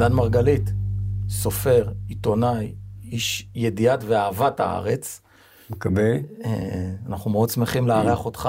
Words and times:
דן 0.00 0.12
מרגלית, 0.12 0.72
סופר, 1.28 1.88
עיתונאי, 2.08 2.74
איש 3.02 3.48
ידיעת 3.54 4.04
ואהבת 4.06 4.60
הארץ. 4.60 5.20
מקווה. 5.70 6.12
אה, 6.44 6.90
אנחנו 7.06 7.30
מאוד 7.30 7.50
שמחים 7.50 7.88
לארח 7.88 8.24
אותך 8.24 8.48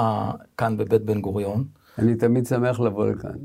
כאן 0.58 0.78
בבית 0.78 1.02
בן 1.02 1.22
גוריון. 1.22 1.64
אני 1.98 2.16
תמיד 2.16 2.46
שמח 2.46 2.80
לבוא 2.80 3.06
לכאן. 3.06 3.38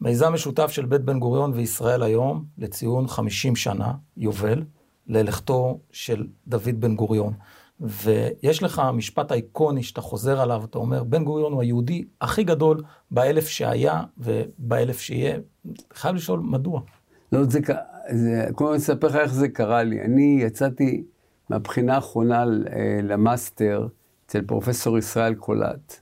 מיזם 0.00 0.32
משותף 0.32 0.70
של 0.70 0.86
בית 0.86 1.00
בן 1.00 1.18
גוריון 1.18 1.52
וישראל 1.54 2.02
היום 2.02 2.44
לציון 2.58 3.08
50 3.08 3.56
שנה, 3.56 3.92
יובל, 4.16 4.64
ללכתו 5.06 5.80
של 5.92 6.26
דוד 6.46 6.80
בן 6.80 6.96
גוריון. 6.96 7.32
ויש 7.80 8.62
לך 8.62 8.82
משפט 8.94 9.32
אייקוני 9.32 9.82
שאתה 9.82 10.00
חוזר 10.00 10.40
עליו, 10.40 10.64
אתה 10.64 10.78
אומר, 10.78 11.04
בן 11.04 11.24
גוריון 11.24 11.52
הוא 11.52 11.62
היהודי 11.62 12.04
הכי 12.20 12.44
גדול 12.44 12.82
באלף 13.10 13.48
שהיה 13.48 14.02
ובאלף 14.18 15.00
שיהיה. 15.00 15.38
חייב 15.94 16.14
לשאול, 16.14 16.40
מדוע? 16.40 16.80
לא, 17.32 17.44
זה, 17.44 17.60
זה, 18.10 18.44
קודם 18.44 18.54
כל 18.54 18.68
אני 18.68 18.76
אספר 18.76 19.06
לך 19.06 19.16
איך 19.16 19.34
זה 19.34 19.48
קרה 19.48 19.82
לי. 19.82 20.00
אני 20.00 20.38
יצאתי 20.42 21.04
מהבחינה 21.50 21.94
האחרונה 21.94 22.42
אה, 22.42 23.00
למאסטר 23.02 23.88
אצל 24.26 24.42
פרופסור 24.42 24.98
ישראל 24.98 25.34
קולט. 25.34 26.00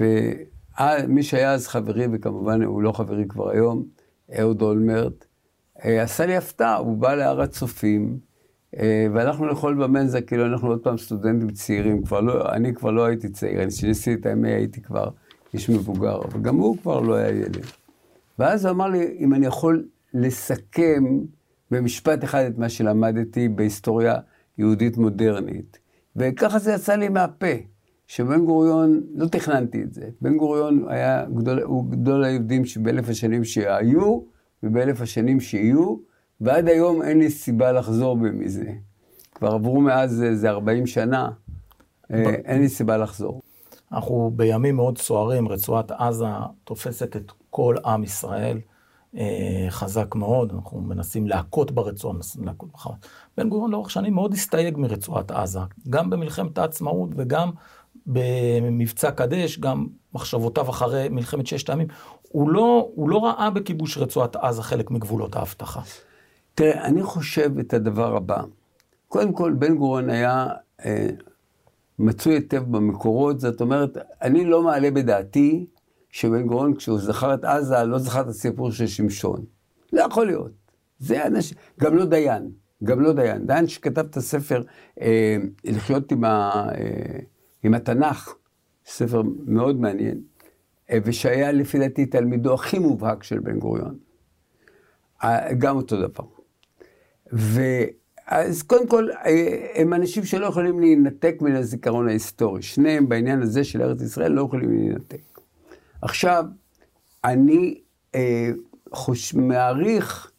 ומי 0.00 1.22
שהיה 1.22 1.52
אז 1.52 1.68
חברי, 1.68 2.06
וכמובן 2.12 2.62
הוא 2.62 2.82
לא 2.82 2.92
חברי 2.92 3.24
כבר 3.28 3.50
היום, 3.50 3.84
אהוד 4.38 4.62
אולמרט, 4.62 5.24
אה, 5.84 6.02
עשה 6.02 6.26
לי 6.26 6.36
הפתעה, 6.36 6.76
הוא 6.76 6.96
בא 6.96 7.14
להר 7.14 7.40
הצופים, 7.40 8.18
אה, 8.78 9.06
והלכנו 9.14 9.46
לאכול 9.46 9.74
במנזה, 9.74 10.20
כאילו 10.20 10.46
אנחנו 10.46 10.68
עוד 10.68 10.80
פעם 10.80 10.98
סטודנטים 10.98 11.50
צעירים, 11.50 12.02
כבר 12.02 12.20
לא, 12.20 12.52
אני 12.52 12.74
כבר 12.74 12.90
לא 12.90 13.04
הייתי 13.04 13.28
צעיר, 13.28 13.62
אני 13.62 13.70
כשסיימתי 13.70 14.20
את 14.20 14.26
האם 14.26 14.39
איי 14.39 14.52
הייתי 14.52 14.82
כבר 14.82 15.08
איש 15.54 15.70
מבוגר, 15.70 16.20
אבל 16.24 16.40
גם 16.40 16.56
הוא 16.56 16.76
כבר 16.76 17.00
לא 17.00 17.14
היה 17.14 17.28
ילד. 17.28 17.66
ואז 18.38 18.64
הוא 18.64 18.72
אמר 18.72 18.88
לי, 18.88 19.16
אם 19.18 19.34
אני 19.34 19.46
יכול 19.46 19.84
לסכם 20.14 21.04
במשפט 21.70 22.24
אחד 22.24 22.44
את 22.44 22.58
מה 22.58 22.68
שלמדתי 22.68 23.48
בהיסטוריה 23.48 24.14
יהודית 24.58 24.96
מודרנית. 24.96 25.78
וככה 26.16 26.58
זה 26.58 26.72
יצא 26.72 26.96
לי 26.96 27.08
מהפה, 27.08 27.46
שבן 28.06 28.44
גוריון, 28.44 29.00
לא 29.14 29.26
תכננתי 29.26 29.82
את 29.82 29.94
זה, 29.94 30.08
בן 30.20 30.36
גוריון 30.36 30.84
היה 30.88 31.24
גדול, 31.34 31.62
הוא 31.62 31.90
גדול 31.90 32.24
היהודים 32.24 32.64
שבאלף 32.64 33.08
השנים 33.08 33.44
שהיו, 33.44 34.20
ובאלף 34.62 35.00
השנים 35.00 35.40
שיהיו, 35.40 35.96
ועד 36.40 36.68
היום 36.68 37.02
אין 37.02 37.18
לי 37.18 37.30
סיבה 37.30 37.72
לחזור 37.72 38.16
בי 38.16 38.30
מזה. 38.30 38.72
כבר 39.34 39.48
עברו 39.48 39.80
מאז 39.80 40.22
איזה 40.22 40.50
40 40.50 40.86
שנה, 40.86 41.28
אה, 42.12 42.34
אין 42.44 42.60
לי 42.60 42.68
סיבה 42.68 42.96
לחזור. 42.96 43.42
אנחנו 43.92 44.32
בימים 44.36 44.76
מאוד 44.76 44.98
סוערים, 44.98 45.48
רצועת 45.48 45.90
עזה 45.90 46.26
תופסת 46.64 47.16
את 47.16 47.32
כל 47.50 47.76
עם 47.84 48.04
ישראל. 48.04 48.58
אה, 49.16 49.66
חזק 49.70 50.14
מאוד, 50.14 50.52
אנחנו 50.52 50.80
מנסים 50.80 51.26
להכות 51.26 51.70
ברצועה, 51.70 52.14
מנסים 52.14 52.44
להכות 52.44 52.72
בחמאס. 52.72 52.98
בן 53.36 53.48
גוריון 53.48 53.70
לאורך 53.70 53.90
שנים 53.90 54.14
מאוד 54.14 54.32
הסתייג 54.32 54.78
מרצועת 54.78 55.30
עזה, 55.30 55.58
גם 55.90 56.10
במלחמת 56.10 56.58
העצמאות 56.58 57.10
וגם 57.16 57.50
במבצע 58.06 59.10
קדש, 59.10 59.58
גם 59.58 59.86
מחשבותיו 60.14 60.70
אחרי 60.70 61.08
מלחמת 61.08 61.46
ששת 61.46 61.70
הימים. 61.70 61.86
הוא 62.22 62.50
לא, 62.50 62.88
הוא 62.94 63.08
לא 63.08 63.24
ראה 63.24 63.50
בכיבוש 63.50 63.98
רצועת 63.98 64.36
עזה 64.36 64.62
חלק 64.62 64.90
מגבולות 64.90 65.36
ההבטחה. 65.36 65.80
תראה, 66.54 66.84
אני 66.84 67.02
חושב 67.02 67.58
את 67.58 67.74
הדבר 67.74 68.16
הבא. 68.16 68.42
קודם 69.08 69.32
כל, 69.32 69.52
בן 69.52 69.76
גוריון 69.76 70.10
היה 70.10 70.46
אה, 70.84 71.08
מצוי 71.98 72.34
היטב 72.34 72.62
במקורות, 72.70 73.40
זאת 73.40 73.60
אומרת, 73.60 73.98
אני 74.22 74.44
לא 74.44 74.62
מעלה 74.62 74.90
בדעתי 74.90 75.66
שבן 76.14 76.46
גוריון, 76.46 76.74
כשהוא 76.74 76.98
זכר 76.98 77.34
את 77.34 77.44
עזה, 77.44 77.84
לא 77.84 77.98
זכר 77.98 78.20
את 78.20 78.26
הסיפור 78.26 78.70
של 78.70 78.86
שמשון. 78.86 79.44
לא 79.92 80.02
יכול 80.02 80.26
להיות. 80.26 80.52
זה 80.98 81.26
אנשים, 81.26 81.58
גם 81.80 81.96
לא 81.96 82.04
דיין, 82.04 82.50
גם 82.84 83.00
לא 83.00 83.12
דיין. 83.12 83.46
דיין 83.46 83.66
שכתב 83.66 84.06
את 84.10 84.16
הספר 84.16 84.62
אה, 85.00 85.36
לחיות 85.64 86.12
עם, 86.12 86.24
ה, 86.24 86.28
אה, 86.74 87.18
עם 87.62 87.74
התנ"ך, 87.74 88.34
ספר 88.86 89.22
מאוד 89.46 89.80
מעניין, 89.80 90.20
אה, 90.90 90.98
ושהיה 91.04 91.52
לפי 91.52 91.78
דעתי 91.78 92.06
תלמידו 92.06 92.54
הכי 92.54 92.78
מובהק 92.78 93.22
של 93.22 93.38
בן 93.38 93.58
גוריון. 93.58 93.98
אה, 95.24 95.54
גם 95.54 95.76
אותו 95.76 96.00
דבר. 96.00 96.24
ואז 97.32 98.62
קודם 98.62 98.88
כל, 98.88 99.08
אה, 99.10 99.66
הם 99.74 99.94
אנשים 99.94 100.24
שלא 100.24 100.46
יכולים 100.46 100.80
להינתק 100.80 101.36
מן 101.40 101.56
הזיכרון 101.56 102.08
ההיסטורי. 102.08 102.62
שניהם 102.62 103.08
בעניין 103.08 103.42
הזה 103.42 103.64
של 103.64 103.82
ארץ 103.82 104.02
ישראל 104.02 104.32
לא 104.32 104.42
יכולים 104.42 104.70
להינתק. 104.70 105.33
עכשיו, 106.04 106.44
אני 107.24 107.80
אה, 108.14 108.50
חוש, 108.92 109.34
מעריך 109.34 110.30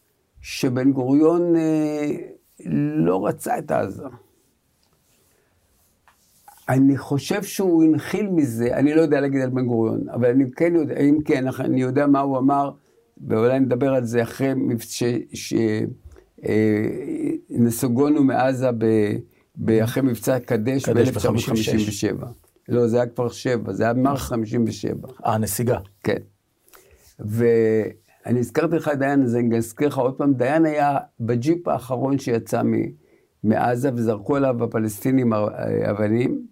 שבן 0.41 0.91
גוריון 0.91 1.55
אה, 1.55 2.11
לא 3.05 3.27
רצה 3.27 3.57
את 3.57 3.71
עזה. 3.71 4.03
אני 6.69 6.97
חושב 6.97 7.43
שהוא 7.43 7.83
הנחיל 7.83 8.27
מזה, 8.27 8.77
אני 8.77 8.93
לא 8.93 9.01
יודע 9.01 9.21
להגיד 9.21 9.41
על 9.41 9.49
בן 9.49 9.65
גוריון, 9.65 10.09
אבל 10.09 10.29
אני 10.29 10.51
כן 10.55 10.75
יודע, 10.75 10.97
אם 10.97 11.17
כן, 11.25 11.45
אני 11.59 11.81
יודע 11.81 12.07
מה 12.07 12.19
הוא 12.19 12.37
אמר, 12.37 12.71
ואולי 13.27 13.59
נדבר 13.59 13.93
על 13.93 14.05
זה 14.05 14.23
אחרי 14.23 14.53
שנסוגונו 17.49 18.17
אה, 18.17 18.23
מעזה 18.23 18.69
ב, 19.57 19.69
אחרי 19.69 20.03
מבצע 20.03 20.39
קדש 20.39 20.89
ב-1957. 20.89 22.25
לא, 22.69 22.87
זה 22.87 22.97
היה 22.97 23.05
כבר 23.05 23.29
שבע, 23.29 23.73
זה 23.73 23.83
היה 23.83 23.93
מרס 23.93 24.21
57. 24.21 25.07
אה, 25.25 25.37
נסיגה. 25.37 25.77
כן. 26.03 26.17
ואני 27.19 28.39
הזכרתי 28.39 28.75
לך 28.75 28.91
דיין 28.99 29.21
הזה, 29.21 29.39
אני 29.39 29.57
אזכיר 29.57 29.87
לך 29.87 29.97
עוד 29.97 30.13
פעם, 30.13 30.33
דיין 30.33 30.65
היה 30.65 30.97
בג'יפ 31.19 31.67
האחרון 31.67 32.19
שיצא 32.19 32.61
מעזה, 33.43 33.89
וזרקו 33.95 34.35
עליו 34.35 34.63
הפלסטינים 34.63 35.33
אבנים, 35.89 36.45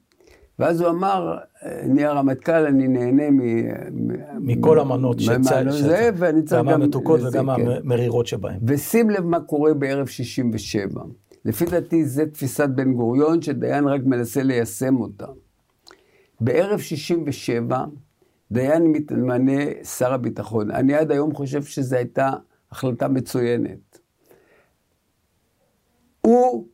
ואז 0.60 0.82
הוא 0.82 0.90
אמר, 0.90 1.38
אני 1.64 2.06
הרמטכ"ל, 2.06 2.66
אני 2.66 2.88
נהנה 2.88 3.32
מ... 3.32 3.40
מכל 4.40 4.80
המנות 4.80 5.20
שיצא, 5.20 5.72
זה, 5.72 6.10
ואני 6.16 6.44
צריך 6.44 6.62
גם... 6.62 6.68
גם 6.68 6.82
המתוקות 6.82 7.20
וגם 7.24 7.50
כן. 7.56 7.68
המרירות 7.68 8.28
שבהן. 8.28 8.60
ושים 8.68 9.10
לב 9.10 9.26
מה 9.26 9.40
קורה 9.40 9.74
בערב 9.74 10.08
67. 10.08 11.02
לפי 11.46 11.66
דעתי, 11.66 12.06
זה 12.06 12.26
תפיסת 12.26 12.70
בן 12.76 12.94
גוריון, 12.94 13.42
שדיין 13.42 13.88
רק 13.88 14.02
מנסה 14.06 14.44
ליישם 14.44 14.96
אותה. 14.96 15.26
בערב 16.44 16.80
67, 16.80 17.86
דיין 18.52 18.84
מתמנה 18.84 19.84
שר 19.84 20.14
הביטחון. 20.14 20.72
אני 20.72 20.94
עד 20.94 21.12
היום 21.12 21.34
חושב 21.34 21.64
שזו 21.64 21.96
הייתה 21.96 22.32
החלטה 22.72 23.08
מצוינת. 23.08 24.00
הוא 26.22 26.68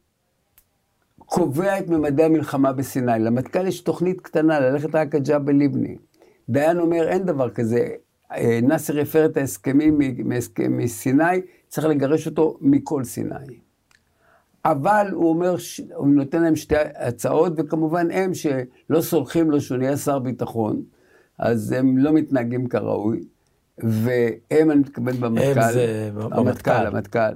קובע 1.18 1.80
את 1.80 1.88
ממדי 1.88 2.24
המלחמה 2.24 2.74
בסיני. 2.74 3.20
למטכ"ל 3.20 3.68
יש 3.68 3.82
תוכנית 3.82 4.22
קטנה, 4.22 4.60
ללכת 4.60 4.96
רק 4.96 5.16
עד 5.16 5.28
ג'בל 5.28 5.56
לבני. 5.56 5.98
דיין 6.50 6.80
אומר, 6.80 7.08
אין 7.08 7.26
דבר 7.26 7.50
כזה. 7.50 7.88
אה, 8.32 8.60
נאסר 8.64 9.00
הפר 9.00 9.26
את 9.26 9.38
ההסכמים 9.38 10.00
מסיני, 10.70 11.42
צריך 11.68 11.88
לגרש 11.88 12.28
אותו 12.28 12.58
מכל 12.62 13.04
סיני. 13.04 13.69
אבל 14.72 15.08
הוא 15.12 15.30
אומר, 15.30 15.56
הוא 15.96 16.08
נותן 16.08 16.42
להם 16.42 16.56
שתי 16.56 16.76
הצעות, 16.96 17.54
וכמובן 17.58 18.12
הם 18.12 18.34
שלא 18.34 19.02
סולחים 19.02 19.52
לו 19.52 19.62
שהוא 19.62 19.78
נהיה 19.78 19.98
שר 19.98 20.20
ביטחון, 20.20 20.84
אז 21.38 21.72
הם 21.72 21.98
לא 21.98 22.14
מתנהגים 22.14 22.68
כראוי, 22.68 23.24
והם, 23.78 24.72
אני 24.72 24.80
מתכוון 24.80 25.14
במטכ"ל. 25.20 25.60
הם 25.60 25.72
זה 25.74 26.12
במטכ"ל. 26.14 26.72
המטכ"ל. 26.72 27.34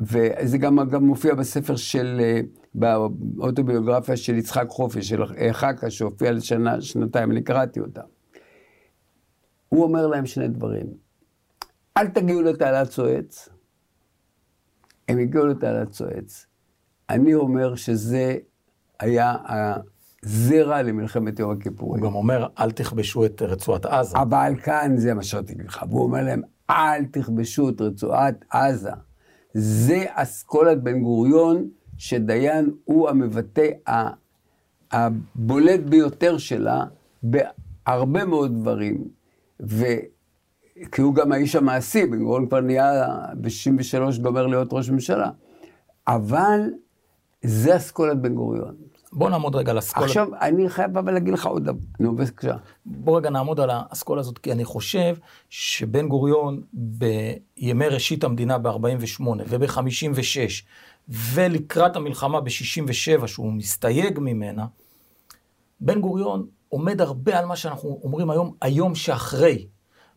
וזה 0.00 0.58
גם, 0.58 0.88
גם 0.90 1.04
מופיע 1.04 1.34
בספר 1.34 1.76
של, 1.76 2.20
אה, 2.20 2.40
באוטוביוגרפיה 2.74 4.16
של 4.16 4.34
יצחק 4.34 4.66
חופש, 4.68 5.08
של 5.08 5.22
חכה, 5.52 5.90
שהופיע 5.90 6.32
לשנה, 6.32 6.80
שנתיים, 6.80 7.30
אני 7.30 7.42
קראתי 7.42 7.80
אותה. 7.80 8.00
הוא 9.68 9.82
אומר 9.82 10.06
להם 10.06 10.26
שני 10.26 10.48
דברים. 10.48 10.86
אל 11.96 12.06
תגיעו 12.06 12.42
לתעלת 12.42 12.90
סואץ, 12.90 13.48
הם 15.08 15.18
הגיעו 15.18 15.46
לתעלת 15.46 15.92
סואץ. 15.92 16.46
אני 17.10 17.34
אומר 17.34 17.74
שזה 17.74 18.36
היה 19.00 19.34
הזרע 20.22 20.82
למלחמת 20.82 21.38
יום 21.38 21.50
הכיפורים. 21.50 22.02
הוא 22.02 22.10
גם 22.10 22.16
אומר, 22.16 22.46
אל 22.58 22.70
תכבשו 22.70 23.24
את 23.24 23.42
רצועת 23.42 23.86
עזה. 23.86 24.18
אבל 24.18 24.54
כאן 24.62 24.96
זה 24.96 25.14
מה 25.14 25.22
שרציתי 25.22 25.62
לך. 25.62 25.84
והוא 25.88 26.02
אומר 26.02 26.22
להם, 26.22 26.42
אל 26.70 27.04
תכבשו 27.04 27.68
את 27.68 27.80
רצועת 27.80 28.44
עזה. 28.50 28.90
זה 29.54 30.04
אסכולת 30.08 30.82
בן 30.82 31.00
גוריון, 31.00 31.68
שדיין 31.98 32.70
הוא 32.84 33.08
המבטא 33.08 33.68
הבולט 34.92 35.80
ביותר 35.80 36.38
שלה 36.38 36.84
בהרבה 37.22 38.24
מאוד 38.24 38.60
דברים. 38.60 39.04
ו... 39.62 39.84
כי 40.92 41.02
הוא 41.02 41.14
גם 41.14 41.32
האיש 41.32 41.56
המעשי, 41.56 42.06
בן 42.06 42.18
גוריון 42.22 42.46
כבר 42.46 42.60
נהיה 42.60 43.06
ב-63 43.34 44.22
גומר 44.22 44.46
להיות 44.46 44.68
ראש 44.72 44.90
ממשלה. 44.90 45.30
אבל 46.08 46.60
זה 47.44 47.76
אסכולת 47.76 48.20
בן 48.20 48.34
גוריון. 48.34 48.74
בוא 49.12 49.30
נעמוד 49.30 49.56
רגע 49.56 49.70
על 49.70 49.78
אסכולה. 49.78 50.06
עכשיו, 50.06 50.28
אני 50.40 50.68
חייב 50.68 50.98
אבל 50.98 51.12
להגיד 51.12 51.34
לך 51.34 51.46
עוד 51.46 51.64
דבר. 51.64 51.78
נו, 52.00 52.16
בבקשה. 52.16 52.56
בוא 52.86 53.18
רגע 53.18 53.30
נעמוד 53.30 53.60
על 53.60 53.70
האסכולה 53.72 54.20
הזאת, 54.20 54.38
כי 54.38 54.52
אני 54.52 54.64
חושב 54.64 55.16
שבן 55.48 56.08
גוריון 56.08 56.62
בימי 56.72 57.86
ראשית 57.86 58.24
המדינה 58.24 58.58
ב-48' 58.58 59.22
וב-56' 59.48 60.64
ולקראת 61.08 61.96
המלחמה 61.96 62.40
ב-67' 62.40 63.26
שהוא 63.26 63.52
מסתייג 63.52 64.18
ממנה, 64.18 64.66
בן 65.80 66.00
גוריון 66.00 66.46
עומד 66.68 67.00
הרבה 67.00 67.38
על 67.38 67.46
מה 67.46 67.56
שאנחנו 67.56 68.00
אומרים 68.02 68.30
היום, 68.30 68.54
היום 68.60 68.94
שאחרי. 68.94 69.66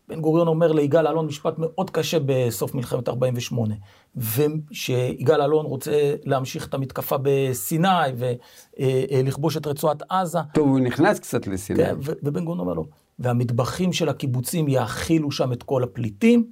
בן 0.09 0.21
גוריון 0.21 0.47
אומר 0.47 0.71
ליגאל 0.71 1.07
אלון 1.07 1.25
משפט 1.25 1.53
מאוד 1.57 1.89
קשה 1.89 2.17
בסוף 2.25 2.75
מלחמת 2.75 3.09
48, 3.09 3.75
ושיגאל 4.15 5.41
אלון 5.41 5.65
רוצה 5.65 6.15
להמשיך 6.23 6.67
את 6.67 6.73
המתקפה 6.73 7.15
בסיני 7.21 7.87
ולכבוש 8.79 9.57
את 9.57 9.67
רצועת 9.67 10.03
עזה. 10.09 10.39
טוב, 10.53 10.67
הוא 10.67 10.79
נכנס 10.79 11.19
קצת 11.19 11.47
לסיני. 11.47 11.79
כן, 11.79 11.95
ובן 11.99 12.45
גוריון 12.45 12.59
אומר 12.59 12.73
לו, 12.73 12.85
והמטבחים 13.19 13.93
של 13.93 14.09
הקיבוצים 14.09 14.67
יאכילו 14.67 15.31
שם 15.31 15.53
את 15.53 15.63
כל 15.63 15.83
הפליטים. 15.83 16.51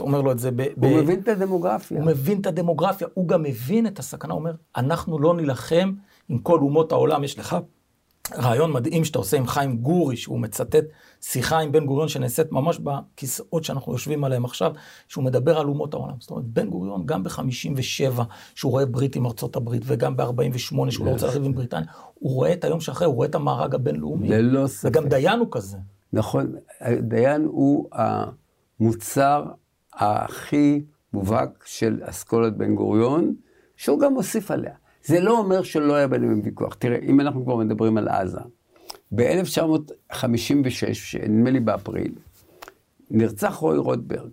אומר 0.00 0.20
לו 0.20 0.32
את 0.32 0.38
זה 0.38 0.50
ב... 0.50 0.60
הוא 0.60 0.68
ב... 0.76 0.86
מבין 0.86 1.20
את 1.20 1.28
הדמוגרפיה. 1.28 1.98
הוא 1.98 2.06
מבין 2.06 2.40
את 2.40 2.46
הדמוגרפיה, 2.46 3.08
הוא 3.14 3.28
גם 3.28 3.42
מבין 3.42 3.86
את 3.86 3.98
הסכנה, 3.98 4.32
הוא 4.32 4.40
אומר, 4.40 4.52
אנחנו 4.76 5.18
לא 5.18 5.34
נילחם 5.34 5.92
עם 6.28 6.38
כל 6.38 6.58
אומות 6.58 6.92
העולם, 6.92 7.24
יש 7.24 7.38
לך 7.38 7.56
רעיון 8.36 8.72
מדהים 8.72 9.04
שאתה 9.04 9.18
עושה 9.18 9.36
עם 9.36 9.46
חיים 9.46 9.76
גורי, 9.76 10.16
שהוא 10.16 10.40
מצטט 10.40 10.84
שיחה 11.20 11.58
עם 11.58 11.72
בן 11.72 11.86
גוריון 11.86 12.08
שנעשית 12.08 12.52
ממש 12.52 12.78
בכיסאות 12.78 13.64
שאנחנו 13.64 13.92
יושבים 13.92 14.24
עליהם 14.24 14.44
עכשיו, 14.44 14.72
שהוא 15.08 15.24
מדבר 15.24 15.58
על 15.58 15.68
אומות 15.68 15.94
העולם. 15.94 16.14
זאת 16.20 16.30
אומרת, 16.30 16.44
בן 16.44 16.70
גוריון, 16.70 17.06
גם 17.06 17.24
ב-57, 17.24 18.22
שהוא 18.54 18.72
רואה 18.72 18.86
ברית 18.86 19.16
עם 19.16 19.26
ארצות 19.26 19.56
הברית, 19.56 19.82
וגם 19.86 20.16
ב-48, 20.16 20.90
שהוא 20.90 21.06
לא 21.06 21.10
רוצה 21.10 21.26
לריב 21.26 21.44
עם 21.44 21.54
בריטניה, 21.54 21.86
הוא 22.14 22.34
רואה 22.34 22.52
את 22.52 22.64
היום 22.64 22.80
שאחרי, 22.80 23.06
הוא 23.06 23.14
רואה 23.14 23.28
את 23.28 23.34
המארג 23.34 23.74
הבינלאומי. 23.74 24.28
ללא 24.28 24.66
ספק. 24.66 24.88
וגם 24.88 25.08
דיין 25.08 25.38
הוא 25.38 25.48
כזה. 25.50 25.78
נכון, 26.12 26.54
דיין 27.00 27.44
הוא 27.44 27.88
המוצר 28.80 29.44
הכי 29.92 30.82
מובהק 31.12 31.64
של 31.66 32.00
אסכולת 32.02 32.56
בן 32.56 32.74
גוריון, 32.74 33.34
שהוא 33.76 34.00
גם 34.00 34.14
מוסיף 34.14 34.50
עליה. 34.50 34.74
זה 35.04 35.20
לא 35.20 35.38
אומר 35.38 35.62
שלא 35.62 35.94
היה 35.94 36.08
ביניהם 36.08 36.40
ויכוח. 36.44 36.74
תראה, 36.74 36.98
אם 36.98 37.20
אנחנו 37.20 37.44
כבר 37.44 37.56
מדברים 37.56 37.98
על 37.98 38.08
עזה, 38.08 38.40
ב-1956, 39.14 41.18
נדמה 41.28 41.50
לי 41.50 41.60
באפריל, 41.60 42.12
נרצח 43.10 43.54
רוי 43.54 43.78
רוטברג. 43.78 44.30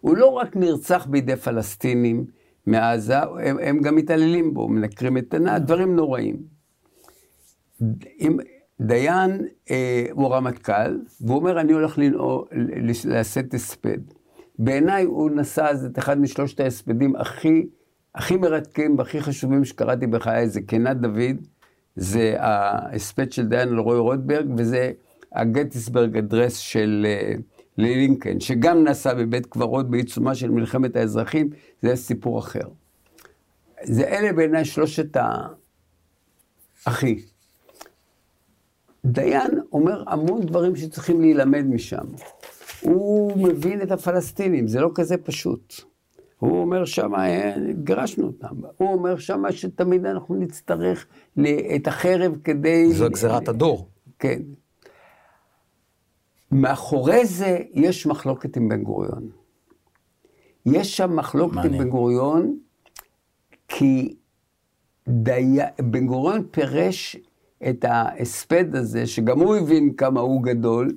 הוא 0.00 0.16
לא 0.16 0.26
רק 0.26 0.56
נרצח 0.56 1.06
בידי 1.06 1.36
פלסטינים 1.36 2.24
מעזה, 2.66 3.18
הם, 3.18 3.58
הם 3.58 3.80
גם 3.80 3.96
מתעללים 3.96 4.54
בו, 4.54 4.68
מנקרים 4.68 5.18
את 5.18 5.34
עיניו, 5.34 5.60
דברים 5.64 5.96
נוראים. 5.96 6.36
עם, 8.18 8.36
דיין 8.80 9.46
אה, 9.70 10.06
הוא 10.12 10.34
רמטכ"ל, 10.34 10.98
והוא 11.20 11.36
אומר, 11.36 11.60
אני 11.60 11.72
הולך 11.72 11.98
לנעו, 11.98 12.44
לשאת 12.84 13.54
הספד. 13.54 13.98
בעיניי 14.58 15.04
הוא 15.04 15.30
נשא 15.30 15.62
אז 15.62 15.84
את 15.84 15.98
אחד 15.98 16.18
משלושת 16.18 16.60
ההספדים 16.60 17.16
הכי 17.16 17.66
הכי 18.14 18.36
מרתקים 18.36 18.98
והכי 18.98 19.20
חשובים 19.20 19.64
שקראתי 19.64 20.06
בחיי 20.06 20.48
זה 20.48 20.60
קנת 20.60 20.96
דוד, 20.96 21.36
זה 21.96 22.34
ההספד 22.38 23.32
של 23.32 23.46
דיין 23.46 23.68
על 23.68 23.78
רוי 23.78 23.98
רוטברג, 23.98 24.46
וזה 24.56 24.92
הגטיסברג 25.32 26.16
אדרס 26.16 26.56
של 26.56 27.06
uh, 27.06 27.40
לינקן, 27.78 28.40
שגם 28.40 28.84
נעשה 28.84 29.14
בבית 29.14 29.46
קברות 29.46 29.90
בעיצומה 29.90 30.34
של 30.34 30.50
מלחמת 30.50 30.96
האזרחים, 30.96 31.50
זה 31.82 31.96
סיפור 31.96 32.38
אחר. 32.38 32.68
זה 33.82 34.04
אלה 34.04 34.32
בעיניי 34.32 34.64
שלושת 34.64 35.16
האחי. 36.86 37.22
דיין 39.04 39.60
אומר 39.72 40.04
המון 40.06 40.46
דברים 40.46 40.76
שצריכים 40.76 41.20
להילמד 41.20 41.64
משם. 41.64 42.04
הוא 42.80 43.38
מבין 43.48 43.82
את 43.82 43.90
הפלסטינים, 43.90 44.68
זה 44.68 44.80
לא 44.80 44.90
כזה 44.94 45.16
פשוט. 45.16 45.93
הוא 46.38 46.60
אומר 46.60 46.84
שמה, 46.84 47.28
אה, 47.28 47.54
גירשנו 47.84 48.26
אותם. 48.26 48.54
הוא 48.76 48.92
אומר 48.92 49.16
שמה 49.16 49.52
שתמיד 49.52 50.06
אנחנו 50.06 50.34
נצטרך 50.34 51.06
את 51.76 51.86
החרב 51.86 52.36
כדי... 52.44 52.92
זו 52.92 53.10
גזירת 53.10 53.48
הדור. 53.48 53.88
כן. 54.18 54.42
מאחורי 56.52 57.26
זה 57.26 57.58
יש 57.72 58.06
מחלוקת 58.06 58.56
עם 58.56 58.68
בן 58.68 58.82
גוריון. 58.82 59.28
יש 60.66 60.96
שם 60.96 61.16
מחלוקת 61.16 61.54
מעניין. 61.54 61.74
עם 61.74 61.80
בן 61.80 61.88
גוריון, 61.88 62.58
כי 63.68 64.16
די... 65.08 65.58
בן 65.80 66.06
גוריון 66.06 66.46
פירש 66.50 67.16
את 67.68 67.84
ההספד 67.84 68.76
הזה, 68.76 69.06
שגם 69.06 69.40
הוא 69.40 69.56
הבין 69.56 69.92
כמה 69.92 70.20
הוא 70.20 70.42
גדול, 70.42 70.88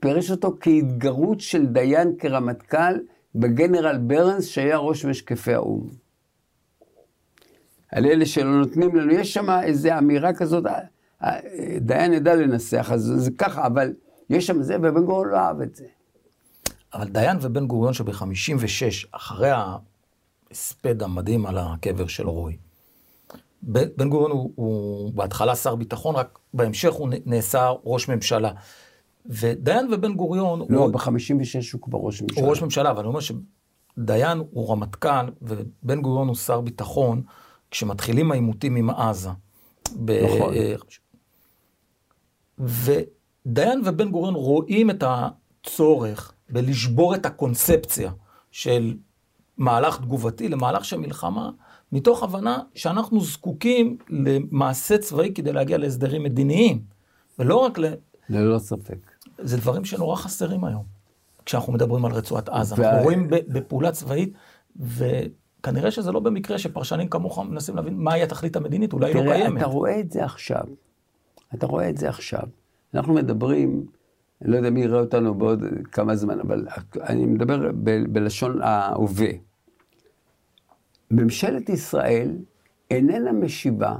פירש 0.00 0.30
אותו 0.30 0.56
כהתגרות 0.60 1.40
של 1.40 1.66
דיין 1.66 2.12
כרמטכ"ל 2.18 2.94
בגנרל 3.34 3.98
ברנס 3.98 4.46
שהיה 4.46 4.78
ראש 4.78 5.04
משקפי 5.04 5.54
האו"ם. 5.54 5.88
על 7.92 8.06
אלה 8.06 8.26
שלא 8.26 8.58
נותנים 8.58 8.96
לנו, 8.96 9.12
יש 9.12 9.34
שם 9.34 9.50
איזו 9.62 9.88
אמירה 9.98 10.32
כזאת, 10.32 10.66
אה, 10.66 10.80
אה, 11.24 11.38
דיין 11.80 12.12
ידע 12.12 12.34
לנסח, 12.34 12.88
אז 12.92 13.12
זה 13.16 13.30
ככה, 13.38 13.66
אבל 13.66 13.92
יש 14.30 14.46
שם 14.46 14.62
זה, 14.62 14.76
ובן 14.76 15.04
גוריון 15.04 15.28
לא 15.28 15.36
אהב 15.36 15.60
את 15.60 15.74
זה. 15.76 15.84
אבל 16.94 17.08
דיין 17.08 17.36
ובן 17.40 17.66
גוריון 17.66 17.92
שב-56, 17.92 19.06
אחרי 19.12 19.50
ההספד 20.50 21.02
המדהים 21.02 21.46
על 21.46 21.58
הקבר 21.58 22.06
של 22.06 22.28
רוי, 22.28 22.56
בן 23.62 24.08
גוריון 24.08 24.30
הוא, 24.30 24.52
הוא 24.54 25.12
בהתחלה 25.14 25.56
שר 25.56 25.74
ביטחון, 25.74 26.16
רק 26.16 26.38
בהמשך 26.54 26.92
הוא 26.92 27.08
נעשה 27.26 27.72
ראש 27.84 28.08
ממשלה. 28.08 28.50
ודיין 29.26 29.92
ובן 29.92 30.14
גוריון... 30.14 30.62
לא, 30.68 30.78
הוא... 30.78 30.92
ב-56 30.92 31.72
הוא 31.72 31.80
כבר 31.82 31.98
ראש 31.98 32.22
ממשלה. 32.22 32.40
הוא 32.42 32.50
ראש 32.50 32.62
ממשלה, 32.62 32.90
אבל 32.90 32.98
אני 32.98 33.08
אומר 33.08 33.20
שדיין 33.20 34.38
הוא 34.50 34.70
רמטכ"ל 34.70 35.26
ובן 35.42 36.02
גוריון 36.02 36.28
הוא 36.28 36.36
שר 36.36 36.60
ביטחון, 36.60 37.22
כשמתחילים 37.70 38.30
העימותים 38.30 38.76
עם 38.76 38.90
עזה. 38.90 39.30
נכון. 39.96 40.54
ב- 40.54 40.74
ודיין 42.58 43.82
ובן 43.84 44.10
גוריון 44.10 44.34
רואים 44.34 44.90
את 44.90 45.04
הצורך 45.06 46.32
בלשבור 46.50 47.14
את 47.14 47.26
הקונספציה 47.26 48.12
של 48.50 48.96
מהלך 49.56 50.00
תגובתי 50.00 50.48
למהלך 50.48 50.84
של 50.84 50.96
מלחמה, 50.96 51.50
מתוך 51.92 52.22
הבנה 52.22 52.58
שאנחנו 52.74 53.20
זקוקים 53.20 53.96
למעשה 54.08 54.98
צבאי 54.98 55.32
כדי 55.34 55.52
להגיע 55.52 55.78
להסדרים 55.78 56.22
מדיניים, 56.22 56.82
ולא 57.38 57.56
רק 57.56 57.78
ל... 57.78 57.94
ללא 58.28 58.58
ספק. 58.58 59.10
זה 59.44 59.56
דברים 59.56 59.84
שנורא 59.84 60.16
חסרים 60.16 60.64
היום, 60.64 60.84
כשאנחנו 61.44 61.72
מדברים 61.72 62.04
על 62.04 62.12
רצועת 62.12 62.48
עזה. 62.48 62.74
וה... 62.78 62.90
אנחנו 62.90 63.02
רואים 63.02 63.28
בפעולה 63.30 63.92
צבאית, 63.92 64.32
וכנראה 64.76 65.90
שזה 65.90 66.12
לא 66.12 66.20
במקרה 66.20 66.58
שפרשנים 66.58 67.08
כמוך 67.08 67.38
מנסים 67.38 67.76
להבין 67.76 67.94
מהי 67.96 68.22
התכלית 68.22 68.56
המדינית, 68.56 68.92
אולי 68.92 69.06
היא 69.06 69.14
לא 69.14 69.32
קיימת. 69.32 69.48
תראה, 69.48 69.60
אתה 69.60 69.66
רואה 69.66 70.00
את 70.00 70.12
זה 70.12 70.24
עכשיו. 70.24 70.64
אתה 71.54 71.66
רואה 71.66 71.88
את 71.88 71.96
זה 71.96 72.08
עכשיו. 72.08 72.42
אנחנו 72.94 73.14
מדברים, 73.14 73.86
אני 74.42 74.50
לא 74.50 74.56
יודע 74.56 74.70
מי 74.70 74.82
יראה 74.82 75.00
אותנו 75.00 75.34
בעוד 75.34 75.62
כמה 75.92 76.16
זמן, 76.16 76.40
אבל 76.40 76.66
אני 77.00 77.24
מדבר 77.24 77.72
ב- 77.82 78.04
בלשון 78.12 78.62
ההווה. 78.62 79.30
ממשלת 81.10 81.68
ישראל 81.68 82.36
איננה 82.90 83.32
משיבה 83.32 83.94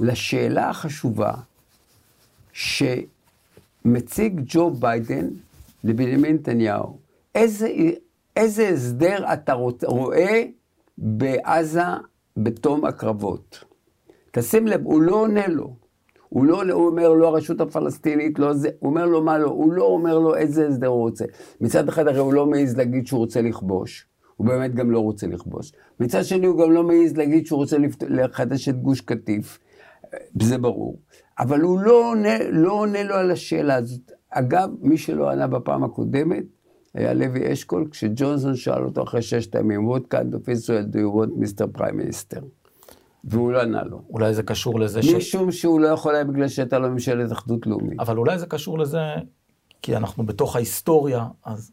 לשאלה 0.00 0.70
החשובה, 0.70 1.32
ש... 2.52 2.82
מציג 3.84 4.40
ג'ו 4.44 4.70
ביידן 4.70 5.28
לבנימין 5.84 6.34
נתניהו. 6.34 6.98
איזה, 7.34 7.68
איזה 8.36 8.68
הסדר 8.68 9.32
אתה 9.32 9.52
רואה 9.86 10.44
בעזה 10.98 11.82
בתום 12.36 12.84
הקרבות? 12.84 13.64
תשים 14.30 14.66
לב, 14.66 14.80
הוא 14.84 15.02
לא 15.02 15.14
עונה 15.14 15.46
לו. 15.46 15.82
הוא 16.28 16.44
לא 16.44 16.62
הוא 16.72 16.86
אומר 16.86 17.08
לו, 17.08 17.26
הרשות 17.26 17.60
הפלסטינית, 17.60 18.38
לא 18.38 18.52
זה, 18.52 18.68
הוא 18.78 18.90
אומר 18.90 19.06
לו 19.06 19.22
מה 19.22 19.38
לא, 19.38 19.48
הוא 19.48 19.72
לא 19.72 19.84
אומר 19.84 20.18
לו 20.18 20.36
איזה 20.36 20.68
הסדר 20.68 20.86
הוא 20.86 21.00
רוצה. 21.00 21.24
מצד 21.60 21.88
אחד 21.88 22.08
הרי 22.08 22.18
הוא 22.18 22.32
לא 22.32 22.46
מעז 22.46 22.76
להגיד 22.76 23.06
שהוא 23.06 23.18
רוצה 23.18 23.42
לכבוש, 23.42 24.06
הוא 24.36 24.46
באמת 24.46 24.74
גם 24.74 24.90
לא 24.90 24.98
רוצה 24.98 25.26
לכבוש. 25.26 25.72
מצד 26.00 26.24
שני 26.24 26.46
הוא 26.46 26.58
גם 26.58 26.72
לא 26.72 26.82
מעז 26.82 27.16
להגיד 27.16 27.46
שהוא 27.46 27.56
רוצה 27.56 27.76
לחדש 28.08 28.68
את 28.68 28.82
גוש 28.82 29.00
קטיף, 29.00 29.58
זה 30.42 30.58
ברור. 30.58 30.98
אבל 31.42 31.60
הוא 31.60 31.80
לא 31.80 32.10
עונה, 32.10 32.50
לא 32.50 32.72
עונה 32.72 33.02
לו 33.02 33.14
על 33.14 33.30
השאלה 33.30 33.74
הזאת. 33.74 34.12
אגב, 34.30 34.70
מי 34.80 34.98
שלא 34.98 35.30
ענה 35.30 35.46
בפעם 35.46 35.84
הקודמת, 35.84 36.44
היה 36.94 37.14
לוי 37.14 37.52
אשכול, 37.52 37.88
כשג'ונסון 37.90 38.56
שאל 38.56 38.84
אותו 38.84 39.02
אחרי 39.02 39.22
ששת 39.22 39.54
הימים, 39.54 39.90
What 39.90 40.14
kind 40.14 40.34
of 40.34 40.48
Israel 40.48 40.94
do 40.94 40.96
you 40.96 41.16
want, 41.16 41.42
Mr. 41.42 41.78
Prime 41.78 41.94
Minister? 41.94 42.40
והוא 43.24 43.52
לא 43.52 43.62
ענה 43.62 43.82
לו. 43.84 44.02
אולי 44.10 44.34
זה 44.34 44.42
קשור 44.42 44.80
לזה 44.80 45.02
ש... 45.02 45.14
משום 45.14 45.52
שהוא 45.52 45.80
לא 45.80 45.88
יכול 45.88 46.14
היה 46.14 46.24
בגלל 46.24 46.48
שהייתה 46.48 46.78
לו 46.78 46.90
ממשלת 46.90 47.32
אחדות 47.32 47.66
לאומית. 47.66 48.00
אבל 48.00 48.16
אולי 48.16 48.38
זה 48.38 48.46
קשור 48.46 48.78
לזה, 48.78 49.00
כי 49.82 49.96
אנחנו 49.96 50.26
בתוך 50.26 50.56
ההיסטוריה, 50.56 51.26
אז 51.44 51.72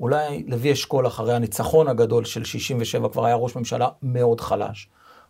אולי 0.00 0.44
לוי 0.48 0.72
אשכול 0.72 1.06
אחרי 1.06 1.34
הניצחון 1.34 1.88
הגדול 1.88 2.24
של 2.24 2.44
67' 2.44 3.08
כבר 3.08 3.24
היה 3.26 3.34
ראש 3.34 3.56
ממשלה 3.56 3.88
מאוד 4.02 4.40
חלש. 4.40 4.88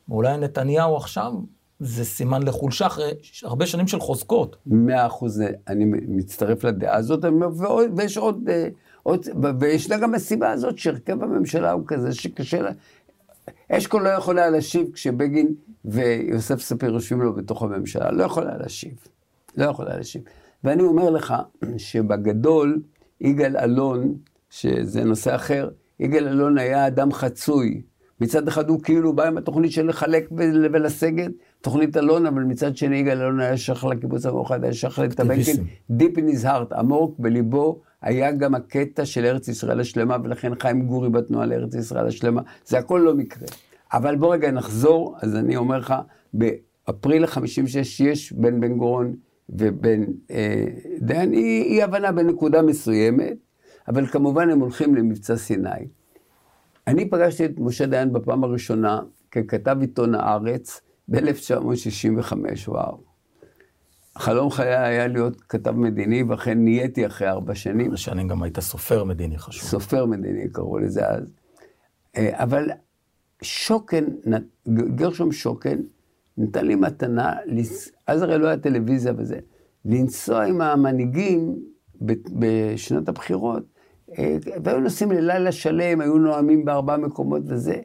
ואולי 0.08 0.38
נתניהו 0.38 0.96
עכשיו 0.96 1.32
זה 1.82 2.04
סימן 2.04 2.42
לחולשה 2.42 2.86
אחרי 2.86 3.10
הרבה 3.42 3.66
שנים 3.66 3.86
של 3.86 4.00
חוזקות. 4.00 4.56
מאה 4.66 5.06
אחוז, 5.06 5.42
אני 5.68 5.84
מצטרף 6.08 6.64
לדעה 6.64 6.96
הזאת, 6.96 7.24
ויש 7.96 8.16
עוד, 8.16 8.48
אה, 8.48 8.68
עוד, 9.02 9.26
וישנה 9.60 9.98
גם 9.98 10.14
הסיבה 10.14 10.50
הזאת 10.50 10.78
שהרכב 10.78 11.22
הממשלה 11.22 11.72
הוא 11.72 11.82
כזה 11.86 12.12
שקשה 12.12 12.62
לה. 12.62 12.70
אשכול 13.68 14.02
לא 14.02 14.08
יכול 14.08 14.38
היה 14.38 14.50
להשיב 14.50 14.90
כשבגין 14.92 15.54
ויוסף 15.84 16.60
ספיר 16.60 16.92
יושבים 16.92 17.22
לו 17.22 17.32
בתוך 17.32 17.62
הממשלה, 17.62 18.10
לא 18.10 18.24
יכול 18.24 18.48
היה 18.48 18.56
להשיב. 18.56 18.92
לא 19.56 19.64
יכול 19.64 19.88
היה 19.88 19.96
להשיב. 19.96 20.22
ואני 20.64 20.82
אומר 20.82 21.10
לך 21.10 21.34
שבגדול, 21.76 22.82
יגאל 23.20 23.56
אלון, 23.56 24.14
שזה 24.50 25.04
נושא 25.04 25.34
אחר, 25.34 25.70
יגאל 26.00 26.28
אלון 26.28 26.58
היה 26.58 26.86
אדם 26.86 27.12
חצוי. 27.12 27.82
מצד 28.20 28.48
אחד 28.48 28.68
הוא 28.68 28.82
כאילו 28.82 29.12
בא 29.12 29.26
עם 29.26 29.38
התוכנית 29.38 29.72
של 29.72 29.86
לחלק 29.86 30.28
ולסגת, 30.72 31.30
תוכנית 31.62 31.96
אלון, 31.96 32.26
אבל 32.26 32.42
מצד 32.42 32.76
שני 32.76 32.96
יגאל 32.96 33.20
אלון 33.20 33.40
היה 33.40 33.56
שייך 33.56 33.84
לקיבוץ 33.84 34.26
המאוחד, 34.26 34.64
היה 34.64 34.72
שייך 34.72 34.98
לטבקין, 34.98 35.56
Deep 35.98 36.16
in 36.16 36.34
his 36.34 36.44
heart, 36.44 36.76
עמוק 36.76 37.18
בליבו, 37.18 37.80
היה 38.02 38.32
גם 38.32 38.54
הקטע 38.54 39.04
של 39.04 39.24
ארץ 39.24 39.48
ישראל 39.48 39.80
השלמה, 39.80 40.16
ולכן 40.24 40.52
חיים 40.60 40.86
גורי 40.86 41.10
בתנועה 41.10 41.46
לארץ 41.46 41.74
ישראל 41.74 42.06
השלמה, 42.06 42.42
זה 42.64 42.78
הכל 42.78 43.02
לא 43.04 43.14
מקרה. 43.14 43.48
אבל 43.92 44.16
בוא 44.16 44.34
רגע 44.34 44.50
נחזור, 44.50 45.16
אז 45.22 45.36
אני 45.36 45.56
אומר 45.56 45.78
לך, 45.78 45.94
באפריל 46.34 47.26
56 47.26 48.00
יש 48.00 48.32
בין 48.32 48.60
בן 48.60 48.76
גורון 48.76 49.14
ובין 49.48 50.06
אה, 50.30 50.64
דיין 51.00 51.32
אי, 51.32 51.62
אי 51.62 51.82
הבנה 51.82 52.12
בנקודה 52.12 52.62
מסוימת, 52.62 53.36
אבל 53.88 54.06
כמובן 54.06 54.50
הם 54.50 54.60
הולכים 54.60 54.94
למבצע 54.94 55.36
סיני. 55.36 55.70
אני 56.86 57.10
פגשתי 57.10 57.44
את 57.44 57.50
משה 57.58 57.86
דיין 57.86 58.12
בפעם 58.12 58.44
הראשונה 58.44 59.00
ככתב 59.30 59.76
עיתון 59.80 60.14
הארץ 60.14 60.80
ב-1965, 61.12 62.34
וואו. 62.68 62.98
חלום 64.18 64.50
חיי 64.50 64.76
היה 64.76 65.06
להיות 65.06 65.40
כתב 65.40 65.70
מדיני, 65.70 66.22
ואכן 66.22 66.64
נהייתי 66.64 67.06
אחרי 67.06 67.28
ארבע 67.28 67.54
שנים. 67.54 67.86
ארבע 67.86 67.96
שנים 67.96 68.28
גם 68.28 68.42
היית 68.42 68.60
סופר 68.60 69.04
מדיני 69.04 69.38
חשוב. 69.38 69.68
סופר 69.68 70.06
מדיני 70.06 70.48
קראו 70.52 70.78
לזה 70.78 71.08
אז. 71.08 71.32
אה, 72.16 72.42
אבל 72.42 72.70
שוקן, 73.42 74.04
גרשום 74.68 75.32
שוקן, 75.32 75.78
נתן 76.38 76.66
לי 76.66 76.74
מתנה, 76.74 77.32
אז 78.06 78.22
הרי 78.22 78.38
לא 78.38 78.46
היה 78.46 78.56
טלוויזיה 78.56 79.12
וזה, 79.16 79.38
לנסוע 79.84 80.44
עם 80.44 80.60
המנהיגים 80.60 81.56
בשנת 82.38 83.08
הבחירות, 83.08 83.62
אה, 84.18 84.36
והיו 84.64 84.80
נוסעים 84.80 85.12
ללילה 85.12 85.52
שלם, 85.52 86.00
היו 86.00 86.18
נואמים 86.18 86.64
בארבעה 86.64 86.96
מקומות 86.96 87.42
וזה, 87.46 87.76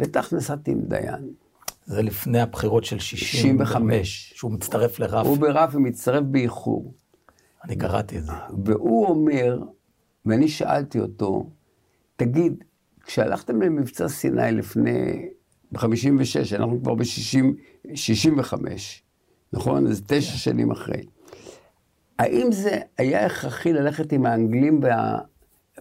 ותך 0.00 0.32
נסעתי 0.32 0.70
עם 0.70 0.80
דיין. 0.80 1.43
זה 1.86 2.02
לפני 2.02 2.40
הבחירות 2.40 2.84
של 2.84 2.98
65, 2.98 4.32
שהוא 4.34 4.52
מצטרף 4.52 4.98
לרף. 4.98 5.26
הוא 5.26 5.38
ברף 5.38 5.74
ומצטרף 5.74 6.22
באיחור. 6.22 6.94
אני 7.64 7.76
קראתי 7.76 8.18
את 8.18 8.24
זה. 8.24 8.32
והוא 8.64 9.06
אומר, 9.06 9.62
ואני 10.26 10.48
שאלתי 10.48 11.00
אותו, 11.00 11.50
תגיד, 12.16 12.64
כשהלכתם 13.04 13.62
למבצע 13.62 14.08
סיני 14.08 14.52
לפני, 14.52 15.28
ב-56, 15.72 16.56
אנחנו 16.56 16.82
כבר 16.82 16.94
ב-65, 16.94 18.54
נכון? 19.52 19.92
זה 19.92 20.02
תשע 20.06 20.30
כן. 20.32 20.36
שנים 20.36 20.70
אחרי. 20.70 21.02
האם 22.18 22.52
זה 22.52 22.78
היה 22.98 23.26
הכרחי 23.26 23.72
ללכת 23.72 24.12
עם 24.12 24.26
האנגלים 24.26 24.80
וה, 24.82 25.18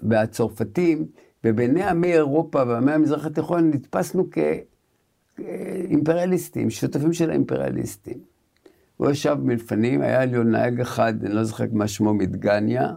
והצרפתים, 0.10 1.06
ובעיני 1.44 1.84
עמי 1.84 2.14
אירופה 2.14 2.64
ועמי 2.68 2.92
המזרח 2.92 3.26
התיכון 3.26 3.70
נתפסנו 3.70 4.30
כאימפריאליסטים, 5.44 6.70
שותפים 6.70 7.14
של 7.14 7.30
האימפריאליסטים. 7.30 8.18
הוא 8.98 9.10
ישב 9.10 9.38
מלפנים, 9.44 10.02
היה 10.02 10.26
לי 10.26 10.44
נהג 10.44 10.82
אחד, 10.82 11.26
אני 11.26 11.36
לא 11.36 11.44
זוכר 11.44 11.66
מה 11.72 11.88
שמו, 11.88 12.14
מדגניה, 12.14 12.96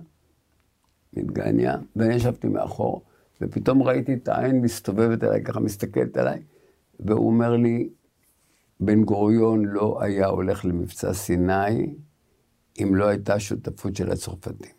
מדגניה, 1.12 1.76
ואני 1.96 2.14
ישבתי 2.14 2.48
מאחור. 2.48 3.02
ופתאום 3.40 3.82
ראיתי 3.82 4.14
את 4.14 4.28
העין 4.28 4.60
מסתובבת 4.60 5.22
עליי, 5.22 5.44
ככה 5.44 5.60
מסתכלת 5.60 6.16
עליי, 6.16 6.42
והוא 7.00 7.26
אומר 7.26 7.56
לי, 7.56 7.88
בן 8.80 9.04
גוריון 9.04 9.64
לא 9.64 9.98
היה 10.02 10.26
הולך 10.26 10.64
למבצע 10.64 11.12
סיני 11.12 11.94
אם 12.82 12.94
לא 12.94 13.08
הייתה 13.08 13.40
שותפות 13.40 13.96
של 13.96 14.10
הצרפתים. 14.10 14.75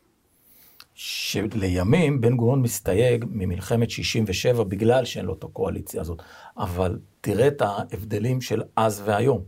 שלימים 0.99 2.21
בן 2.21 2.35
גוריון 2.35 2.61
מסתייג 2.61 3.25
ממלחמת 3.29 3.89
67 3.89 4.63
בגלל 4.63 5.05
שאין 5.05 5.25
לו 5.25 5.33
את 5.33 5.43
הקואליציה 5.43 6.01
הזאת. 6.01 6.21
אבל 6.57 6.99
תראה 7.21 7.47
את 7.47 7.61
ההבדלים 7.61 8.41
של 8.41 8.63
אז 8.75 9.01
והיום. 9.05 9.41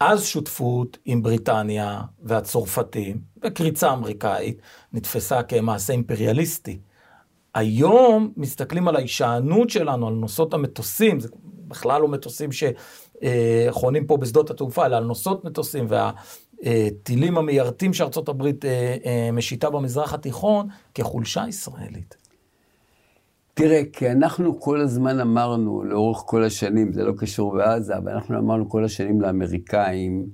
אז 0.00 0.26
שותפות 0.26 0.98
עם 1.04 1.22
בריטניה 1.22 2.00
והצרפתים 2.22 3.20
וקריצה 3.42 3.92
אמריקאית 3.92 4.60
נתפסה 4.92 5.42
כמעשה 5.42 5.92
אימפריאליסטי. 5.92 6.78
היום 7.54 8.32
מסתכלים 8.36 8.88
על 8.88 8.96
ההישענות 8.96 9.70
שלנו, 9.70 10.08
על 10.08 10.14
נוסעות 10.14 10.54
המטוסים, 10.54 11.20
זה 11.20 11.28
בכלל 11.68 12.00
לא 12.00 12.08
מטוסים 12.08 12.50
שחונים 12.52 14.06
פה 14.06 14.16
בשדות 14.16 14.50
התעופה, 14.50 14.86
אלא 14.86 14.96
על 14.96 15.04
נוסעות 15.04 15.44
מטוסים 15.44 15.86
והטילים 16.62 17.38
המיירטים 17.38 17.92
שארצות 17.92 18.28
הברית 18.28 18.64
אה, 18.64 18.96
אה, 19.06 19.32
משיתה 19.32 19.70
במזרח 19.70 20.14
התיכון, 20.14 20.68
כחולשה 20.94 21.44
ישראלית. 21.48 22.16
תראה, 23.54 23.82
כי 23.92 24.10
אנחנו 24.10 24.60
כל 24.60 24.80
הזמן 24.80 25.20
אמרנו, 25.20 25.84
לאורך 25.84 26.22
כל 26.26 26.44
השנים, 26.44 26.92
זה 26.92 27.04
לא 27.04 27.12
קשור 27.16 27.56
בעזה, 27.56 27.96
אבל 27.96 28.12
אנחנו 28.12 28.38
אמרנו 28.38 28.68
כל 28.68 28.84
השנים 28.84 29.20
לאמריקאים, 29.20 30.26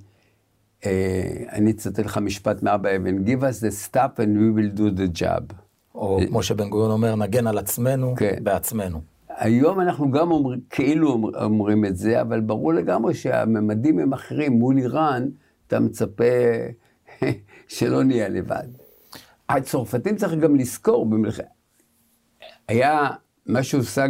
אה, 0.85 1.43
אני 1.51 1.71
אצטט 1.71 1.99
לך 1.99 2.17
משפט 2.17 2.63
מאבא 2.63 2.95
אבן, 2.95 3.17
Give 3.17 3.41
us 3.41 3.63
the 3.63 3.87
stuff 3.87 4.19
and 4.19 4.37
we 4.37 4.59
will 4.59 4.79
do 4.79 4.99
the 4.99 5.21
job. 5.21 5.53
או 5.95 6.19
כמו 6.27 6.43
שבן 6.43 6.69
גוריון 6.69 6.91
אומר, 6.91 7.15
נגן 7.15 7.47
על 7.47 7.57
עצמנו 7.57 8.13
כן. 8.17 8.35
בעצמנו. 8.43 9.01
היום 9.37 9.79
אנחנו 9.79 10.11
גם 10.11 10.31
אומר, 10.31 10.55
כאילו 10.69 11.31
אומרים 11.33 11.85
את 11.85 11.97
זה, 11.97 12.21
אבל 12.21 12.39
ברור 12.39 12.73
לגמרי 12.73 13.13
שהממדים 13.13 13.99
הם 13.99 14.13
אחרים. 14.13 14.53
מול 14.53 14.77
איראן, 14.77 15.27
אתה 15.69 15.79
מצפה 15.79 16.23
שלא 17.67 18.03
נהיה 18.03 18.29
לבד. 18.29 18.67
הצרפתים 19.49 20.15
צריך 20.15 20.33
גם 20.33 20.55
לזכור, 20.55 21.05
במלח... 21.05 21.39
היה 22.67 23.09
מה 23.45 23.63
שהושג 23.63 24.09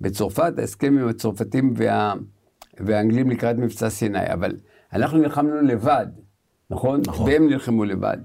בצרפת, 0.00 0.52
ההסכם 0.58 0.98
עם 0.98 1.08
הצרפתים 1.08 1.74
וה... 1.76 2.14
והאנגלים 2.80 3.30
לקראת 3.30 3.56
מבצע 3.56 3.90
סיני, 3.90 4.32
אבל 4.32 4.56
אנחנו 4.92 5.18
נלחמנו 5.18 5.60
לבד, 5.62 6.06
נכון? 6.70 7.00
נכון. 7.06 7.30
והם 7.30 7.48
נלחמו 7.48 7.84
לבד. 7.84 8.18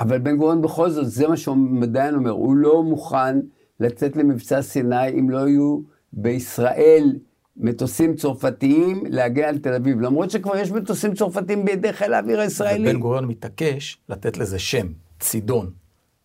אבל 0.00 0.18
בן 0.18 0.36
גוריון 0.36 0.62
בכל 0.62 0.90
זאת, 0.90 1.10
זה 1.10 1.28
מה 1.28 1.36
שמדיין 1.36 2.14
אומר, 2.14 2.30
הוא 2.30 2.56
לא 2.56 2.82
מוכן 2.82 3.40
לצאת 3.80 4.16
למבצע 4.16 4.62
סיני 4.62 5.08
אם 5.08 5.30
לא 5.30 5.48
יהיו 5.48 5.80
בישראל 6.12 7.16
מטוסים 7.56 8.16
צרפתיים 8.16 9.04
להגן 9.08 9.48
על 9.48 9.58
תל 9.58 9.74
אביב, 9.74 10.00
למרות 10.00 10.30
שכבר 10.30 10.56
יש 10.56 10.70
מטוסים 10.70 11.14
צרפתיים 11.14 11.64
בידי 11.64 11.92
חיל 11.92 12.14
האוויר 12.14 12.40
הישראלי. 12.40 12.92
בן 12.92 13.00
גוריון 13.00 13.24
מתעקש 13.26 13.98
לתת 14.08 14.36
לזה 14.36 14.58
שם, 14.58 14.86
צידון. 15.20 15.70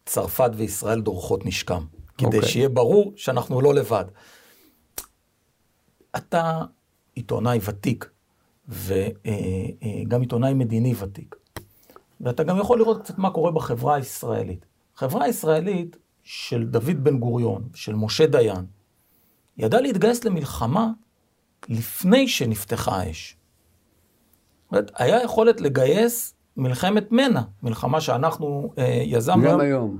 צרפת 0.08 0.52
וישראל 0.56 1.02
דורכות 1.02 1.46
נשקם, 1.46 1.86
כדי 2.18 2.28
okay. 2.28 2.36
אוקיי. 2.36 2.50
שיהיה 2.50 2.70
ברור 2.70 3.14
שאנחנו 3.16 3.62
לא 3.62 3.74
לבד. 3.74 4.06
אתה 6.16 6.62
עיתונאי 7.16 7.60
ותיק, 7.66 8.10
וגם 8.68 8.86
אה, 9.26 10.14
אה, 10.14 10.20
עיתונאי 10.20 10.54
מדיני 10.54 10.94
ותיק. 11.00 11.36
ואתה 12.22 12.44
גם 12.44 12.58
יכול 12.58 12.80
לראות 12.80 13.04
קצת 13.04 13.18
מה 13.18 13.30
קורה 13.30 13.52
בחברה 13.52 13.96
הישראלית. 13.96 14.66
החברה 14.96 15.26
הישראלית 15.26 15.98
של 16.24 16.64
דוד 16.64 17.04
בן 17.04 17.20
גוריון, 17.20 17.70
של 17.74 17.96
משה 17.96 18.28
דיין, 18.28 18.66
ידעה 19.58 19.82
להתגייס 19.82 20.24
למלחמה 20.24 20.92
לפני 21.70 22.28
שנפתחה 22.28 22.92
האש. 22.92 23.38
היה 24.96 25.24
יכולת 25.24 25.62
לגייס 25.62 26.34
מלחמת 26.58 27.12
מנע, 27.12 27.42
מלחמה 27.64 28.02
שאנחנו 28.02 28.74
אה, 28.78 29.02
יזמנו. 29.06 29.50
גם 29.50 29.60
היום. 29.60 30.00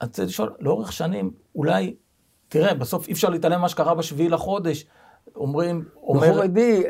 אני 0.00 0.08
רוצה 0.08 0.24
לשאול, 0.24 0.54
לאורך 0.60 0.92
שנים, 0.92 1.30
אולי, 1.54 1.94
תראה, 2.48 2.74
בסוף 2.74 3.08
אי 3.08 3.12
אפשר 3.12 3.28
להתעלם 3.28 3.58
ממה 3.58 3.68
שקרה 3.68 3.94
בשביעי 3.94 4.28
לחודש. 4.28 4.86
אומרים, 5.36 5.84
אומר, 5.96 6.42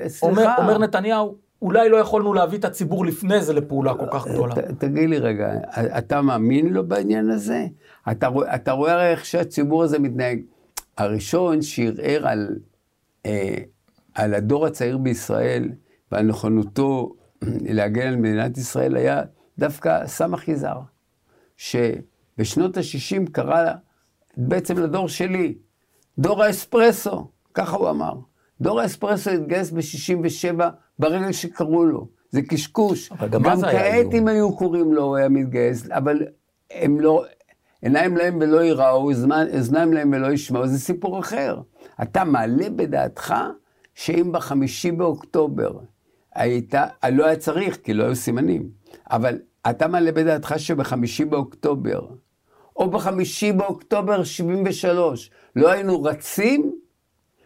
סליחה. 0.09 0.27
אומר, 0.27 0.47
אומר 0.59 0.79
נתניהו, 0.79 1.37
אולי 1.63 1.89
לא 1.89 1.97
יכולנו 1.97 2.35
להביא 2.35 2.59
את 2.59 2.65
הציבור 2.65 3.07
לפני 3.07 3.43
זה 3.43 3.53
לפעולה 3.53 3.95
כל 3.95 4.07
כך 4.13 4.29
גדולה. 4.29 4.55
תגיד 4.79 5.11
לי 5.11 5.19
רגע, 5.19 5.49
אתה 5.99 6.23
מאמין 6.23 6.67
לו 6.67 6.89
בעניין 6.89 7.31
הזה? 7.31 7.67
אתה, 8.11 8.29
אתה 8.55 8.73
רואה 8.73 8.93
הרי 8.93 9.11
איך 9.11 9.25
שהציבור 9.25 9.83
הזה 9.83 9.99
מתנהג. 9.99 10.41
הראשון 10.99 11.63
שערער 11.63 12.29
על, 12.29 12.59
אה, 13.27 13.57
על 14.17 14.35
הדור 14.35 14.67
הצעיר 14.67 14.99
בישראל 14.99 15.69
ועל 16.13 16.27
נכונותו 16.27 17.15
להגן 17.43 18.07
על 18.07 18.17
מדינת 18.17 18.59
ישראל 18.59 18.97
היה 18.97 19.23
דווקא 19.59 20.07
סמך 20.07 20.49
יזהר, 20.49 20.81
שבשנות 21.57 22.77
ה-60 22.77 23.31
קרא 23.33 23.73
בעצם 24.37 24.79
לדור 24.79 25.09
שלי, 25.09 25.55
דור 26.19 26.43
האספרסו, 26.43 27.31
ככה 27.55 27.77
הוא 27.77 27.91
אמר. 27.91 28.13
דור 28.61 28.81
האספרסו 28.81 29.31
התגייס 29.31 29.71
ב-67 29.71 30.63
ברגע 30.99 31.33
שקראו 31.33 31.85
לו. 31.85 32.09
זה 32.31 32.43
קשקוש. 32.43 33.13
אבל 33.13 33.29
גם 33.29 33.45
היה 33.45 34.03
כעת. 34.03 34.15
אם 34.15 34.29
היו 34.29 34.57
קוראים 34.57 34.95
לו, 34.95 35.03
הוא 35.03 35.17
היה 35.17 35.29
מתגייס, 35.29 35.91
אבל 35.91 36.23
הם 36.71 37.01
לא, 37.01 37.25
עיניים 37.83 38.17
להם 38.17 38.39
ולא 38.41 38.65
יראו, 38.65 39.11
אוזניים 39.55 39.93
להם 39.93 40.13
ולא 40.13 40.33
ישמעו, 40.33 40.67
זה 40.67 40.79
סיפור 40.79 41.19
אחר. 41.21 41.61
אתה 42.03 42.25
מעלה 42.25 42.71
בדעתך 42.71 43.35
שאם 43.97 44.33
בחמישי 44.33 44.93
באוקטובר 44.93 45.71
הייתה, 46.35 46.85
לא 47.13 47.27
היה 47.27 47.37
צריך, 47.37 47.79
כי 47.85 47.95
לא 47.95 48.05
היו 48.05 48.17
סימנים, 48.17 48.71
אבל 49.11 49.39
אתה 49.71 49.89
מעלה 49.89 50.13
בדעתך 50.13 50.55
שבחמישי 50.57 51.25
באוקטובר, 51.25 52.07
או 52.77 52.91
בחמישי 52.91 53.53
באוקטובר 53.53 54.25
73, 54.25 55.31
לא 55.57 55.71
היינו 55.71 56.03
רצים? 56.03 56.73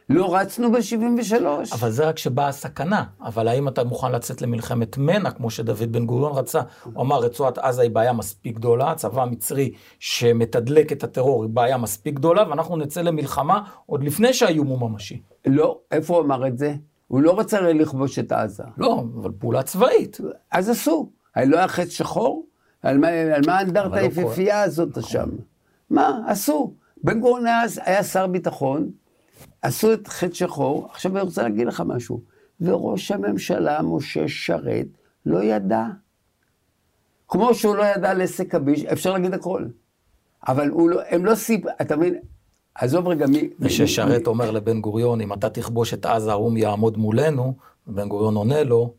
לא 0.09 0.37
רצנו 0.37 0.73
ב-73. 0.73 1.75
אבל 1.75 1.91
זה 1.91 2.09
רק 2.09 2.17
כשבאה 2.17 2.49
הסכנה. 2.49 3.05
אבל 3.21 3.49
האם 3.49 3.69
אתה 3.69 3.85
מוכן 3.85 4.13
לצאת 4.13 4.43
למלחמת 4.43 4.99
מנע, 4.99 5.31
כמו 5.31 5.51
שדוד 5.51 5.93
בן 5.93 6.07
גוריון 6.07 6.33
רצה? 6.33 6.61
הוא 6.85 7.03
אמר, 7.03 7.19
רצועת 7.19 7.59
עזה 7.59 7.83
היא 7.83 7.91
בעיה 7.91 8.13
מספיק 8.13 8.57
גדולה, 8.57 8.91
הצבא 8.91 9.23
המצרי 9.23 9.73
שמתדלק 9.99 10.93
את 10.93 11.05
הטרור 11.05 11.43
היא 11.43 11.51
בעיה 11.51 11.77
מספיק 11.77 12.15
גדולה, 12.15 12.49
ואנחנו 12.49 12.77
נצא 12.77 13.03
למלחמה 13.03 13.63
עוד 13.87 14.05
לפני 14.05 14.35
שהאיום 14.35 14.67
הוא 14.67 14.91
ממשי. 14.91 15.23
לא, 15.47 15.81
איפה 15.91 16.15
הוא 16.17 16.25
אמר 16.25 16.47
את 16.47 16.59
זה? 16.59 16.75
הוא 17.09 17.21
לא 17.21 17.39
רצה 17.41 17.59
הרי 17.59 17.75
לכבוש 17.75 18.19
את 18.19 18.33
עזה. 18.33 18.65
לא, 18.79 19.05
אבל 19.15 19.31
פעולה 19.39 19.63
צבאית. 19.63 20.21
אז 20.51 20.69
עשו. 20.69 21.11
לא 21.37 21.57
היה 21.57 21.69
חץ 21.69 21.89
שחור? 21.89 22.47
על 22.83 22.99
מה, 22.99 23.09
על 23.09 23.43
מה 23.47 23.59
האנדרטה 23.59 23.89
לא 23.89 23.95
היפיפייה 23.97 24.63
הזאת 24.63 25.03
שם? 25.03 25.29
מה? 25.91 26.21
עשו. 26.27 26.75
בן 27.05 27.21
גוריון 27.21 27.47
היה, 27.47 27.63
היה 27.85 28.03
שר 28.03 28.27
ביטחון, 28.27 28.91
עשו 29.63 29.93
את 29.93 30.09
חץ 30.09 30.33
שחור, 30.33 30.89
עכשיו 30.91 31.13
אני 31.13 31.21
רוצה 31.21 31.43
להגיד 31.43 31.67
לך 31.67 31.83
משהו. 31.87 32.21
וראש 32.61 33.11
הממשלה, 33.11 33.83
משה 33.83 34.29
שרת, 34.29 34.87
לא 35.27 35.43
ידע. 35.43 35.87
כמו 37.29 37.55
שהוא 37.55 37.77
לא 37.77 37.85
ידע 37.85 38.11
על 38.11 38.21
עסק 38.21 38.55
הביש, 38.55 38.85
אפשר 38.85 39.13
להגיד 39.13 39.35
הכל. 39.35 39.67
אבל 40.49 40.69
הוא 40.69 40.91
לא, 40.91 41.01
הם 41.09 41.25
לא 41.25 41.35
סיפ... 41.35 41.65
אתה 41.81 41.97
מבין? 41.97 42.15
עזוב 42.81 43.09
רגע 43.09 43.27
מי... 43.27 43.49
וששרת 43.61 44.27
אומר 44.27 44.51
לבן 44.51 44.81
גוריון, 44.81 45.21
אם 45.21 45.33
אתה 45.33 45.49
תכבוש 45.51 45.95
את 45.95 46.07
עזה, 46.07 46.31
האו"ם 46.33 46.57
יעמוד 46.57 46.99
מולנו, 46.99 47.55
ובן 47.87 48.09
גוריון 48.09 48.35
עונה 48.35 48.63
לו, 48.63 48.95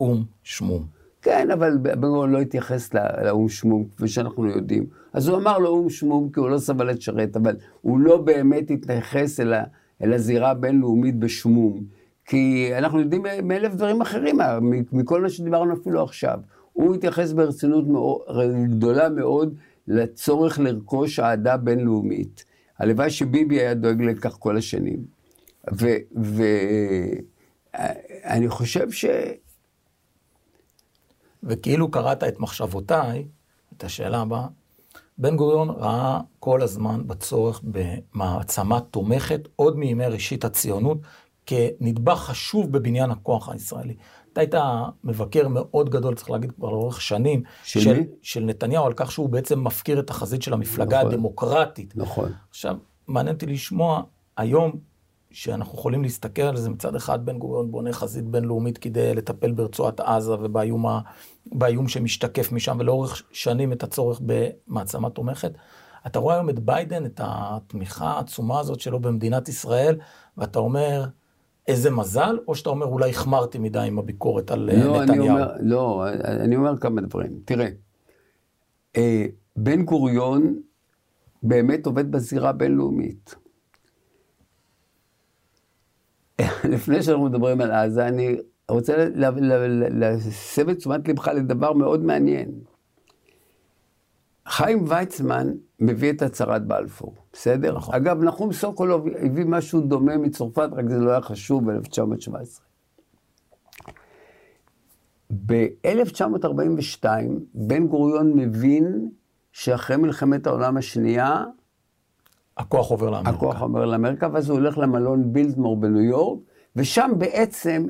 או"ם 0.00 0.24
שמום. 0.42 0.86
כן, 1.22 1.50
אבל 1.50 1.76
בן 1.76 2.00
גוריון 2.00 2.30
לא 2.30 2.38
התייחס 2.38 2.94
לא- 2.94 3.22
לאו"ם 3.24 3.48
שמום, 3.48 3.84
כפי 3.96 4.08
שאנחנו 4.08 4.46
יודעים. 4.46 4.86
אז 5.12 5.28
הוא 5.28 5.38
אמר 5.38 5.58
לו 5.58 5.68
או"ם 5.68 5.90
שמום 5.90 6.28
כי 6.32 6.40
הוא 6.40 6.48
לא 6.48 6.58
סבל 6.58 6.90
את 6.90 7.02
שרת, 7.02 7.36
אבל 7.36 7.56
הוא 7.80 7.98
לא 7.98 8.16
באמת 8.16 8.70
התייחס 8.70 9.40
אל, 9.40 9.52
ה, 9.52 9.64
אל 10.02 10.12
הזירה 10.12 10.50
הבינלאומית 10.50 11.18
בשמום. 11.18 11.84
כי 12.24 12.70
אנחנו 12.78 13.00
יודעים 13.00 13.22
מאלף 13.42 13.74
דברים 13.74 14.00
אחרים, 14.00 14.38
מכל 14.92 15.22
מה 15.22 15.28
שדיברנו 15.28 15.74
אפילו 15.74 16.02
עכשיו. 16.02 16.38
הוא 16.72 16.94
התייחס 16.94 17.32
ברצינות 17.32 17.86
מאוד, 17.86 18.20
גדולה 18.70 19.08
מאוד 19.08 19.54
לצורך 19.88 20.58
לרכוש 20.58 21.20
אהדה 21.20 21.56
בינלאומית. 21.56 22.44
הלוואי 22.78 23.10
שביבי 23.10 23.60
היה 23.60 23.74
דואג 23.74 24.02
לכך 24.02 24.36
כל 24.38 24.56
השנים. 24.56 25.04
ואני 27.74 28.48
חושב 28.48 28.90
ש... 28.90 29.04
וכאילו 31.42 31.90
קראת 31.90 32.24
את 32.24 32.40
מחשבותיי, 32.40 33.26
את 33.76 33.84
השאלה 33.84 34.20
הבאה, 34.20 34.46
בן 35.18 35.36
גוריון 35.36 35.70
ראה 35.70 36.20
כל 36.38 36.62
הזמן 36.62 37.06
בצורך 37.06 37.62
במעצמה 37.64 38.80
תומכת, 38.80 39.48
עוד 39.56 39.78
מימי 39.78 40.06
ראשית 40.06 40.44
הציונות, 40.44 40.98
כנדבך 41.46 42.18
חשוב 42.18 42.72
בבניין 42.72 43.10
הכוח 43.10 43.48
הישראלי. 43.48 43.94
אתה 44.34 44.40
היית 44.40 44.54
מבקר 45.04 45.48
מאוד 45.48 45.90
גדול, 45.90 46.14
צריך 46.14 46.30
להגיד 46.30 46.52
כבר 46.52 46.70
לאורך 46.70 47.00
שנים, 47.00 47.42
של, 47.64 47.80
של? 47.80 48.00
של 48.22 48.40
נתניהו, 48.40 48.86
על 48.86 48.92
כך 48.96 49.12
שהוא 49.12 49.28
בעצם 49.28 49.64
מפקיר 49.64 50.00
את 50.00 50.10
החזית 50.10 50.42
של 50.42 50.52
המפלגה 50.52 50.98
נכון. 50.98 51.12
הדמוקרטית. 51.12 51.96
נכון. 51.96 52.32
עכשיו, 52.50 52.76
מעניין 53.08 53.34
אותי 53.34 53.46
לשמוע 53.46 54.02
היום, 54.36 54.72
שאנחנו 55.30 55.78
יכולים 55.78 56.02
להסתכל 56.02 56.42
על 56.42 56.56
זה, 56.56 56.70
מצד 56.70 56.96
אחד 56.96 57.26
בן 57.26 57.38
גוריון 57.38 57.70
בונה 57.70 57.92
חזית 57.92 58.24
בינלאומית 58.24 58.78
כדי 58.78 59.14
לטפל 59.14 59.52
ברצועת 59.52 60.00
עזה 60.00 60.34
ובאיום 60.34 60.86
ה... 60.86 61.00
שמשתקף 61.86 62.52
משם, 62.52 62.76
ולאורך 62.80 63.22
שנים 63.32 63.72
את 63.72 63.82
הצורך 63.82 64.20
במעצמה 64.26 65.10
תומכת. 65.10 65.52
אתה 66.06 66.18
רואה 66.18 66.34
היום 66.34 66.50
את 66.50 66.58
ביידן, 66.58 67.06
את 67.06 67.20
התמיכה 67.24 68.06
העצומה 68.06 68.60
הזאת 68.60 68.80
שלו 68.80 69.00
במדינת 69.00 69.48
ישראל, 69.48 69.98
ואתה 70.38 70.58
אומר, 70.58 71.04
איזה 71.68 71.90
מזל, 71.90 72.38
או 72.48 72.54
שאתה 72.54 72.70
אומר, 72.70 72.86
אולי 72.86 73.10
החמרתי 73.10 73.58
מדי 73.58 73.78
עם 73.78 73.98
הביקורת 73.98 74.50
על 74.50 74.70
אה, 74.70 74.84
לא, 74.84 75.02
נתניהו? 75.02 75.24
אני 75.24 75.30
אומר, 75.30 75.52
לא, 75.60 76.04
אני 76.24 76.56
אומר 76.56 76.78
כמה 76.78 77.00
דברים. 77.00 77.40
תראה, 77.44 77.68
אה, 78.96 79.26
בן 79.56 79.82
גוריון 79.82 80.60
באמת 81.42 81.86
עובד 81.86 82.10
בזירה 82.10 82.50
הבינלאומית. 82.50 83.34
לפני 86.72 87.02
שאנחנו 87.02 87.24
מדברים 87.24 87.60
על 87.60 87.70
עזה, 87.70 88.08
אני 88.08 88.36
רוצה 88.68 89.08
להסב 89.90 90.68
את 90.68 90.76
תשומת 90.76 91.08
לבך 91.08 91.28
לדבר 91.28 91.72
מאוד 91.72 92.04
מעניין. 92.04 92.50
חיים 94.48 94.84
ויצמן 94.88 95.52
מביא 95.86 96.12
את 96.12 96.22
הצהרת 96.22 96.66
בלפור, 96.66 97.14
בסדר? 97.32 97.76
נכון. 97.76 97.94
אגב, 97.94 98.22
נחום 98.22 98.52
סוקולוב 98.52 99.06
הביא 99.18 99.44
משהו 99.44 99.80
דומה 99.80 100.16
מצרפת, 100.16 100.68
רק 100.72 100.88
זה 100.88 100.98
לא 100.98 101.10
היה 101.10 101.20
חשוב 101.20 101.70
ב-1917. 101.70 102.60
ב-1942, 105.46 107.06
בן 107.54 107.86
גוריון 107.86 108.32
מבין 108.34 109.10
שאחרי 109.52 109.96
מלחמת 109.96 110.46
העולם 110.46 110.76
השנייה, 110.76 111.44
הכוח 112.56 112.90
עובר 112.90 113.10
לאמריקה. 113.10 113.30
הכוח 113.30 113.60
עובר 113.62 113.84
לאמריקה, 113.84 114.28
ואז 114.32 114.48
הוא 114.48 114.58
הולך 114.58 114.78
למלון 114.78 115.32
בילדמור 115.32 115.76
בניו 115.76 116.02
יורק, 116.02 116.40
ושם 116.76 117.10
בעצם 117.18 117.86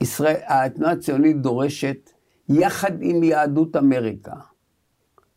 ישראל, 0.00 0.36
התנועה 0.46 0.92
הציונית 0.92 1.42
דורשת, 1.42 2.10
יחד 2.48 2.92
עם 3.00 3.22
יהדות 3.22 3.76
אמריקה, 3.76 4.34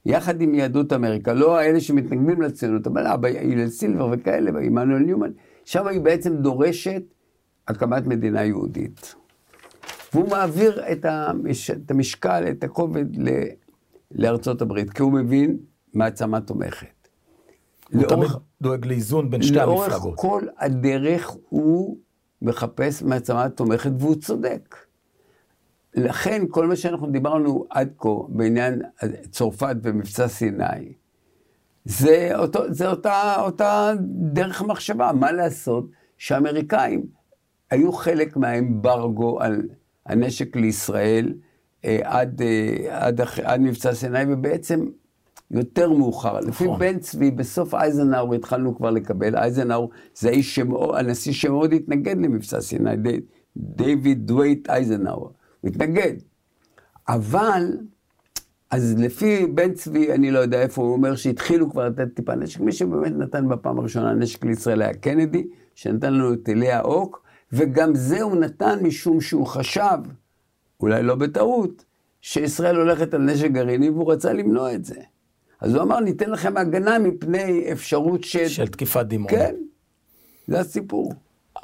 יחד 0.05 0.41
עם 0.41 0.55
יהדות 0.55 0.93
אמריקה, 0.93 1.33
לא 1.33 1.57
האלה 1.57 1.81
שמתנגדים 1.81 2.41
לציונות, 2.41 2.87
אבל 2.87 3.07
אבא 3.07 3.27
הלל 3.27 3.67
סילבר 3.67 4.09
וכאלה, 4.11 4.51
ועמנואל 4.53 4.99
ניומן, 4.99 5.31
שם 5.65 5.87
היא 5.87 6.01
בעצם 6.01 6.35
דורשת 6.35 7.03
הקמת 7.67 8.07
מדינה 8.07 8.43
יהודית. 8.43 9.15
והוא 10.13 10.29
מעביר 10.29 10.83
את, 10.91 11.05
המש, 11.05 11.71
את 11.71 11.91
המשקל, 11.91 12.43
את 12.51 12.63
הכובד 12.63 13.15
ל, 13.15 13.29
לארצות 14.11 14.61
הברית, 14.61 14.89
כי 14.89 15.01
הוא 15.01 15.11
מבין 15.13 15.57
מעצמה 15.93 16.41
תומכת. 16.41 17.07
הוא 17.93 18.03
תמיד 18.03 18.29
דואג 18.61 18.85
לאיזון 18.85 19.29
בין 19.29 19.41
שתי 19.41 19.55
לאורך 19.55 19.83
המפלגות. 19.83 20.03
לאורך 20.03 20.19
כל 20.19 20.47
הדרך 20.57 21.35
הוא 21.49 21.97
מחפש 22.41 23.03
מעצמה 23.03 23.49
תומכת, 23.49 23.91
והוא 23.99 24.15
צודק. 24.15 24.75
לכן 25.95 26.41
כל 26.49 26.67
מה 26.67 26.75
שאנחנו 26.75 27.07
דיברנו 27.07 27.65
עד 27.69 27.89
כה 27.97 28.09
בעניין 28.29 28.81
צרפת 29.31 29.75
ומבצע 29.83 30.27
סיני, 30.27 30.93
זה, 31.85 32.31
אותו, 32.35 32.73
זה 32.73 32.89
אותה, 32.89 33.35
אותה 33.39 33.93
דרך 34.33 34.61
מחשבה. 34.61 35.11
מה 35.13 35.31
לעשות 35.31 35.85
שהאמריקאים 36.17 37.05
היו 37.71 37.91
חלק 37.91 38.37
מהאמברגו 38.37 39.41
על 39.41 39.61
הנשק 40.05 40.55
לישראל 40.55 41.33
אה, 41.85 41.99
עד, 42.03 42.41
אה, 42.41 43.05
עד, 43.05 43.21
עד 43.43 43.61
מבצע 43.61 43.93
סיני, 43.93 44.19
ובעצם 44.33 44.85
יותר 45.51 45.89
מאוחר. 45.89 46.39
נכון. 46.39 46.49
לפי 46.49 46.67
בן 46.79 46.99
צבי, 46.99 47.31
בסוף 47.31 47.73
אייזנהאור 47.73 48.33
התחלנו 48.33 48.75
כבר 48.75 48.89
לקבל, 48.89 49.35
אייזנהאור 49.35 49.89
זה 50.15 50.29
האיש 50.29 50.55
שמאוד, 50.55 50.95
הנשיא 50.95 51.33
שמאוד 51.33 51.73
התנגד 51.73 52.17
למבצע 52.17 52.61
סיני, 52.61 52.95
די, 52.97 53.19
דיוויד 53.57 54.27
דווייט 54.27 54.69
אייזנהאור, 54.69 55.33
הוא 55.63 55.69
התנגד. 55.69 56.13
אבל, 57.07 57.77
אז 58.71 58.95
לפי 58.97 59.45
בן 59.45 59.73
צבי, 59.73 60.13
אני 60.13 60.31
לא 60.31 60.39
יודע 60.39 60.61
איפה, 60.61 60.81
הוא 60.81 60.93
אומר 60.93 61.15
שהתחילו 61.15 61.71
כבר 61.71 61.89
לתת 61.89 62.07
טיפה 62.15 62.35
נשק, 62.35 62.59
מי 62.59 62.71
שבאמת 62.71 63.11
נתן 63.11 63.49
בפעם 63.49 63.79
הראשונה 63.79 64.13
נשק 64.13 64.45
לישראל 64.45 64.81
היה 64.81 64.93
קנדי, 64.93 65.47
שנתן 65.75 66.13
לנו 66.13 66.33
את 66.33 66.49
אלי 66.49 66.71
האוק, 66.71 67.23
וגם 67.51 67.95
זה 67.95 68.21
הוא 68.21 68.35
נתן 68.35 68.79
משום 68.81 69.21
שהוא 69.21 69.47
חשב, 69.47 69.97
אולי 70.79 71.03
לא 71.03 71.15
בטעות, 71.15 71.85
שישראל 72.21 72.75
הולכת 72.75 73.13
על 73.13 73.21
נשק 73.21 73.51
גרעיני 73.51 73.89
והוא 73.89 74.11
רצה 74.11 74.33
למנוע 74.33 74.73
את 74.73 74.85
זה. 74.85 75.01
אז 75.61 75.75
הוא 75.75 75.83
אמר, 75.83 75.99
ניתן 75.99 76.29
לכם 76.29 76.57
הגנה 76.57 76.99
מפני 76.99 77.71
אפשרות 77.71 78.23
של... 78.23 78.47
של 78.47 78.67
תקיפת 78.67 79.05
דימון. 79.05 79.29
כן, 79.29 79.55
זה 80.47 80.59
הסיפור. 80.59 81.13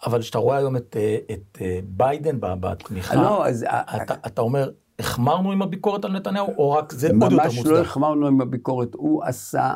אבל 0.06 0.22
כשאתה 0.22 0.38
רואה 0.38 0.58
היום 0.58 0.76
את, 0.76 0.98
את 1.32 1.58
ביידן 1.86 2.38
בתמיכה, 2.40 3.16
לא, 3.16 3.48
אז... 3.48 3.66
אתה, 4.04 4.14
אתה 4.28 4.42
אומר, 4.42 4.72
החמרנו 5.00 5.52
עם 5.52 5.62
הביקורת 5.62 6.06
על 6.06 6.12
נתניהו, 6.12 6.54
או 6.58 6.72
רק 6.72 6.94
זה 6.94 7.08
עוד 7.08 7.32
יותר 7.32 7.46
מוצדק? 7.46 7.58
ממש 7.58 7.66
לא 7.66 7.82
החמרנו 7.82 8.28
עם 8.28 8.42
הביקורת, 8.42 8.96
הוא 8.96 9.24
עשה, 9.24 9.76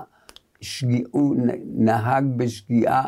שגיע, 0.61 1.01
הוא 1.11 1.35
נהג 1.65 2.25
בשגיאה 2.37 3.03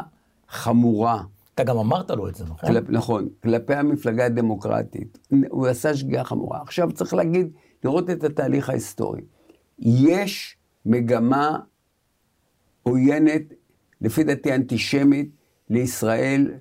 חמורה. 0.50 1.24
אתה 1.56 1.64
גם 1.64 1.78
אמרת 1.78 2.12
לו 2.12 2.28
את 2.28 2.36
זה, 2.36 2.44
נכון? 2.44 2.70
כלפ, 2.70 2.90
נכון, 2.90 3.28
כלפי 3.44 3.74
המפלגה 3.76 4.26
הדמוקרטית. 4.26 5.18
הוא 5.50 5.68
עשה 5.68 5.96
שגיאה 5.96 6.24
חמורה. 6.24 6.62
עכשיו 6.62 6.92
צריך 6.92 7.14
להגיד, 7.14 7.48
לראות 7.84 8.10
את 8.10 8.24
התהליך 8.24 8.70
ההיסטורי. 8.70 9.22
יש 9.80 10.58
מגמה 10.86 11.60
עוינת, 12.84 13.42
לפי 14.02 14.24
דעתי 14.24 14.56
אנטישמית, 14.56 15.30
לישראל 15.70 16.52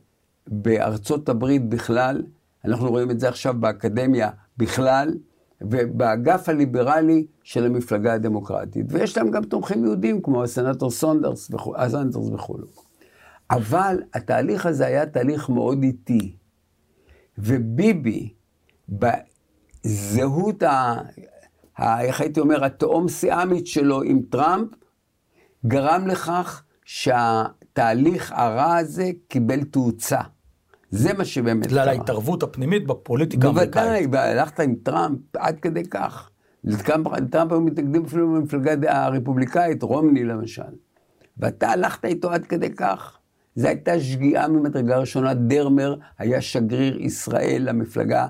בארצות 0.47 1.29
הברית 1.29 1.69
בכלל, 1.69 2.23
אנחנו 2.65 2.89
רואים 2.89 3.11
את 3.11 3.21
זה 3.21 3.29
עכשיו 3.29 3.55
באקדמיה 3.61 4.31
בכלל, 4.57 5.15
ובאגף 5.61 6.49
הליברלי 6.49 7.27
של 7.43 7.65
המפלגה 7.65 8.13
הדמוקרטית. 8.13 8.87
ויש 8.89 9.17
להם 9.17 9.31
גם 9.31 9.45
תומכים 9.45 9.85
יהודים, 9.85 10.23
כמו 10.23 10.45
הסנטור 10.45 10.91
סונדרס 10.91 11.51
וכו'. 12.35 12.59
אבל 13.51 14.03
התהליך 14.15 14.67
הזה 14.67 14.87
היה 14.87 15.07
תהליך 15.07 15.49
מאוד 15.49 15.83
איטי. 15.83 16.37
וביבי, 17.39 18.33
בזהות, 18.89 20.63
ה, 20.63 20.97
ה, 21.79 22.03
איך 22.03 22.21
הייתי 22.21 22.41
אומר, 22.41 22.65
התהום 22.65 23.09
סיאמית 23.09 23.67
שלו 23.67 24.03
עם 24.03 24.21
טראמפ, 24.31 24.69
גרם 25.67 26.07
לכך 26.07 26.65
שהתהליך 26.85 28.33
הרע 28.33 28.77
הזה 28.77 29.11
קיבל 29.29 29.65
תאוצה. 29.65 30.21
זה 30.95 31.13
מה 31.13 31.25
שבאמת 31.25 31.67
קרה. 31.67 31.83
בגלל 31.83 31.89
ההתערבות 31.89 32.43
הפנימית 32.43 32.87
בפוליטיקה 32.87 33.47
האמריקאית. 33.47 34.11
בוודאי, 34.11 34.31
הלכת 34.31 34.61
עם 34.61 34.75
טראמפ 34.83 35.19
עד 35.37 35.61
כדי 35.61 35.85
כך. 35.85 36.31
טראמפ 37.31 37.53
היו 37.53 37.61
מתנגדים 37.61 38.05
אפילו 38.05 38.33
במפלגה 38.33 39.05
הרפובליקאית, 39.05 39.83
רומני 39.83 40.25
למשל. 40.25 40.63
ואתה 41.39 41.69
הלכת 41.71 42.05
איתו 42.05 42.31
עד 42.31 42.47
כדי 42.47 42.71
כך. 42.71 43.19
זו 43.57 43.69
הייתה 43.69 44.01
שגיאה 44.01 44.49
ממדרגה 44.49 44.99
ראשונה. 44.99 45.35
דרמר 45.35 45.95
היה 46.19 46.41
שגריר 46.41 47.01
ישראל 47.01 47.63
למפלגה 47.65 48.27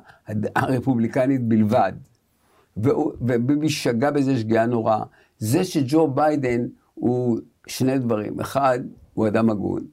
הרפובליקנית 0.57 1.49
בלבד. 1.49 1.93
וביבי 2.77 3.69
שגה 3.69 4.11
בזה 4.11 4.37
שגיאה 4.37 4.67
נוראה. 4.67 5.03
זה 5.39 5.65
שג'ו 5.65 6.09
ביידן 6.09 6.67
הוא 6.95 7.39
שני 7.67 7.99
דברים. 7.99 8.41
אחד, 8.41 8.79
הוא 9.15 9.29
אדם 9.29 9.51
הגון. 9.51 9.85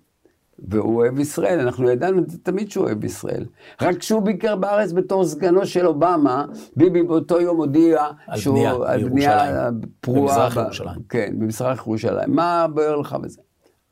והוא 0.67 0.95
אוהב 0.95 1.19
ישראל, 1.19 1.59
אנחנו 1.59 1.89
ידענו 1.89 2.21
תמיד 2.43 2.71
שהוא 2.71 2.85
אוהב 2.85 3.03
ישראל. 3.03 3.45
רק 3.81 3.97
כשהוא 3.97 4.21
ביקר 4.21 4.55
בארץ 4.55 4.91
בתור 4.91 5.25
סגנו 5.25 5.65
של 5.65 5.87
אובמה, 5.87 6.45
ביבי 6.75 7.03
באותו 7.03 7.41
יום 7.41 7.57
הודיע 7.57 8.05
על 8.27 8.39
שהוא... 8.39 8.55
בנייה 8.55 8.73
על 8.85 9.09
בנייה 9.09 9.69
פרועה. 9.99 10.49
במזרח 10.49 10.57
ירושלים. 10.57 11.01
כן, 11.09 11.33
במזרח 11.39 11.79
ירושלים. 11.87 12.35
מה 12.35 12.67
בוער 12.73 12.95
לך 12.95 13.13
בזה? 13.13 13.41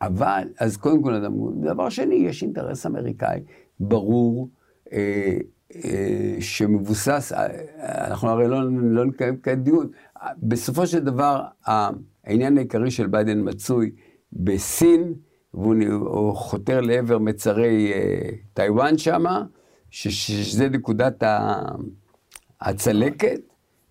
אבל, 0.02 0.44
אז 0.60 0.78
קודם 0.78 1.04
כל, 1.04 1.14
אדם, 1.14 1.34
דבר 1.62 1.90
שני, 1.90 2.16
יש 2.16 2.44
אינטרס 2.44 2.86
אמריקאי 2.86 3.40
ברור, 3.80 4.50
אה, 4.94 5.38
אה, 5.76 6.36
שמבוסס, 6.40 7.34
אה, 7.36 7.48
אנחנו 8.08 8.30
הרי 8.30 8.48
לא, 8.48 8.60
לא 8.82 9.06
נקיים 9.06 9.38
כאן 9.38 9.64
דיון, 9.64 9.88
בסופו 10.38 10.88
של 10.88 11.00
דבר, 11.00 11.44
העניין 12.26 12.58
העיקרי 12.58 12.92
של 12.92 13.08
ביידן 13.08 13.50
מצוי 13.50 13.92
בסין, 14.34 15.14
והוא 15.54 16.36
חותר 16.36 16.82
לעבר 16.82 17.18
מצרי 17.18 17.94
אה, 17.94 18.30
טיוואן 18.54 18.98
שמה, 18.98 19.44
שזה 19.90 20.70
נקודת 20.70 21.24
הצלקת, 22.62 23.40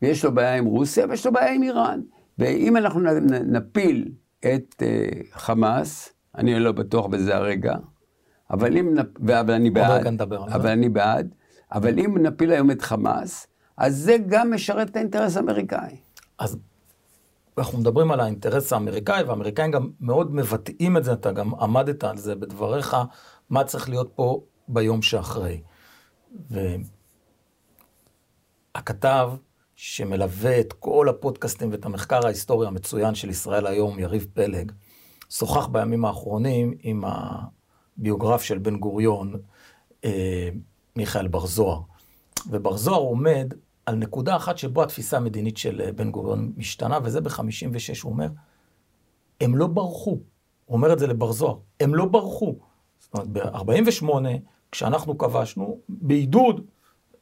ויש 0.03 0.25
לו 0.25 0.35
בעיה 0.35 0.55
עם 0.55 0.65
רוסיה 0.65 1.07
ויש 1.09 1.27
לו 1.27 1.33
בעיה 1.33 1.53
עם 1.53 1.63
איראן. 1.63 2.01
ואם 2.39 2.77
אנחנו 2.77 3.01
נפיל 3.47 4.13
את 4.41 4.83
אה, 4.83 5.09
חמאס, 5.33 6.13
אני 6.35 6.61
לא 6.61 6.73
בטוח 6.73 7.07
בזה 7.07 7.37
הרגע, 7.37 7.75
אבל 8.51 8.77
אם, 8.77 8.95
נפ... 8.95 9.07
ו- 9.27 9.41
אבל 9.41 9.55
אני 9.55 9.71
בעד, 9.71 10.07
על 10.43 10.51
זה. 10.51 10.57
אבל 10.57 10.71
אני 10.71 10.89
בעד, 10.89 11.35
אבל 11.73 11.99
אם 11.99 12.19
נפיל 12.19 12.53
היום 12.53 12.71
את 12.71 12.83
חמאס, 12.83 13.47
אז 13.77 13.97
זה 13.97 14.17
גם 14.27 14.53
משרת 14.53 14.91
את 14.91 14.97
האינטרס 14.97 15.37
האמריקאי. 15.37 15.97
אז 16.39 16.57
אנחנו 17.59 17.79
מדברים 17.79 18.11
על 18.11 18.21
האינטרס 18.21 18.73
האמריקאי, 18.73 19.23
והאמריקאים 19.23 19.71
גם 19.71 19.91
מאוד 20.01 20.35
מבטאים 20.35 20.97
את 20.97 21.05
זה, 21.05 21.13
אתה 21.13 21.33
גם 21.33 21.55
עמדת 21.55 22.05
על 22.05 22.17
זה 22.17 22.35
בדבריך, 22.35 22.97
מה 23.51 23.65
צריך 23.65 23.89
להיות 23.89 24.13
פה 24.15 24.41
ביום 24.69 25.03
שאחרי. 25.03 25.61
והכתב 28.75 29.31
שמלווה 29.77 30.61
את 30.61 30.73
כל 30.73 31.09
הפודקאסטים 31.09 31.73
ואת 31.73 31.87
המחקר 31.87 32.27
ההיסטורי 32.27 32.67
המצוין 32.67 33.15
של 33.15 33.31
ישראל 33.31 33.67
היום, 33.67 33.99
יריב 33.99 34.27
פלג, 34.35 34.73
שוחח 35.31 35.67
בימים 35.67 36.05
האחרונים 36.05 36.75
עם 36.81 37.05
הביוגרף 37.99 38.43
של 38.43 38.59
בן 38.59 38.77
גוריון, 38.77 39.35
אה, 40.05 40.49
מיכאל 40.97 41.29
בר 41.29 41.47
זוהר. 41.47 41.81
ובר 42.51 42.77
זוהר 42.77 43.01
עומד 43.01 43.55
על 43.89 43.95
נקודה 43.95 44.37
אחת 44.37 44.59
שבו 44.59 44.83
התפיסה 44.83 45.17
המדינית 45.17 45.57
של 45.57 45.81
אה, 45.81 45.93
בן 45.93 46.11
גוריון 46.11 46.53
משתנה, 46.57 46.99
וזה 47.03 47.21
ב-56, 47.21 48.03
הוא 48.03 48.13
אומר, 48.13 48.29
הם 49.41 49.57
לא 49.57 49.67
ברחו. 49.67 50.11
הוא 50.11 50.77
אומר 50.77 50.93
את 50.93 50.99
זה 50.99 51.07
לבר 51.07 51.33
זוהר, 51.33 51.57
הם 51.81 51.95
לא 51.95 52.05
ברחו. 52.05 52.55
זאת 52.99 53.15
אומרת, 53.15 53.29
ב-48, 53.29 54.07
כשאנחנו 54.73 55.19
כבשנו, 55.19 55.79
בעידוד... 55.89 56.61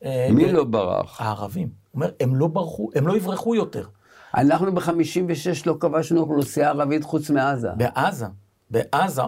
אה, 0.05 0.29
מי 0.31 0.45
ב- 0.45 0.49
לא 0.49 0.65
ברח? 0.65 1.21
הערבים. 1.21 1.69
הוא 1.69 2.03
אומר, 2.03 2.11
הם 2.21 2.37
לא 2.37 2.47
ברחו, 2.47 2.91
הם 2.95 3.07
לא 3.07 3.17
יברחו 3.17 3.55
יותר. 3.55 3.87
אנחנו 4.35 4.75
ב-56 4.75 5.63
לא 5.67 5.77
כבשנו 5.81 6.21
אוכלוסייה 6.21 6.69
ערבית 6.69 7.05
חוץ 7.05 7.31
מעזה. 7.31 7.69
בעזה, 7.77 8.27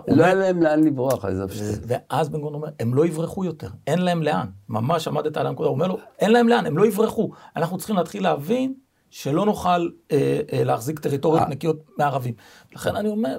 הוא 0.07 0.16
לא 0.16 0.22
אומר, 0.22 0.24
היה 0.24 0.35
להם 0.35 0.62
לאן 0.62 0.85
לברוח, 0.85 1.24
שטות. 1.51 1.79
ואז 1.87 2.29
בן 2.29 2.40
גוריון 2.40 2.55
אומר, 2.55 2.68
הם 2.81 2.94
לא 2.94 3.07
יברחו 3.07 3.44
יותר, 3.44 3.68
אין 3.87 3.98
להם 3.98 4.22
לאן. 4.22 4.46
ממש 4.68 5.09
עמדת 5.09 5.37
על 5.37 5.46
הנקודה, 5.46 5.68
הוא 5.68 5.74
אומר 5.74 5.87
לו, 5.87 5.98
אין 6.18 6.31
להם 6.31 6.48
לאן, 6.48 6.66
הם 6.66 6.79
לא 6.79 6.87
יברחו. 6.87 7.31
אנחנו 7.57 7.79
צריכים 7.79 7.96
להתחיל 7.96 8.22
להבין 8.22 8.74
שלא 9.11 9.46
נוכל 9.46 9.88
אה, 10.12 10.40
אה, 10.53 10.64
להחזיק 10.64 10.98
טריטוריות 10.98 11.42
אה. 11.42 11.48
נקיות 11.48 11.85
מערבים. 11.98 12.35
לכן 12.74 12.96
אני 12.96 13.09
אומר, 13.09 13.38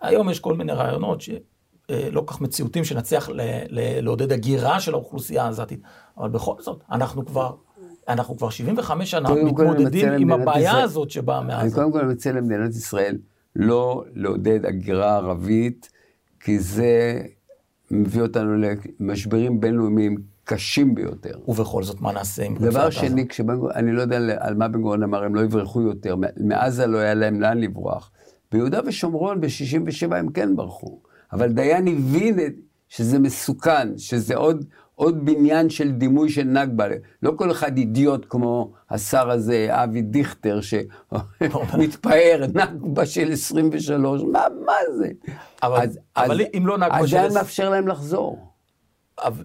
היום 0.00 0.30
יש 0.30 0.40
כל 0.40 0.54
מיני 0.54 0.72
רעיונות 0.72 1.20
שלא 1.20 2.22
כך 2.26 2.40
מציאותיים, 2.40 2.84
שנצליח 2.84 3.28
ל- 3.28 3.40
ל- 3.68 4.00
לעודד 4.00 4.32
הגירה 4.32 4.80
של 4.80 4.94
האוכלוסייה 4.94 5.44
העזתית, 5.44 5.80
אבל 6.18 6.28
בכל 6.28 6.54
זאת, 6.60 6.82
אנחנו 6.92 7.26
כבר... 7.26 7.54
אנחנו 8.08 8.36
כבר 8.36 8.50
75 8.50 9.10
שנה 9.10 9.28
אני 9.28 9.44
מתמודדים 9.44 10.12
עם 10.12 10.32
הבעיה 10.32 10.82
הזאת 10.82 11.10
שבאה 11.10 11.38
אני 11.38 11.46
מעזה. 11.46 11.74
קודם 11.74 11.92
כל 11.92 12.04
מציע 12.04 12.32
למדינת 12.32 12.70
ישראל 12.70 13.16
לא 13.56 14.04
לעודד 14.14 14.66
הגירה 14.66 15.16
ערבית, 15.16 15.90
כי 16.40 16.58
זה 16.58 17.22
מביא 17.90 18.22
אותנו 18.22 18.56
למשברים 19.00 19.60
בינלאומיים 19.60 20.16
קשים 20.44 20.94
ביותר. 20.94 21.38
ובכל 21.48 21.82
זאת, 21.82 22.00
מה 22.00 22.12
נעשה 22.12 22.44
עם 22.44 22.54
דבר 22.56 22.66
רצועת? 22.86 22.92
שני, 22.92 23.28
כשבן 23.28 23.54
אני 23.74 23.92
לא 23.92 24.02
יודע 24.02 24.18
על 24.40 24.54
מה 24.54 24.68
בן 24.68 24.80
גוריון 24.82 25.02
אמר, 25.02 25.24
הם 25.24 25.34
לא 25.34 25.40
יברחו 25.40 25.82
יותר, 25.82 26.16
מעזה 26.40 26.86
לא 26.86 26.98
היה 26.98 27.14
להם 27.14 27.40
לאן 27.40 27.58
לברוח. 27.58 28.10
ביהודה 28.52 28.80
ושומרון 28.86 29.40
ב-67' 29.40 30.14
הם 30.14 30.28
כן 30.32 30.56
ברחו, 30.56 31.00
אבל 31.32 31.52
דיין 31.52 31.88
הבין 31.88 32.40
את- 32.40 32.52
שזה 32.88 33.18
מסוכן, 33.18 33.98
שזה 33.98 34.36
עוד, 34.36 34.64
עוד 34.94 35.24
בניין 35.24 35.70
של 35.70 35.92
דימוי 35.92 36.30
של 36.30 36.42
נכבה. 36.44 36.84
לא 37.22 37.32
כל 37.36 37.50
אחד 37.50 37.76
אידיוט 37.78 38.26
כמו 38.28 38.72
השר 38.90 39.30
הזה, 39.30 39.68
אבי 39.70 40.02
דיכטר, 40.02 40.60
שמתפאר, 40.60 42.44
נכבה 42.54 43.06
של 43.06 43.32
23, 43.32 44.22
מה, 44.32 44.44
מה 44.66 44.72
זה? 44.98 45.08
אבל- 45.62 45.80
אז- 45.82 45.98
אבל 46.16 46.40
אז 46.40 46.46
אם 46.58 46.66
לא 46.66 46.78
נכבה 46.78 47.06
של 47.06 47.16
עדיין 47.16 47.30
עשר- 47.30 47.40
מאפשר 47.40 47.70
להם 47.70 47.88
לחזור. 47.88 48.44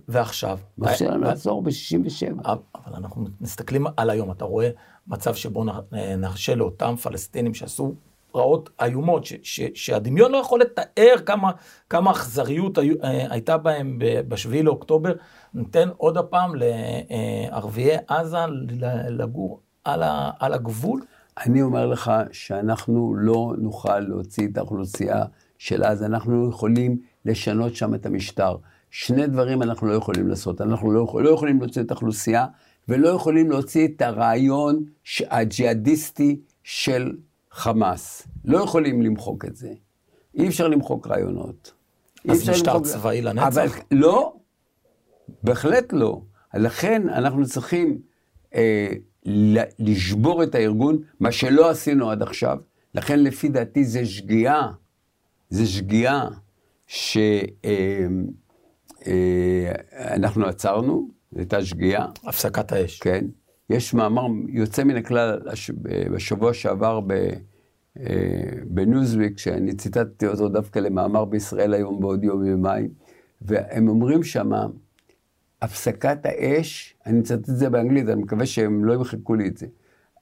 ועכשיו? 0.07 0.59
מאפשר 0.77 1.09
להם 1.09 1.21
ו- 1.21 1.25
לחזור 1.25 1.63
ב-67. 1.63 2.41
אבל 2.45 2.95
אנחנו 2.95 3.25
מסתכלים 3.41 3.85
על 3.97 4.09
היום, 4.09 4.31
אתה 4.31 4.45
רואה 4.45 4.69
מצב 5.07 5.33
שבו 5.35 5.63
נ- 5.63 5.69
נרשה 6.17 6.55
לאותם 6.55 6.95
פלסטינים 7.03 7.53
שעשו 7.53 7.93
פרעות 8.33 8.69
איומות, 8.81 9.25
ש- 9.25 9.33
ש- 9.43 9.71
שהדמיון 9.73 10.31
לא 10.31 10.37
יכול 10.37 10.61
לתאר 10.61 11.15
כמה, 11.25 11.51
כמה 11.89 12.11
אכזריות 12.11 12.77
היו- 12.77 12.95
אה, 13.03 13.25
הייתה 13.29 13.57
בהם 13.57 13.99
ב-7 14.27 14.63
לאוקטובר, 14.63 15.13
ניתן 15.53 15.89
עוד 15.97 16.17
הפעם 16.17 16.51
לערביי 16.55 17.97
עזה 18.07 18.37
ל- 18.69 19.21
לגור 19.21 19.59
על, 19.83 20.03
ה, 20.03 20.31
על 20.39 20.53
הגבול. 20.53 21.01
אני 21.45 21.61
אומר 21.61 21.85
לך 21.87 22.11
שאנחנו 22.31 23.15
לא 23.17 23.53
נוכל 23.57 23.99
להוציא 23.99 24.47
את 24.47 24.57
האוכלוסייה 24.57 25.23
של 25.57 25.83
עזה, 25.83 26.05
אנחנו 26.05 26.49
יכולים 26.49 26.97
לשנות 27.25 27.75
שם 27.75 27.95
את 27.95 28.05
המשטר. 28.05 28.55
שני 28.91 29.27
דברים 29.27 29.61
אנחנו 29.61 29.87
לא 29.87 29.93
יכולים 29.93 30.27
לעשות, 30.27 30.61
אנחנו 30.61 30.91
לא, 30.91 31.03
יכול, 31.03 31.23
לא 31.23 31.29
יכולים 31.29 31.59
להוציא 31.59 31.81
את 31.81 31.91
האוכלוסייה, 31.91 32.45
ולא 32.89 33.09
יכולים 33.09 33.49
להוציא 33.49 33.87
את 33.87 34.01
הרעיון 34.01 34.83
הג'יהאדיסטי 35.29 36.39
של 36.63 37.11
חמאס. 37.53 38.27
לא 38.45 38.57
יכולים 38.57 39.01
למחוק 39.01 39.45
את 39.45 39.55
זה. 39.55 39.73
אי 40.35 40.47
אפשר 40.47 40.67
למחוק 40.67 41.07
רעיונות. 41.07 41.73
אז 42.29 42.49
משטר 42.49 42.73
למחוק- 42.73 42.85
צבאי 42.87 43.21
לנצח? 43.21 43.47
אבל 43.47 43.67
לא, 43.91 44.33
בהחלט 45.43 45.93
לא. 45.93 46.21
לכן 46.53 47.09
אנחנו 47.09 47.45
צריכים 47.45 47.97
אה, 48.55 48.87
ל- 49.25 49.63
לשבור 49.79 50.43
את 50.43 50.55
הארגון, 50.55 50.97
מה 51.19 51.31
שלא 51.31 51.69
עשינו 51.69 52.09
עד 52.11 52.21
עכשיו. 52.21 52.57
לכן 52.95 53.19
לפי 53.23 53.49
דעתי 53.49 53.85
זה 53.85 54.05
שגיאה, 54.05 54.67
זה 55.49 55.65
שגיאה 55.65 56.27
אנחנו 59.93 60.45
עצרנו, 60.45 61.09
זו 61.31 61.39
הייתה 61.39 61.65
שגיאה. 61.65 62.05
הפסקת 62.23 62.71
האש. 62.71 62.99
כן. 62.99 63.25
יש 63.73 63.93
מאמר 63.93 64.27
יוצא 64.47 64.83
מן 64.83 64.95
הכלל 64.95 65.39
בשבוע 66.11 66.53
שעבר 66.53 66.99
ב... 67.07 67.13
בניוזוויק, 68.65 69.37
שאני 69.37 69.75
ציטטתי 69.75 70.27
אותו 70.27 70.49
דווקא 70.49 70.79
למאמר 70.79 71.25
בישראל 71.25 71.73
היום 71.73 72.01
בעוד 72.01 72.23
יום 72.23 72.45
יומיים, 72.45 72.89
והם 73.41 73.87
אומרים 73.89 74.23
שמה, 74.23 74.65
הפסקת 75.61 76.25
האש, 76.25 76.95
אני 77.05 77.19
מצטט 77.19 77.49
את 77.49 77.57
זה 77.57 77.69
באנגלית, 77.69 78.09
אני 78.09 78.21
מקווה 78.21 78.45
שהם 78.45 78.85
לא 78.85 78.93
ימחקו 78.93 79.35
לי 79.35 79.47
את 79.47 79.57
זה, 79.57 79.67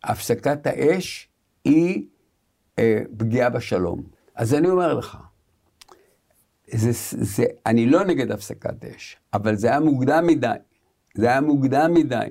הפסקת 0.03 0.67
האש 0.67 1.29
היא 1.65 2.05
אה, 2.79 3.01
פגיעה 3.17 3.49
בשלום. 3.49 4.03
אז 4.35 4.53
אני 4.53 4.69
אומר 4.69 4.93
לך, 4.93 5.17
זה, 6.71 6.89
זה, 7.25 7.45
אני 7.65 7.85
לא 7.85 8.03
נגד 8.03 8.31
הפסקת 8.31 8.85
אש, 8.85 9.17
אבל 9.33 9.55
זה 9.55 9.67
היה 9.67 9.79
מוקדם 9.79 10.27
מדי. 10.27 10.47
זה 11.15 11.27
היה 11.27 11.41
מוקדם 11.41 11.93
מדי. 11.93 12.27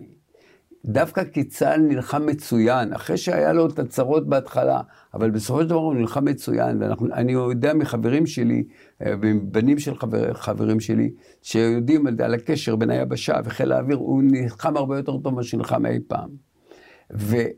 דווקא 0.85 1.25
כי 1.25 1.45
צה"ל 1.45 1.81
נלחם 1.81 2.27
מצוין, 2.27 2.93
אחרי 2.93 3.17
שהיה 3.17 3.53
לו 3.53 3.67
את 3.67 3.79
הצרות 3.79 4.29
בהתחלה, 4.29 4.81
אבל 5.15 5.31
בסופו 5.31 5.63
של 5.63 5.69
דבר 5.69 5.79
הוא 5.79 5.95
נלחם 5.95 6.25
מצוין, 6.25 6.83
ואני 6.83 7.33
יודע 7.33 7.75
מחברים 7.75 8.27
שלי, 8.27 8.65
אה, 9.03 9.15
בנים 9.43 9.79
של 9.79 9.99
חבר, 9.99 10.35
חברים 10.35 10.81
שלי, 10.81 11.11
שיודעים 11.43 12.07
על 12.07 12.35
הקשר 12.35 12.77
בין 12.77 12.91
היבשה 12.91 13.41
וחיל 13.45 13.73
האוויר, 13.73 13.97
הוא 13.97 14.23
נלחם 14.23 14.77
הרבה 14.77 14.97
יותר 14.97 15.17
טוב 15.19 15.33
ממה 15.33 15.43
שנלחם 15.43 15.87
אי 15.87 15.99
פעם. 16.09 16.31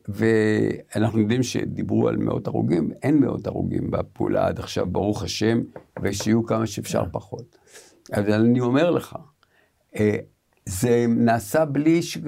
ואנחנו 0.08 1.20
יודעים 1.20 1.42
שדיברו 1.42 2.08
על 2.08 2.16
מאות 2.16 2.46
הרוגים, 2.46 2.90
אין 3.02 3.20
מאות 3.20 3.46
הרוגים 3.46 3.90
בפעולה 3.90 4.46
עד 4.46 4.58
עכשיו, 4.58 4.86
ברוך 4.86 5.22
השם, 5.22 5.60
ושיהיו 6.02 6.46
כמה 6.46 6.66
שאפשר 6.66 7.04
פחות. 7.12 7.58
אבל 8.14 8.32
אני 8.32 8.60
אומר 8.60 8.90
לך, 8.90 9.16
אה, 9.96 10.16
זה 10.66 11.06
נעשה 11.08 11.64
בלי 11.64 12.02
ש... 12.02 12.18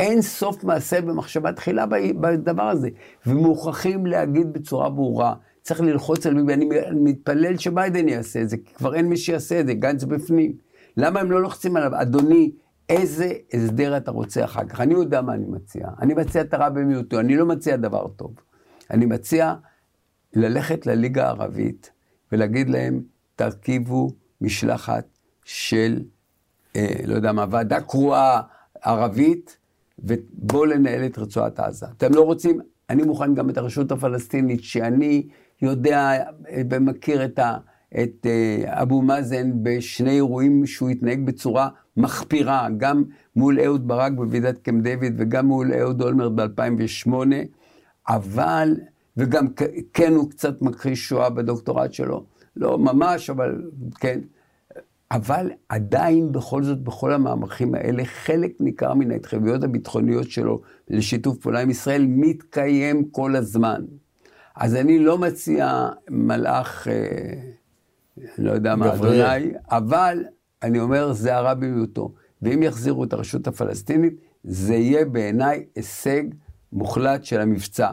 אין 0.00 0.22
סוף 0.22 0.64
מעשה 0.64 1.00
במחשבה 1.00 1.52
תחילה 1.52 1.86
בדבר 2.20 2.62
הזה, 2.62 2.88
ומוכרחים 3.26 4.06
להגיד 4.06 4.52
בצורה 4.52 4.90
ברורה, 4.90 5.34
צריך 5.62 5.80
ללחוץ 5.80 6.26
על 6.26 6.34
ביבי, 6.34 6.54
אני 6.54 6.68
מתפלל 6.94 7.56
שביידן 7.56 8.08
יעשה 8.08 8.42
את 8.42 8.48
זה, 8.48 8.56
כי 8.56 8.74
כבר 8.74 8.94
אין 8.94 9.06
מי 9.06 9.16
שיעשה 9.16 9.60
את 9.60 9.66
זה, 9.66 9.74
גנץ 9.74 10.04
בפנים. 10.04 10.52
למה 10.96 11.20
הם 11.20 11.30
לא 11.30 11.42
לוחצים 11.42 11.76
עליו? 11.76 11.90
אדוני, 11.94 12.52
איזה 12.88 13.32
הסדר 13.54 13.96
אתה 13.96 14.10
רוצה 14.10 14.44
אחר 14.44 14.64
כך? 14.64 14.80
אני 14.80 14.94
יודע 14.94 15.22
מה 15.22 15.34
אני 15.34 15.46
מציע. 15.46 15.88
אני 16.02 16.14
מציע 16.14 16.42
את 16.42 16.54
הרע 16.54 16.68
במיעוטו, 16.68 17.20
אני 17.20 17.36
לא 17.36 17.46
מציע 17.46 17.76
דבר 17.76 18.08
טוב. 18.08 18.34
אני 18.90 19.06
מציע 19.06 19.54
ללכת 20.34 20.86
לליגה 20.86 21.26
הערבית 21.26 21.90
ולהגיד 22.32 22.70
להם, 22.70 23.02
תרכיבו 23.36 24.10
משלחת 24.40 25.04
של, 25.44 26.02
אה, 26.76 26.94
לא 27.04 27.14
יודע 27.14 27.32
מה, 27.32 27.46
ועדה 27.50 27.80
קרואה 27.80 28.40
ערבית, 28.82 29.59
ובואו 30.04 30.64
לנהל 30.64 31.06
את 31.06 31.18
רצועת 31.18 31.60
עזה. 31.60 31.86
אתם 31.96 32.14
לא 32.14 32.20
רוצים, 32.20 32.60
אני 32.90 33.02
מוכן 33.02 33.34
גם 33.34 33.50
את 33.50 33.58
הרשות 33.58 33.92
הפלסטינית, 33.92 34.62
שאני 34.62 35.28
יודע 35.62 36.12
ומכיר 36.70 37.24
את, 37.24 37.38
ה, 37.38 37.56
את 38.02 38.26
אה, 38.26 38.82
אבו 38.82 39.02
מאזן 39.02 39.50
בשני 39.62 40.10
אירועים 40.10 40.66
שהוא 40.66 40.90
התנהג 40.90 41.26
בצורה 41.26 41.68
מחפירה, 41.96 42.68
גם 42.76 43.04
מול 43.36 43.60
אהוד 43.60 43.88
ברק 43.88 44.12
בוועידת 44.12 44.58
קמפ 44.58 44.82
דיוויד 44.82 45.14
וגם 45.18 45.46
מול 45.46 45.72
אהוד 45.74 46.02
אולמרט 46.02 46.32
ב-2008, 46.34 47.12
אבל, 48.08 48.76
וגם 49.16 49.46
כן 49.94 50.12
הוא 50.12 50.30
קצת 50.30 50.62
מכחיש 50.62 51.08
שואה 51.08 51.30
בדוקטורט 51.30 51.92
שלו, 51.92 52.24
לא 52.56 52.78
ממש, 52.78 53.30
אבל 53.30 53.62
כן. 54.00 54.20
אבל 55.10 55.50
עדיין 55.68 56.32
בכל 56.32 56.62
זאת, 56.62 56.82
בכל 56.82 57.12
המאמרים 57.12 57.74
האלה, 57.74 58.04
חלק 58.04 58.52
ניכר 58.60 58.94
מן 58.94 59.10
ההתחייבויות 59.10 59.64
הביטחוניות 59.64 60.30
שלו 60.30 60.60
לשיתוף 60.88 61.38
פעולה 61.38 61.60
עם 61.60 61.70
ישראל 61.70 62.06
מתקיים 62.08 63.04
כל 63.10 63.36
הזמן. 63.36 63.82
אז 64.56 64.74
אני 64.74 64.98
לא 64.98 65.18
מציע 65.18 65.88
מלאך, 66.10 66.88
אה, 66.88 66.94
לא 68.38 68.52
יודע 68.52 68.76
מה, 68.76 68.94
אדוני, 68.94 69.52
אבל 69.70 70.24
אני 70.62 70.80
אומר, 70.80 71.12
זה 71.12 71.36
הרע 71.36 71.54
במיעוטו. 71.54 72.14
ואם 72.42 72.62
יחזירו 72.62 73.04
את 73.04 73.12
הרשות 73.12 73.46
הפלסטינית, 73.46 74.14
זה 74.44 74.74
יהיה 74.74 75.04
בעיניי 75.04 75.64
הישג 75.76 76.22
מוחלט 76.72 77.24
של 77.24 77.40
המבצע. 77.40 77.90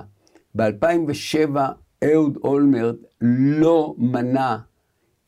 ב-2007 0.55 1.57
אהוד 2.03 2.37
אולמרט 2.43 2.95
לא 3.21 3.95
מנע 3.97 4.57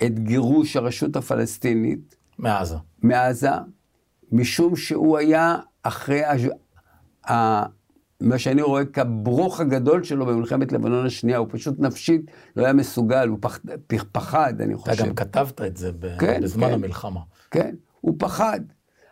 את 0.05 0.19
גירוש 0.19 0.75
הרשות 0.75 1.15
הפלסטינית. 1.15 2.15
מעזה. 2.37 2.75
מעזה, 3.01 3.49
משום 4.31 4.75
שהוא 4.75 5.17
היה 5.17 5.57
אחרי 5.83 6.23
ה... 6.23 6.33
ה... 7.31 7.65
מה 8.21 8.37
שאני 8.39 8.61
רואה 8.61 8.85
כברוך 8.85 9.59
הגדול 9.59 10.03
שלו 10.03 10.25
במלחמת 10.25 10.71
לבנון 10.71 11.05
השנייה, 11.05 11.37
הוא 11.37 11.47
פשוט 11.51 11.79
נפשית 11.79 12.21
לא 12.55 12.63
היה 12.63 12.73
מסוגל, 12.73 13.27
הוא 13.27 13.37
פח... 13.41 13.59
פחד, 14.11 14.61
אני 14.61 14.75
חושב. 14.75 14.91
אתה 14.91 15.05
גם 15.05 15.15
כתבת 15.15 15.61
את 15.61 15.77
זה 15.77 15.91
ב... 15.99 16.17
כן, 16.19 16.41
בזמן 16.43 16.67
כן, 16.67 16.73
המלחמה. 16.73 17.19
כן, 17.51 17.75
הוא 18.01 18.15
פחד. 18.19 18.59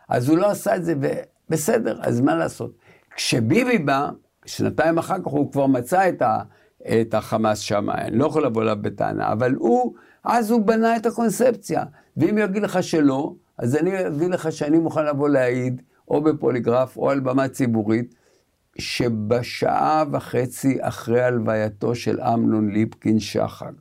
אז 0.08 0.28
הוא 0.28 0.38
לא 0.38 0.50
עשה 0.50 0.76
את 0.76 0.84
זה, 0.84 0.94
ובסדר, 1.00 1.98
אז 2.02 2.20
מה 2.20 2.34
לעשות? 2.34 2.72
כשביבי 3.16 3.78
בא, 3.78 4.10
שנתיים 4.46 4.98
אחר 4.98 5.18
כך 5.18 5.26
הוא 5.26 5.52
כבר 5.52 5.66
מצא 5.66 6.08
את, 6.08 6.22
ה... 6.22 6.42
את 7.00 7.14
החמאס 7.14 7.58
שם, 7.58 7.90
אני 7.90 8.18
לא 8.18 8.26
יכול 8.26 8.44
לבוא 8.44 8.62
אליו 8.62 8.76
בטענה, 8.80 9.32
אבל 9.32 9.54
הוא 9.54 9.94
אז 10.28 10.50
הוא 10.50 10.66
בנה 10.66 10.96
את 10.96 11.06
הקונספציה. 11.06 11.84
ואם 12.16 12.38
יגיד 12.38 12.62
לך 12.62 12.82
שלא, 12.82 13.34
אז 13.58 13.76
אני 13.76 14.06
אגיד 14.06 14.30
לך 14.30 14.52
שאני 14.52 14.78
מוכן 14.78 15.06
לבוא 15.06 15.28
להעיד, 15.28 15.82
או 16.08 16.20
בפוליגרף, 16.20 16.96
או 16.96 17.10
על 17.10 17.20
במה 17.20 17.48
ציבורית, 17.48 18.14
שבשעה 18.78 20.04
וחצי 20.12 20.78
אחרי 20.80 21.22
הלווייתו 21.22 21.94
של 21.94 22.20
אמנון 22.20 22.70
ליפקין 22.70 23.20
שחק, 23.20 23.72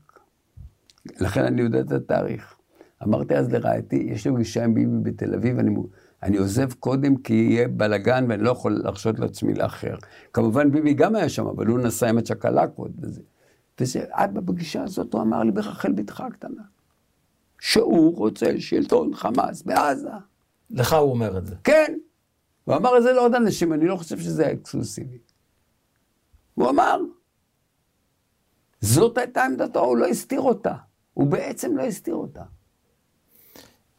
לכן 1.19 1.43
אני 1.43 1.61
יודע 1.61 1.79
את 1.79 1.91
התאריך. 1.91 2.55
אמרתי 3.03 3.35
אז 3.35 3.51
לרעייתי, 3.51 3.95
יש 3.95 4.27
לי 4.27 4.33
פגישה 4.33 4.63
עם 4.63 4.73
ביבי 4.73 5.11
בתל 5.11 5.33
אביב, 5.33 5.59
אני, 5.59 5.75
אני 6.23 6.37
עוזב 6.37 6.73
קודם 6.73 7.15
כי 7.15 7.33
יהיה 7.33 7.67
בלאגן 7.67 8.25
ואני 8.29 8.43
לא 8.43 8.51
יכול 8.51 8.81
להרשות 8.83 9.19
לעצמי 9.19 9.53
לאחר. 9.53 9.95
כמובן 10.33 10.71
ביבי 10.71 10.93
גם 10.93 11.15
היה 11.15 11.29
שם, 11.29 11.47
אבל 11.47 11.67
הוא 11.67 11.79
נסע 11.79 12.09
עם 12.09 12.17
הצ'קלקות 12.17 12.91
וזה. 13.01 13.21
ועד 13.81 14.33
בפגישה 14.33 14.83
הזאת 14.83 15.13
הוא 15.13 15.21
אמר 15.21 15.43
לי 15.43 15.51
ברחל 15.51 15.91
בתך 15.91 16.21
הקטנה, 16.21 16.63
שהוא 17.59 18.17
רוצה 18.17 18.45
שלטון 18.59 19.15
חמאס 19.15 19.61
בעזה. 19.61 20.09
לך 20.69 20.93
הוא 20.93 21.11
אומר 21.11 21.37
את 21.37 21.45
זה. 21.45 21.55
כן. 21.63 21.97
הוא 22.65 22.75
אמר 22.75 22.97
את 22.97 23.03
זה 23.03 23.11
לעוד 23.11 23.35
אנשים, 23.35 23.73
אני 23.73 23.87
לא 23.87 23.95
חושב 23.95 24.19
שזה 24.19 24.51
אקסקלוסיבי. 24.51 25.17
הוא 26.53 26.69
אמר. 26.69 27.01
זאת 28.81 29.17
הייתה 29.17 29.45
עמדתו, 29.45 29.79
הוא 29.79 29.97
לא 29.97 30.05
הסתיר 30.05 30.41
אותה. 30.41 30.73
הוא 31.13 31.27
בעצם 31.27 31.77
לא 31.77 31.83
הסתיר 31.83 32.15
אותה. 32.15 32.43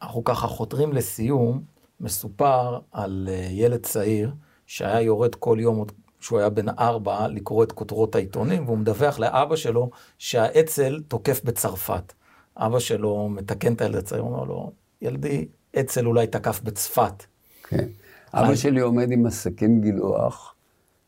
אנחנו 0.01 0.23
ככה 0.23 0.47
חותרים 0.47 0.93
לסיום, 0.93 1.63
מסופר 1.99 2.79
על 2.91 3.29
אה, 3.31 3.47
ילד 3.51 3.85
צעיר 3.85 4.31
שהיה 4.65 5.01
יורד 5.01 5.35
כל 5.35 5.57
יום 5.61 5.77
עוד 5.77 5.91
כשהוא 6.19 6.39
היה 6.39 6.49
בן 6.49 6.69
ארבע, 6.69 7.27
לקרוא 7.27 7.63
את 7.63 7.71
כותרות 7.71 8.15
העיתונים, 8.15 8.65
והוא 8.65 8.77
מדווח 8.77 9.19
לאבא 9.19 9.55
שלו 9.55 9.89
שהאצ"ל 10.17 11.01
תוקף 11.07 11.41
בצרפת. 11.43 12.13
אבא 12.57 12.79
שלו 12.79 13.29
מתקן 13.29 13.73
את 13.73 13.81
הילד 13.81 13.95
הצעיר, 13.95 14.21
הוא 14.21 14.31
אומר 14.31 14.43
לו, 14.43 14.71
ילדי, 15.01 15.47
אצ"ל 15.79 16.07
אולי 16.07 16.27
תקף 16.27 16.61
בצפת. 16.63 17.23
כן. 17.63 17.87
אבא 18.33 18.55
שלי 18.55 18.79
עומד 18.79 19.11
עם 19.11 19.25
הסכין 19.25 19.81
גילוח, 19.81 20.55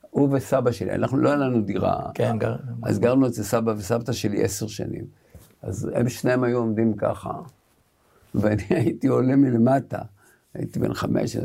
הוא 0.10 0.30
וסבא 0.32 0.72
שלי, 0.72 0.92
אנחנו 0.92 1.18
לא 1.18 1.30
היה 1.30 1.38
לנו 1.38 1.62
דירה. 1.62 2.00
כן, 2.14 2.38
גר... 2.38 2.56
אז 2.84 3.00
גרנו 3.00 3.28
אצל 3.28 3.44
סבא 3.44 3.74
וסבתא 3.78 4.12
שלי 4.12 4.44
עשר 4.44 4.68
שנים. 4.68 5.06
אז 5.62 5.90
הם 5.94 6.10
שניהם 6.10 6.44
היו 6.44 6.58
עומדים 6.58 6.94
ככה, 6.94 7.32
ואני 8.36 8.64
הייתי 8.80 9.08
עולה 9.08 9.36
מלמטה. 9.36 10.00
הייתי 10.54 10.80
בן 10.80 10.94
חמש, 10.94 11.38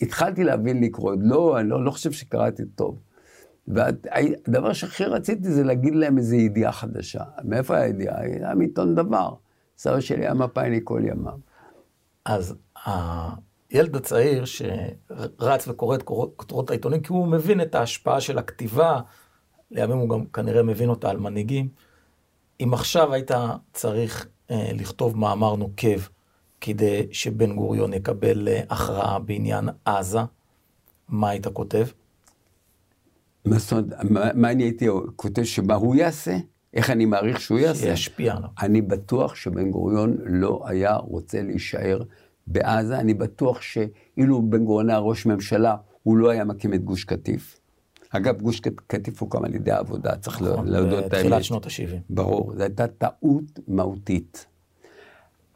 התחלתי 0.00 0.44
להבין 0.44 0.84
לקרוא, 0.84 1.14
לא, 1.20 1.60
אני 1.60 1.68
לא, 1.68 1.84
לא 1.84 1.90
חושב 1.90 2.12
שקראתי 2.12 2.62
טוב. 2.74 2.98
והדבר 3.68 4.72
שהכי 4.72 5.04
רציתי 5.04 5.50
זה 5.52 5.64
להגיד 5.64 5.94
להם 5.94 6.18
איזו 6.18 6.36
ידיעה 6.36 6.72
חדשה. 6.72 7.24
מאיפה 7.44 7.76
הידיעה? 7.76 8.20
הייתה 8.20 8.54
מעיתון 8.54 8.94
דבר. 8.94 9.34
סבא 9.78 10.00
שלי 10.00 10.24
היה 10.24 10.34
מפאיני 10.34 10.80
כל 10.84 11.02
ימיו. 11.04 11.38
אז 12.24 12.54
הילד 12.84 13.96
הצעיר 13.96 14.44
שרץ 14.44 15.68
וקורא 15.68 15.96
את 15.96 16.02
כותרות 16.36 16.70
העיתונים, 16.70 17.00
כי 17.00 17.12
הוא 17.12 17.26
מבין 17.26 17.60
את 17.60 17.74
ההשפעה 17.74 18.20
של 18.20 18.38
הכתיבה, 18.38 19.00
לימים 19.70 19.98
הוא 19.98 20.08
גם 20.08 20.26
כנראה 20.26 20.62
מבין 20.62 20.88
אותה 20.88 21.10
על 21.10 21.16
מנהיגים. 21.16 21.68
אם 22.60 22.74
עכשיו 22.74 23.12
היית 23.12 23.30
צריך 23.72 24.26
אה, 24.50 24.70
לכתוב 24.74 25.18
מאמר 25.18 25.56
נוקב 25.56 26.00
כדי 26.66 27.06
שבן 27.10 27.56
גוריון 27.56 27.92
יקבל 27.92 28.48
אה, 28.48 28.60
הכרעה 28.70 29.18
בעניין 29.18 29.68
עזה, 29.84 30.18
מה 31.08 31.30
היית 31.30 31.46
כותב? 31.46 31.86
מה 33.44 33.58
זאת 33.58 33.72
אומרת, 33.72 33.86
מה 34.34 34.50
אני 34.50 34.62
הייתי 34.62 34.86
כותב 35.16 35.44
שמה 35.44 35.74
הוא 35.74 35.94
יעשה? 35.94 36.36
איך 36.74 36.90
אני 36.90 37.04
מעריך 37.04 37.40
שהוא 37.40 37.58
יעשה? 37.58 37.96
שישפיע 37.96 38.36
עליו. 38.36 38.48
אני 38.60 38.82
בטוח 38.82 39.34
שבן 39.34 39.70
גוריון 39.70 40.16
לא 40.24 40.62
היה 40.66 40.96
רוצה 40.96 41.42
להישאר 41.42 42.02
בעזה, 42.46 42.98
אני 42.98 43.14
בטוח 43.14 43.60
שאילו 43.60 44.42
בן 44.42 44.64
גוריון 44.64 44.90
היה 44.90 44.98
ראש 44.98 45.26
ממשלה, 45.26 45.76
הוא 46.02 46.16
לא 46.16 46.30
היה 46.30 46.44
מקים 46.44 46.74
את 46.74 46.84
גוש 46.84 47.04
קטיף. 47.04 47.60
אגב, 48.10 48.40
גוש 48.42 48.60
קטיף 48.86 49.20
הוקם 49.20 49.44
על 49.44 49.54
ידי 49.54 49.70
העבודה, 49.70 50.16
צריך 50.16 50.42
נכון, 50.42 50.68
להודות 50.68 50.98
את 50.98 51.12
האמת. 51.12 51.24
בתחילת 51.24 51.44
שנות 51.44 51.66
ה-70. 51.66 51.96
ברור, 52.10 52.52
זו 52.56 52.62
הייתה 52.62 52.86
טעות 52.86 53.60
מהותית. 53.68 54.46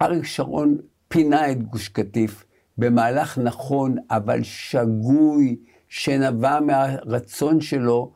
אריק 0.02 0.24
שרון 0.24 0.78
פינה 1.08 1.52
את 1.52 1.62
גוש 1.62 1.88
קטיף 1.88 2.44
במהלך 2.78 3.38
נכון, 3.38 3.96
אבל 4.10 4.42
שגוי, 4.42 5.56
שנבע 5.88 6.60
מהרצון 6.60 7.60
שלו 7.60 8.12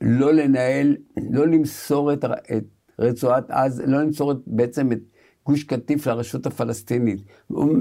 לא 0.00 0.32
לנהל, 0.32 0.96
לא 1.30 1.46
למסור 1.46 2.12
את, 2.12 2.24
את 2.24 2.64
רצועת 2.98 3.50
עזה, 3.50 3.86
לא 3.86 4.02
למסור 4.02 4.32
את, 4.32 4.36
בעצם 4.46 4.92
את 4.92 4.98
גוש 5.46 5.64
קטיף 5.64 6.06
לרשות 6.06 6.46
הפלסטינית. 6.46 7.22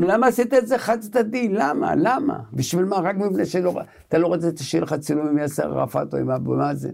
למה 0.07 0.27
עשית 0.27 0.53
את 0.53 0.67
זה 0.67 0.77
חד 0.77 0.99
צדדי? 0.99 1.49
למה? 1.49 1.95
למה? 1.95 2.39
בשביל 2.53 2.85
מה? 2.85 2.95
רק 2.95 3.15
מפני 3.15 3.45
שאתה 3.45 4.17
לא 4.17 4.27
רוצה 4.27 4.49
שיהיה 4.57 4.83
לך 4.83 4.93
צילום 4.93 5.27
עם 5.27 5.37
יאסר 5.37 5.79
ערפאת 5.79 6.13
או 6.13 6.19
עם 6.19 6.29
אבו 6.29 6.55
מאזן. 6.55 6.93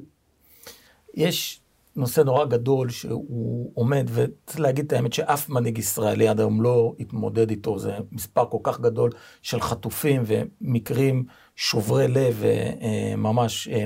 יש 1.13 1.61
נושא 1.99 2.21
נורא 2.21 2.45
גדול 2.45 2.89
שהוא 2.89 3.71
עומד, 3.75 4.09
וצריך 4.13 4.59
להגיד 4.59 4.85
את 4.85 4.93
האמת 4.93 5.13
שאף 5.13 5.49
מנהיג 5.49 5.77
ישראלי 5.77 6.27
עד 6.27 6.39
היום 6.39 6.61
לא 6.61 6.93
התמודד 6.99 7.49
איתו, 7.49 7.79
זה 7.79 7.97
מספר 8.11 8.45
כל 8.45 8.57
כך 8.63 8.79
גדול 8.79 9.11
של 9.41 9.61
חטופים 9.61 10.23
ומקרים 10.25 11.25
שוברי 11.55 12.07
לב 12.07 12.43
וממש 12.43 13.67
אה, 13.67 13.83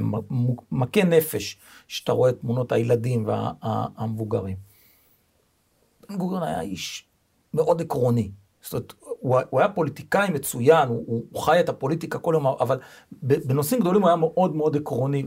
מכה 0.72 1.04
נפש, 1.04 1.58
שאתה 1.88 2.12
רואה 2.12 2.30
את 2.30 2.40
תמונות 2.40 2.72
הילדים 2.72 3.28
והמבוגרים. 3.28 4.58
בן 6.10 6.18
גוריון 6.18 6.44
היה 6.44 6.62
איש 6.62 7.06
מאוד 7.54 7.82
עקרוני. 7.82 8.32
זאת 8.62 8.74
אומרת, 8.74 8.94
הוא, 9.00 9.40
הוא 9.50 9.60
היה 9.60 9.70
פוליטיקאי 9.70 10.30
מצוין, 10.30 10.88
הוא, 10.90 11.26
הוא 11.32 11.42
חי 11.42 11.60
את 11.60 11.70
הפוליטיקה 11.70 12.20
כל 12.20 12.32
יום, 12.34 12.48
אבל 12.48 12.80
בנושאים 13.22 13.82
גדולים 13.82 14.02
הוא 14.02 14.10
היה 14.10 14.16
מאוד 14.16 14.56
מאוד 14.56 14.76
עקרוני, 14.76 15.24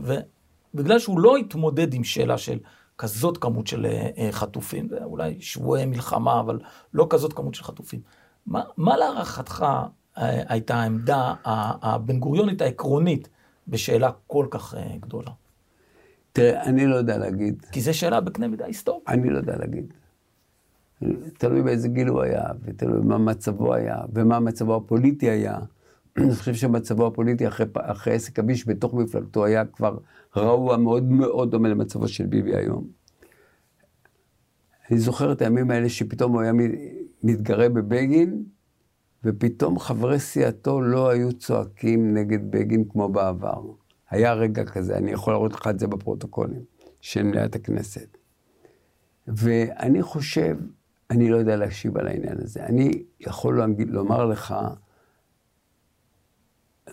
ובגלל 0.77 0.99
שהוא 0.99 1.19
לא 1.19 1.37
התמודד 1.37 1.93
עם 1.93 2.03
שאלה 2.03 2.37
של 2.37 2.57
כזאת 2.97 3.37
כמות 3.37 3.67
של 3.67 3.85
uh, 3.85 4.19
חטופים, 4.31 4.89
זה 4.89 5.03
אולי 5.03 5.37
שבועי 5.39 5.85
מלחמה, 5.85 6.39
אבל 6.39 6.59
לא 6.93 7.07
כזאת 7.09 7.33
כמות 7.33 7.55
של 7.55 7.63
חטופים. 7.63 7.99
מה, 8.45 8.63
מה 8.77 8.97
להערכתך 8.97 9.65
uh, 10.15 10.19
הייתה 10.47 10.75
העמדה 10.75 11.33
הבן 11.43 12.19
גוריונית 12.19 12.61
העקרונית 12.61 13.29
בשאלה 13.67 14.11
כל 14.27 14.47
כך 14.51 14.75
גדולה? 14.99 15.31
תראה, 16.31 16.63
אני 16.63 16.85
לא 16.85 16.95
יודע 16.95 17.17
להגיד. 17.17 17.65
כי 17.71 17.81
זו 17.81 17.97
שאלה 17.97 18.21
בקנה 18.21 18.47
מידה 18.47 18.65
היסטורי. 18.65 19.01
אני 19.07 19.29
לא 19.29 19.37
יודע 19.37 19.57
להגיד. 19.57 19.93
תלוי 21.37 21.61
באיזה 21.61 21.87
גיל 21.87 22.07
הוא 22.07 22.21
היה, 22.21 22.43
ותלוי 22.63 23.01
מה 23.03 23.17
מצבו 23.17 23.73
היה, 23.73 23.97
ומה 24.13 24.39
מצבו 24.39 24.75
הפוליטי 24.75 25.29
היה. 25.29 25.57
אני 26.17 26.35
חושב 26.35 26.53
שמצבו 26.53 27.07
הפוליטי 27.07 27.47
אחרי, 27.47 27.65
אחרי 27.73 28.13
עסק 28.13 28.39
הביש 28.39 28.67
בתוך 28.67 28.93
מפלגתו 28.93 29.45
היה 29.45 29.65
כבר 29.65 29.97
רעוע 30.37 30.77
מאוד 30.77 31.03
מאוד 31.03 31.51
דומה 31.51 31.69
למצבו 31.69 32.07
של 32.07 32.25
ביבי 32.25 32.55
היום. 32.55 32.87
אני 34.91 34.99
זוכר 34.99 35.31
את 35.31 35.41
הימים 35.41 35.71
האלה 35.71 35.89
שפתאום 35.89 36.31
הוא 36.33 36.41
היה 36.41 36.51
מתגרה 37.23 37.69
בבגין, 37.69 38.43
ופתאום 39.23 39.79
חברי 39.79 40.19
סיעתו 40.19 40.81
לא 40.81 41.09
היו 41.09 41.33
צועקים 41.33 42.13
נגד 42.13 42.51
בגין 42.51 42.83
כמו 42.89 43.09
בעבר. 43.09 43.61
היה 44.09 44.33
רגע 44.33 44.63
כזה, 44.65 44.97
אני 44.97 45.11
יכול 45.11 45.33
להראות 45.33 45.53
לך 45.53 45.67
את 45.67 45.79
זה 45.79 45.87
בפרוטוקולים 45.87 46.61
של 47.01 47.23
מליאת 47.23 47.55
הכנסת. 47.55 48.17
ואני 49.27 50.01
חושב 50.01 50.57
אני 51.11 51.29
לא 51.29 51.37
יודע 51.37 51.55
להשיב 51.55 51.97
על 51.97 52.07
העניין 52.07 52.37
הזה. 52.41 52.65
אני 52.65 53.03
יכול 53.19 53.61
לומר 53.77 54.25
לך 54.25 54.55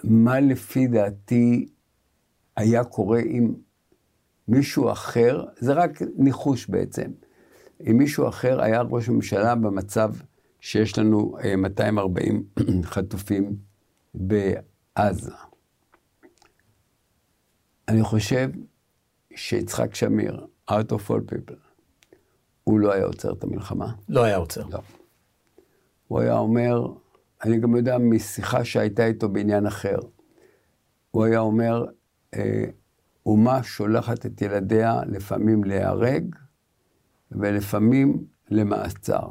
מה 0.04 0.40
לפי 0.40 0.86
דעתי 0.86 1.68
היה 2.56 2.84
קורה 2.84 3.20
אם 3.20 3.54
מישהו 4.48 4.92
אחר, 4.92 5.44
זה 5.58 5.72
רק 5.72 6.02
ניחוש 6.16 6.66
בעצם, 6.68 7.10
אם 7.90 7.98
מישהו 7.98 8.28
אחר 8.28 8.60
היה 8.60 8.80
ראש 8.80 9.08
ממשלה 9.08 9.54
במצב 9.54 10.12
שיש 10.60 10.98
לנו 10.98 11.36
240 11.58 12.44
אה, 12.58 12.64
חטופים 12.82 13.56
בעזה. 14.14 15.32
אני 17.88 18.02
חושב 18.02 18.50
שיצחק 19.34 19.94
שמיר, 19.94 20.46
out 20.70 20.92
of 20.92 21.10
all 21.10 21.32
people, 21.32 21.54
הוא 22.64 22.80
לא 22.80 22.92
היה 22.92 23.04
עוצר 23.04 23.32
את 23.32 23.44
המלחמה. 23.44 23.92
לא 24.08 24.24
היה 24.24 24.36
עוצר. 24.36 24.66
לא. 24.70 24.78
הוא 26.08 26.20
היה 26.20 26.38
אומר, 26.38 26.86
אני 27.44 27.58
גם 27.58 27.76
יודע 27.76 27.98
משיחה 27.98 28.64
שהייתה 28.64 29.06
איתו 29.06 29.28
בעניין 29.28 29.66
אחר, 29.66 29.98
הוא 31.10 31.24
היה 31.24 31.38
אומר, 31.38 31.84
אה, 32.34 32.64
אומה 33.26 33.62
שולחת 33.62 34.26
את 34.26 34.42
ילדיה 34.42 35.00
לפעמים 35.06 35.64
להיהרג 35.64 36.34
ולפעמים 37.32 38.24
למעצר. 38.50 39.28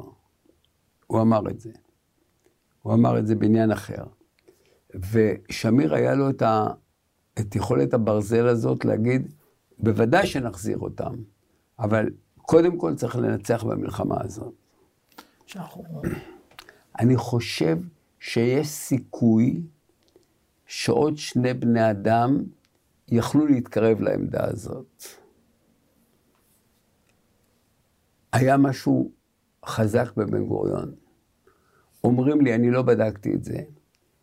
הוא 1.08 1.22
אמר 1.22 1.50
את 1.50 1.60
זה. 1.60 1.72
הוא 2.82 2.94
אמר 2.94 3.20
את 3.20 3.28
זה 3.28 3.36
בעניין 3.36 3.72
אחר. 3.72 4.04
ושמיר 5.12 5.96
היה 5.96 6.16
לו 6.16 6.30
את, 6.30 6.42
ה, 6.42 6.68
את 7.40 7.56
יכולת 7.56 7.94
הברזל 7.94 8.48
הזאת 8.48 8.86
להגיד, 8.86 9.34
בוודאי 9.80 10.28
שנחזיר 10.28 10.78
אותם, 10.78 11.14
אבל 11.80 12.10
קודם 12.38 12.78
כל 12.78 12.96
צריך 12.96 13.16
לנצח 13.16 13.64
במלחמה 13.64 14.16
הזאת. 14.20 14.54
אני 17.00 17.18
חושב 17.18 17.78
שיש 18.24 18.68
סיכוי 18.68 19.62
שעוד 20.66 21.18
שני 21.18 21.54
בני 21.54 21.92
אדם 21.92 22.44
יכלו 23.08 23.48
להתקרב 23.48 24.02
לעמדה 24.02 24.46
הזאת. 24.46 25.04
היה 28.34 28.58
משהו 28.58 29.12
חזק 29.66 30.14
בבן 30.18 30.46
גוריון. 30.46 30.96
אומרים 32.04 32.42
לי, 32.42 32.56
אני 32.56 32.72
לא 32.72 32.82
בדקתי 32.82 33.34
את 33.34 33.44
זה, 33.44 33.58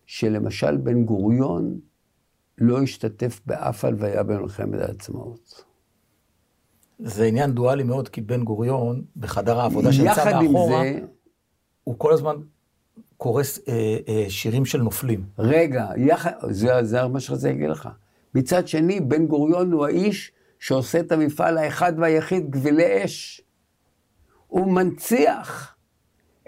שלמשל 0.06 0.76
בן 0.76 1.04
גוריון 1.04 1.80
לא 2.58 2.82
השתתף 2.82 3.40
באף 3.46 3.84
הלוויה 3.84 4.22
במלחמת 4.22 4.80
העצמאות. 4.80 5.64
זה 6.98 7.24
עניין 7.24 7.50
דואלי 7.50 7.82
מאוד, 7.82 8.08
כי 8.08 8.20
בן 8.20 8.44
גוריון, 8.44 9.04
בחדר 9.16 9.60
העבודה 9.60 9.92
שנמצא 9.92 10.40
מאחורה, 10.42 10.82
זה... 10.82 11.00
הוא 11.84 11.94
כל 11.98 12.12
הזמן 12.12 12.36
קורא 13.20 13.42
אה, 13.68 13.96
אה, 14.08 14.24
שירים 14.28 14.64
של 14.64 14.82
נופלים. 14.82 15.24
רגע, 15.38 15.86
יחד, 15.96 16.32
זה, 16.50 16.68
זה 16.82 17.06
מה 17.06 17.20
שרציתי 17.20 17.48
להגיד 17.52 17.70
לך. 17.70 17.88
מצד 18.34 18.68
שני, 18.68 19.00
בן 19.00 19.26
גוריון 19.26 19.72
הוא 19.72 19.86
האיש 19.86 20.32
שעושה 20.58 21.00
את 21.00 21.12
המפעל 21.12 21.58
האחד 21.58 21.92
והיחיד, 21.98 22.50
גבילי 22.50 23.04
אש. 23.04 23.40
הוא 24.46 24.72
מנציח 24.72 25.74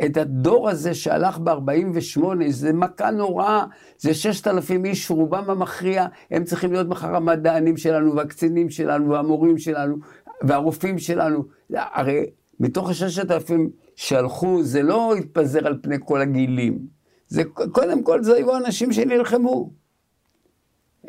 את 0.04 0.16
הדור 0.16 0.68
הזה 0.68 0.94
שהלך 0.94 1.38
ב-48, 1.38 2.20
זה 2.48 2.72
מכה 2.72 3.10
נוראה, 3.10 3.64
זה 3.98 4.14
6,000 4.14 4.84
איש, 4.84 5.10
רובם 5.10 5.50
המכריע, 5.50 6.06
הם 6.30 6.44
צריכים 6.44 6.72
להיות 6.72 6.88
מחר 6.88 7.16
המדענים 7.16 7.76
שלנו, 7.76 8.16
והקצינים 8.16 8.70
שלנו, 8.70 9.10
והמורים 9.10 9.58
שלנו, 9.58 9.96
והרופאים 10.42 10.98
שלנו, 10.98 11.44
הרי 11.70 12.26
מתוך 12.60 12.90
הששת 12.90 13.30
אלפים 13.30 13.70
שהלכו, 13.96 14.62
זה 14.62 14.82
לא 14.82 15.14
התפזר 15.14 15.66
על 15.66 15.78
פני 15.82 15.96
כל 16.04 16.20
הגילים. 16.20 16.86
זה, 17.28 17.44
קודם 17.72 18.02
כל, 18.02 18.22
זה 18.22 18.34
היו 18.34 18.56
אנשים 18.56 18.92
שנלחמו. 18.92 19.70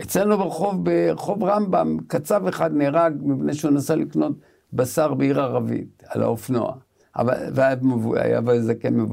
אצלנו 0.01 0.37
ברחוב, 0.37 0.85
ברחוב 0.85 1.43
רמב"ם, 1.43 1.97
קצב 2.07 2.47
אחד 2.47 2.73
נהרג 2.73 3.13
מפני 3.21 3.53
שהוא 3.53 3.71
נסע 3.71 3.95
לקנות 3.95 4.39
בשר 4.73 5.13
בעיר 5.13 5.41
ערבית, 5.41 6.03
על 6.07 6.23
האופנוע. 6.23 6.73
אבל, 7.15 7.35
והיה 7.53 8.41
זקן, 8.59 9.05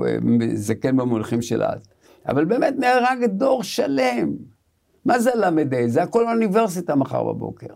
זקן 0.55 0.97
במונחים 0.97 1.43
של 1.43 1.63
אז. 1.63 1.89
אבל 2.29 2.45
באמת 2.45 2.75
נהרג 2.79 3.25
דור 3.25 3.63
שלם. 3.63 4.37
מה 5.05 5.19
זה 5.19 5.31
ל"ה? 5.35 5.51
זה 5.87 6.03
הכל 6.03 6.29
אוניברסיטה 6.29 6.95
מחר 6.95 7.25
בבוקר. 7.25 7.75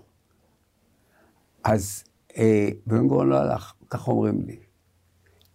אז 1.64 2.04
אה, 2.36 2.68
בן 2.86 3.08
גוריון 3.08 3.28
לא 3.28 3.36
הלך, 3.36 3.72
כך 3.90 4.08
אומרים 4.08 4.42
לי. 4.46 4.63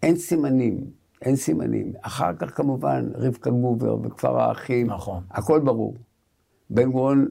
אין 0.04 0.16
סימנים, 0.16 0.84
אין 1.22 1.36
סימנים. 1.36 1.94
אחר 2.02 2.36
כך 2.36 2.58
כמובן 2.58 3.10
רבקה 3.16 3.50
גובר 3.50 3.98
וכפר 4.04 4.40
האחים, 4.40 4.88
נכון. 4.88 5.24
הכל 5.32 5.60
ברור. 5.60 5.96
בן 6.70 6.92
גוריון, 6.92 7.28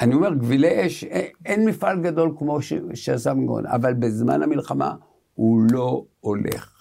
אני 0.00 0.14
אומר, 0.14 0.34
גבילי 0.34 0.86
אש, 0.86 1.04
אין, 1.04 1.32
אין 1.46 1.64
מפעל 1.68 2.02
גדול 2.02 2.34
כמו 2.38 2.62
ש, 2.62 2.72
שעשה 2.94 3.34
בן 3.34 3.46
גוריון, 3.46 3.66
אבל 3.66 3.94
בזמן 3.94 4.42
המלחמה 4.42 4.94
הוא 5.34 5.62
לא 5.72 6.04
הולך. 6.20 6.78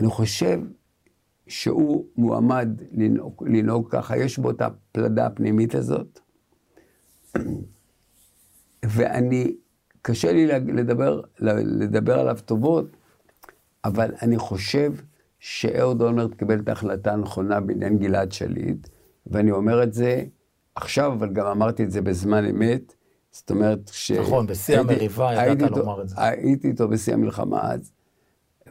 אני 0.00 0.08
חושב 0.08 0.60
שהוא 1.46 2.06
מועמד 2.16 2.68
לנהוג, 2.92 3.44
לנהוג 3.46 3.90
ככה, 3.90 4.16
יש 4.16 4.38
בו 4.38 4.50
את 4.50 4.62
הפלדה 4.62 5.26
הפנימית 5.26 5.74
הזאת. 5.74 6.20
ואני, 8.84 9.56
קשה 10.06 10.32
לי 10.32 10.46
לדבר, 10.46 11.20
לדבר 11.38 12.18
עליו 12.18 12.38
טובות, 12.44 12.96
אבל 13.84 14.10
אני 14.22 14.38
חושב 14.38 14.92
שאהוד 15.38 16.02
אולמרט 16.02 16.34
קיבל 16.34 16.60
את 16.60 16.68
ההחלטה 16.68 17.12
הנכונה 17.12 17.60
בעניין 17.60 17.98
גלעד 17.98 18.32
שליט, 18.32 18.88
ואני 19.26 19.50
אומר 19.50 19.82
את 19.82 19.94
זה 19.94 20.24
עכשיו, 20.74 21.12
אבל 21.12 21.32
גם 21.32 21.46
אמרתי 21.46 21.84
את 21.84 21.90
זה 21.90 22.02
בזמן 22.02 22.44
אמת. 22.44 22.94
זאת 23.30 23.50
אומרת 23.50 23.90
ש... 23.92 24.10
נכון, 24.10 24.46
בשיא 24.46 24.78
המריבה 24.78 25.46
ידעת 25.46 25.70
לומר 25.70 26.02
את 26.02 26.08
זה. 26.08 26.16
הייתי 26.18 26.68
איתו 26.68 26.88
בשיא 26.88 27.14
המלחמה 27.14 27.72
אז, 27.72 27.92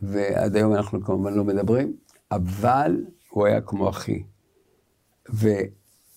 ועד 0.01 0.55
היום 0.55 0.73
אנחנו 0.73 1.03
כמובן 1.03 1.33
לא 1.33 1.43
מדברים, 1.43 1.93
אבל 2.31 3.05
הוא 3.29 3.45
היה 3.45 3.61
כמו 3.61 3.89
אחי. 3.89 4.23
ו, 5.33 5.47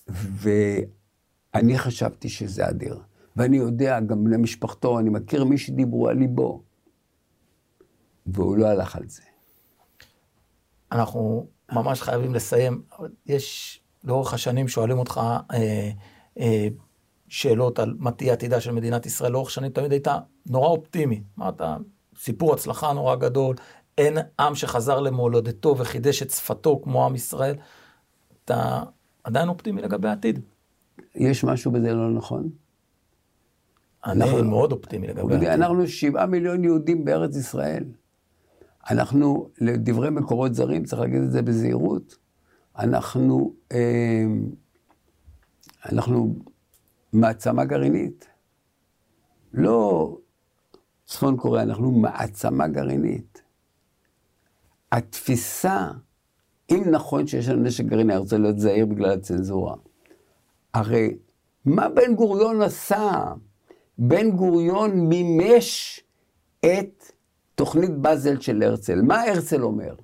ואני 0.07 1.77
חשבתי 1.77 2.29
שזה 2.29 2.69
אדיר. 2.69 2.99
ואני 3.37 3.57
יודע, 3.57 3.99
גם 3.99 4.23
בני 4.23 4.37
משפחתו, 4.37 4.99
אני 4.99 5.09
מכיר 5.09 5.43
מי 5.43 5.57
שדיברו 5.57 6.09
על 6.09 6.17
ליבו. 6.17 6.63
והוא 8.25 8.57
לא 8.57 8.67
הלך 8.67 8.95
על 8.95 9.03
זה. 9.07 9.21
אנחנו 10.91 11.47
ממש 11.71 12.01
חייבים 12.01 12.33
לסיים. 12.33 12.81
יש, 13.25 13.79
לאורך 14.03 14.33
השנים 14.33 14.67
שואלים 14.67 14.99
אותך 14.99 15.21
אה, 15.53 15.89
אה, 16.39 16.67
שאלות 17.27 17.79
על 17.79 17.95
מה 17.99 18.11
תהיה 18.11 18.33
עתידה 18.33 18.61
של 18.61 18.71
מדינת 18.71 19.05
ישראל. 19.05 19.31
לאורך 19.31 19.51
שנים 19.51 19.71
תמיד 19.71 19.91
היית 19.91 20.07
נורא 20.45 20.67
אופטימי. 20.67 21.23
אמרת, 21.39 21.61
סיפור 22.17 22.53
הצלחה 22.53 22.93
נורא 22.93 23.15
גדול, 23.15 23.55
אין 23.97 24.17
עם 24.39 24.55
שחזר 24.55 24.99
למולדתו 24.99 25.75
וחידש 25.77 26.21
את 26.21 26.29
שפתו 26.29 26.81
כמו 26.83 27.05
עם 27.05 27.15
ישראל. 27.15 27.55
אתה 28.45 28.83
עדיין 29.23 29.49
אופטימי 29.49 29.81
לגבי 29.81 30.07
העתיד. 30.07 30.39
יש 31.15 31.43
משהו 31.43 31.71
בזה 31.71 31.93
לא 31.93 32.11
נכון? 32.11 32.49
אני 34.05 34.23
אנחנו, 34.23 34.43
מאוד 34.43 34.71
אופטימי 34.71 35.07
לגבי 35.07 35.33
העתיד. 35.33 35.49
אנחנו 35.49 35.87
שבעה 35.87 36.25
מיליון 36.25 36.63
יהודים 36.63 37.05
בארץ 37.05 37.35
ישראל. 37.35 37.83
אנחנו, 38.89 39.49
לדברי 39.61 40.09
מקורות 40.09 40.55
זרים, 40.55 40.83
צריך 40.83 41.01
להגיד 41.01 41.21
את 41.21 41.31
זה 41.31 41.41
בזהירות, 41.41 42.17
אנחנו, 42.77 43.53
אה, 43.71 44.25
אנחנו 45.91 46.35
מעצמה 47.13 47.65
גרעינית. 47.65 48.27
לא 49.53 50.17
צפון 51.05 51.37
קוריאה, 51.37 51.63
אנחנו 51.63 51.91
מעצמה 51.91 52.67
גרעינית. 52.67 53.41
התפיסה, 54.91 55.91
אם 56.71 56.83
נכון 56.91 57.27
שיש 57.27 57.49
לנו 57.49 57.63
נשק 57.63 57.85
גרעיני, 57.85 58.13
אני 58.13 58.19
רוצה 58.19 58.37
להיות 58.37 58.59
זהיר 58.59 58.85
בגלל 58.85 59.11
הצנזורה. 59.11 59.75
הרי 60.73 61.17
מה 61.65 61.89
בן 61.89 62.15
גוריון 62.15 62.61
עשה? 62.61 63.33
בן 63.97 64.31
גוריון 64.31 64.99
מימש 64.99 65.99
את 66.65 67.11
תוכנית 67.55 67.97
באזל 67.97 68.39
של 68.39 68.63
הרצל. 68.63 69.01
מה 69.01 69.21
הרצל 69.23 69.63
אומר? 69.63 69.95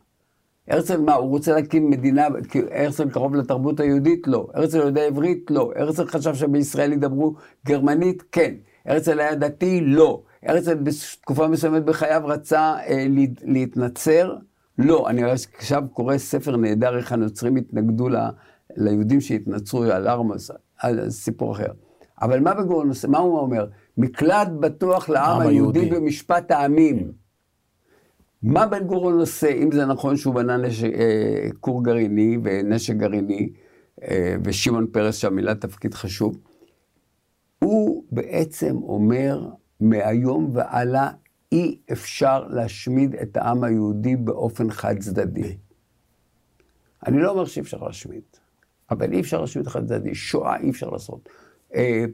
הרצל 0.68 1.02
מה, 1.02 1.14
הוא 1.14 1.30
רוצה 1.30 1.54
להקים 1.54 1.90
מדינה, 1.90 2.28
הרצל 2.72 3.10
קרוב 3.10 3.36
לתרבות 3.36 3.80
היהודית? 3.80 4.28
לא. 4.28 4.48
הרצל 4.54 4.78
יודע 4.78 5.02
עברית? 5.02 5.52
לא. 5.52 5.72
הרצל 5.76 6.08
חשב 6.08 6.36
שבישראל 6.36 6.94
ידברו 6.94 7.36
גרמנית? 7.66 8.24
כן. 8.32 8.54
הרצל 8.86 9.20
היה 9.20 9.36
דתי? 9.36 9.82
לא. 9.82 10.22
הרצל 10.44 10.76
בתקופה 10.76 11.48
מסוימת 11.48 11.86
בחייו 11.86 12.22
רצה 12.26 12.76
אה, 12.88 13.06
להתנצר? 13.44 14.36
לא. 14.78 15.10
אני 15.10 15.24
עכשיו 15.24 15.84
קורא 15.94 16.18
ספר 16.18 16.58
נהדר 16.58 16.98
איך 16.98 17.12
הנוצרים 17.12 17.56
התנגדו 17.56 18.10
ל, 18.10 18.18
ליהודים 18.76 19.22
שהתנצרו 19.22 19.84
על 19.84 20.08
ארמוס, 20.08 20.52
על 20.78 21.10
סיפור 21.10 21.52
אחר. 21.52 21.72
אבל 22.24 22.40
מה 22.40 22.54
עושה? 22.90 23.08
מה 23.08 23.18
הוא 23.18 23.40
אומר? 23.40 23.66
מקלט 23.98 24.48
בטוח 24.60 25.10
לעם 25.10 25.42
היהודי 25.42 25.86
במשפט 25.86 26.52
העמים. 26.52 27.12
מה 28.44 28.66
בן 28.66 28.84
גוריון 28.88 29.20
עושה, 29.20 29.50
אם 29.50 29.72
זה 29.72 29.86
נכון 29.86 30.18
שהוא 30.18 30.36
בנה 30.36 30.58
נשק, 30.58 30.94
אה, 30.94 31.50
כור 31.60 31.84
גרעיני 31.84 32.38
ונשק 32.44 32.94
גרעיני, 32.96 33.54
אה, 34.04 34.36
ושמעון 34.44 34.88
פרס 34.92 35.16
שם 35.16 35.36
מילא 35.36 35.54
תפקיד 35.54 35.94
חשוב, 35.94 36.38
הוא 37.60 38.04
בעצם 38.12 38.76
אומר, 38.76 39.50
מהיום 39.80 40.52
והלאה 40.54 41.10
אי 41.52 41.78
אפשר 41.92 42.48
להשמיד 42.48 43.16
את 43.16 43.38
העם 43.38 43.64
היהודי 43.64 44.16
באופן 44.16 44.72
חד 44.72 45.00
צדדי. 45.00 45.58
אני 47.08 47.20
לא 47.20 47.32
אומר 47.32 47.46
שאי 47.46 47.62
אפשר 47.62 47.84
להשמיד, 47.84 48.24
אבל 48.92 49.14
אי 49.14 49.20
אפשר 49.20 49.42
להשמיד 49.42 49.68
חד 49.68 49.86
צדדי. 49.86 50.16
שואה 50.16 50.58
אי 50.58 50.70
אפשר 50.70 50.90
לעשות. 50.90 51.30
אה, 51.76 52.06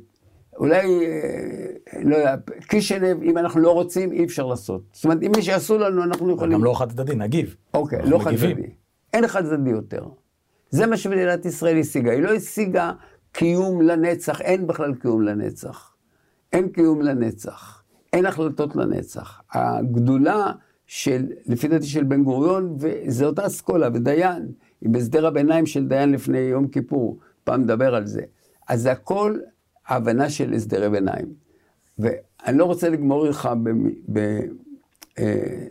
אולי, 0.58 1.06
אה, 1.06 2.02
לא 2.04 2.16
יודע, 2.16 2.36
קישינב, 2.68 3.24
אם 3.24 3.38
אנחנו 3.38 3.60
לא 3.62 3.72
רוצים, 3.72 4.12
אי 4.12 4.26
אפשר 4.26 4.46
לעשות. 4.46 4.82
זאת 4.92 5.04
אומרת, 5.04 5.24
אם 5.24 5.32
מי 5.36 5.42
שיעשו 5.42 5.78
לנו, 5.78 6.04
אנחנו 6.04 6.34
יכולים... 6.34 6.58
גם 6.58 6.64
לא 6.64 6.80
חד 6.80 6.92
צדדי, 6.92 7.16
נגיב. 7.16 7.56
אוקיי, 7.74 8.00
לא 8.06 8.20
חד 8.20 8.36
צדדי. 8.36 8.70
אין 9.14 9.28
חד 9.28 9.46
צדדי 9.46 9.70
יותר. 9.70 10.06
זה 10.70 10.88
מה 10.88 10.98
שמדינת 10.98 11.46
ישראל 11.46 11.80
השיגה. 11.80 12.12
היא 12.12 12.22
לא 12.22 12.30
השיגה 12.34 12.92
קיום 13.32 13.82
לנצח, 13.82 14.42
אין 14.42 14.68
בכלל 14.68 14.94
קיום 14.94 15.22
לנצח. 15.22 15.96
אין 16.54 16.70
קיום 16.70 17.02
לנצח. 17.02 17.84
אין 18.14 18.26
החלטות 18.26 18.76
לנצח. 18.76 19.42
הגדולה 19.52 20.52
של, 20.88 21.26
לפי 21.46 21.68
דעתי 21.68 21.86
של 21.86 22.04
בן 22.04 22.24
גוריון, 22.24 22.78
וזה 22.80 23.26
אותה 23.26 23.48
אסכולה, 23.48 23.90
ודיין, 23.94 24.52
היא 24.82 24.90
בהסדר 24.90 25.28
הביניים 25.28 25.66
של 25.66 25.88
דיין 25.88 26.12
לפני 26.12 26.40
יום 26.40 26.68
כיפור, 26.68 27.20
פעם 27.44 27.62
נדבר 27.62 27.96
על 27.96 28.06
זה. 28.06 28.22
אז 28.70 28.82
זה 28.82 28.92
הכל 28.92 29.40
ההבנה 29.86 30.30
של 30.30 30.54
הסדרי 30.54 30.90
ביניים. 30.90 31.34
ואני 31.98 32.58
לא 32.58 32.66
רוצה 32.66 32.90
לגמור 32.90 33.28
איתך 33.28 33.50
ב, 33.64 33.70
ב, 34.14 34.40
אה, 35.20 35.66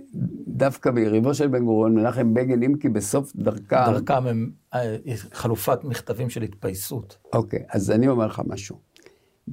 דווקא 0.49 0.91
ביריבו 0.91 1.35
של 1.35 1.49
בן 1.49 1.65
גוריון, 1.65 1.95
מנחם 1.95 2.35
בגין, 2.35 2.63
אם 2.63 2.79
כי 2.79 2.89
בסוף 2.89 3.37
דרכם... 3.37 3.77
דרכם 3.87 4.27
הם 4.27 4.51
אה, 4.75 4.97
חלופת 5.33 5.85
מכתבים 5.85 6.31
של 6.31 6.43
התפייסות. 6.43 7.19
אוקיי, 7.33 7.65
אז 7.69 7.91
אני 7.91 8.09
אומר 8.09 8.27
לך 8.27 8.43
משהו. 8.47 8.77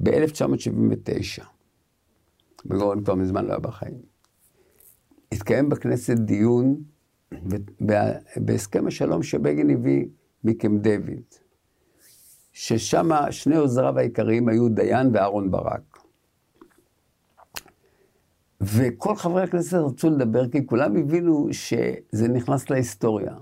ב-1979, 0.02 1.44
בן 2.64 2.78
גוריון 2.78 3.04
כבר 3.04 3.14
מזמן 3.14 3.44
לא 3.44 3.50
היה 3.50 3.58
בחיים, 3.58 3.94
התקיים 5.32 5.68
בכנסת 5.68 6.16
דיון 6.16 6.76
בהסכם 8.36 8.86
השלום 8.86 9.22
שבגין 9.22 9.70
הביא 9.70 10.06
מקם 10.44 10.78
דיוויד. 10.78 11.22
ששם 12.58 13.10
שני 13.30 13.56
עוזריו 13.56 13.98
העיקריים 13.98 14.48
היו 14.48 14.68
דיין 14.68 15.10
ואהרון 15.12 15.50
ברק. 15.50 15.98
וכל 18.60 19.16
חברי 19.16 19.42
הכנסת 19.42 19.74
רצו 19.74 20.10
לדבר, 20.10 20.48
כי 20.48 20.66
כולם 20.66 20.96
הבינו 20.96 21.48
שזה 21.50 22.28
נכנס 22.28 22.70
להיסטוריה. 22.70 23.34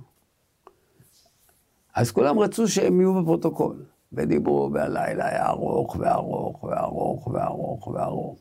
אז 1.94 2.10
כולם 2.10 2.38
רצו 2.38 2.68
שהם 2.68 3.00
יהיו 3.00 3.22
בפרוטוקול, 3.22 3.84
ודיברו, 4.12 4.70
והלילה 4.72 5.28
היה 5.28 5.48
ארוך 5.48 5.96
וארוך 5.98 6.64
וארוך 6.64 7.26
וארוך 7.26 7.86
וארוך. 7.86 8.38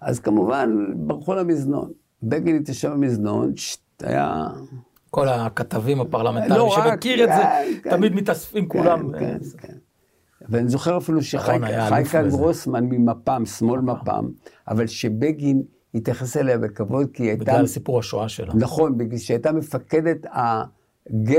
אז 0.00 0.20
כמובן, 0.20 0.86
ברחו 0.96 1.34
למזנון. 1.34 1.92
בגין 2.22 2.56
התיישב 2.56 2.90
במזנון, 2.90 3.52
היה... 4.02 4.46
כל 5.10 5.28
הכתבים 5.28 6.00
הפרלמנטריים, 6.00 6.68
לא 6.68 6.70
שמכיר 6.70 7.24
את 7.24 7.28
זה, 7.28 7.42
כן, 7.82 7.90
תמיד 7.90 8.14
מתאספים 8.14 8.68
כן, 8.68 8.78
כולם. 8.78 9.18
כן, 9.18 9.38
כן. 9.58 9.74
ואני 10.50 10.68
זוכר 10.68 10.98
אפילו 10.98 11.22
שחייקה 11.22 12.22
גרוסמן 12.28 12.84
ממפ"ם, 12.84 13.46
שמאל 13.46 13.80
מפ"ם, 13.80 14.28
אבל 14.68 14.86
שבגין 14.86 15.62
התייחס 15.94 16.36
אליה 16.36 16.58
בכבוד, 16.58 17.08
כי 17.12 17.22
היא 17.22 17.30
הייתה... 17.30 17.44
בגלל 17.44 17.66
סיפור 17.66 17.98
השואה 17.98 18.28
שלה. 18.28 18.54
נכון, 18.54 18.98
בגלל 18.98 19.18
שהיא 19.18 19.34
הייתה 19.34 19.52
מפקדת 19.52 20.26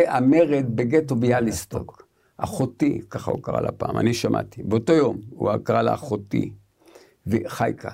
המרד 0.08 0.66
בגטו 0.76 1.16
ביאליסטוק. 1.16 2.08
אחותי, 2.38 3.02
ככה 3.10 3.32
הוא 3.32 3.44
קרא 3.44 3.62
לה 3.62 3.72
פעם, 3.72 3.98
אני 3.98 4.14
שמעתי. 4.14 4.64
באותו 4.64 4.94
יום 4.94 5.18
הוא 5.30 5.52
קרא 5.64 5.82
לה 5.82 5.94
אחותי, 5.94 6.52
וחייקה. 7.28 7.92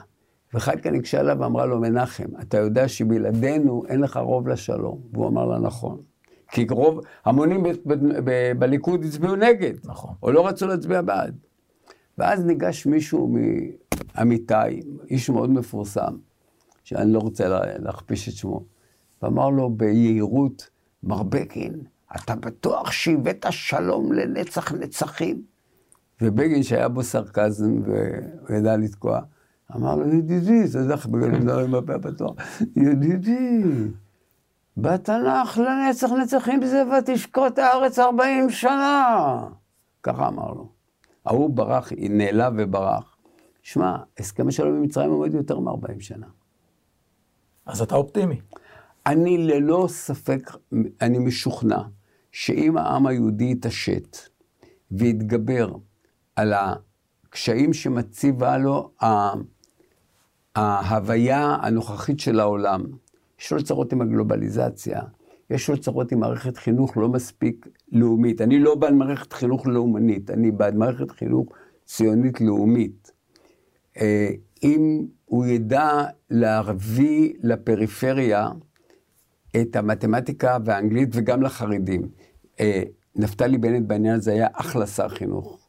וחייקה 0.54 0.92
ניגשה 0.92 1.20
אליו 1.20 1.38
ואמרה 1.40 1.66
לו, 1.66 1.80
מנחם, 1.80 2.28
אתה 2.42 2.58
יודע 2.58 2.88
שבלעדינו 2.88 3.84
אין 3.88 4.00
לך 4.00 4.18
רוב 4.18 4.48
לשלום. 4.48 5.02
והוא 5.14 5.28
אמר 5.28 5.46
לה, 5.46 5.60
נכון. 5.60 5.98
כי 6.52 6.66
רוב, 6.70 7.02
המונים 7.26 7.64
בליכוד 8.60 9.06
הצביעו 9.06 9.36
נגד, 9.36 9.74
נכון. 9.86 10.14
או 10.24 10.32
לא 10.32 10.48
רצו 10.48 10.68
להצביע 10.68 11.02
בעד. 11.02 11.38
ואז 12.18 12.46
ניגש 12.46 12.86
מישהו 12.86 13.36
מעמיתי, 14.16 14.82
איש 15.10 15.30
מאוד 15.30 15.50
מפורסם, 15.50 16.16
שאני 16.84 17.14
לא 17.14 17.20
רוצה 17.20 17.48
להכפיש 17.80 18.30
את 18.30 18.34
שמו, 18.34 18.64
ואמר 19.22 19.50
לו 19.50 19.70
ביהירות, 19.70 20.70
מר 21.04 21.24
בגין, 21.24 21.74
אתה 22.16 22.36
בטוח 22.36 22.92
שהבאת 22.92 23.46
שלום 23.50 24.14
לנצח 24.14 24.72
נצחים? 24.72 25.42
ובגין, 26.22 26.64
שהיה 26.64 26.90
בו 26.90 27.04
סרקזם 27.04 27.82
והוא 27.86 28.58
ידע 28.58 28.78
לתקוע, 28.78 29.22
אמר 29.76 29.96
לו, 29.96 30.14
ידידי, 30.14 30.64
אתה 30.70 30.80
יודע 30.80 30.94
איך 30.94 31.06
בגלל 31.06 31.32
מדברים 31.32 31.72
בפה 31.72 32.00
פתוח, 32.00 32.36
ידידי, 32.76 33.64
בתנ"ך 34.78 35.58
לנצח 35.58 36.12
נצחים 36.12 36.66
זה 36.66 36.84
ותשקוט 36.88 37.60
הארץ 37.60 38.00
ארבעים 38.00 38.50
שנה. 38.50 39.48
ככה 40.04 40.28
אמר 40.28 40.54
לו. 40.54 40.70
ההוא 41.26 41.50
ברח, 41.50 41.92
נעלב 41.98 42.54
וברח. 42.58 43.18
שמע, 43.62 43.98
הסכם 44.20 44.48
השלום 44.48 44.76
עם 44.76 44.82
מצרים 44.82 45.12
עומד 45.12 45.34
יותר 45.34 45.60
מ-40 45.60 46.00
שנה. 46.00 46.28
אז 47.66 47.82
אתה 47.82 47.96
אופטימי. 47.96 48.42
אני 49.06 49.38
ללא 49.38 49.86
ספק, 49.90 50.52
אני 51.02 51.18
משוכנע, 51.18 51.82
שאם 52.32 52.78
העם 52.78 53.08
היהודי 53.08 53.52
יתעשת 53.52 54.18
ויתגבר 54.92 55.76
על 56.36 56.54
הקשיים 56.54 57.74
שמציבה 57.74 58.58
לו 58.58 58.92
ההוויה 60.56 61.58
הנוכחית 61.62 62.20
של 62.20 62.40
העולם, 62.40 62.84
יש 63.40 63.52
לו 63.52 63.64
צרות 63.64 63.94
עם 63.94 64.02
הגלובליזציה, 64.02 65.02
יש 65.50 65.70
לו 65.70 65.78
צרות 65.78 66.12
עם 66.12 66.20
מערכת 66.20 66.58
חינוך 66.58 66.98
לא 66.98 67.10
מספיק 67.10 67.68
לאומית. 67.92 68.42
אני 68.42 68.60
לא 68.60 68.76
בעד 68.76 68.94
מערכת 68.94 69.34
חינוך 69.34 69.68
לאומנית, 69.68 70.30
אני 70.32 70.52
בעד 70.52 70.76
מערכת 70.76 71.12
חינוך 71.12 71.48
ציונית 71.86 72.42
לאומית. 72.42 73.12
אה, 73.98 74.30
אם 74.64 75.06
הוא 75.26 75.46
ידע 75.46 76.04
להביא 76.30 77.34
לפריפריה 77.44 78.50
את 79.62 79.76
המתמטיקה 79.76 80.58
והאנגלית 80.66 81.10
וגם 81.14 81.42
לחרדים. 81.42 82.10
אה, 82.60 82.84
נפתלי 83.16 83.58
בנט 83.58 83.88
בעניין 83.88 84.16
הזה 84.16 84.32
היה 84.32 84.48
אחלה 84.54 84.88
שר 84.88 85.10
חינוך. 85.10 85.60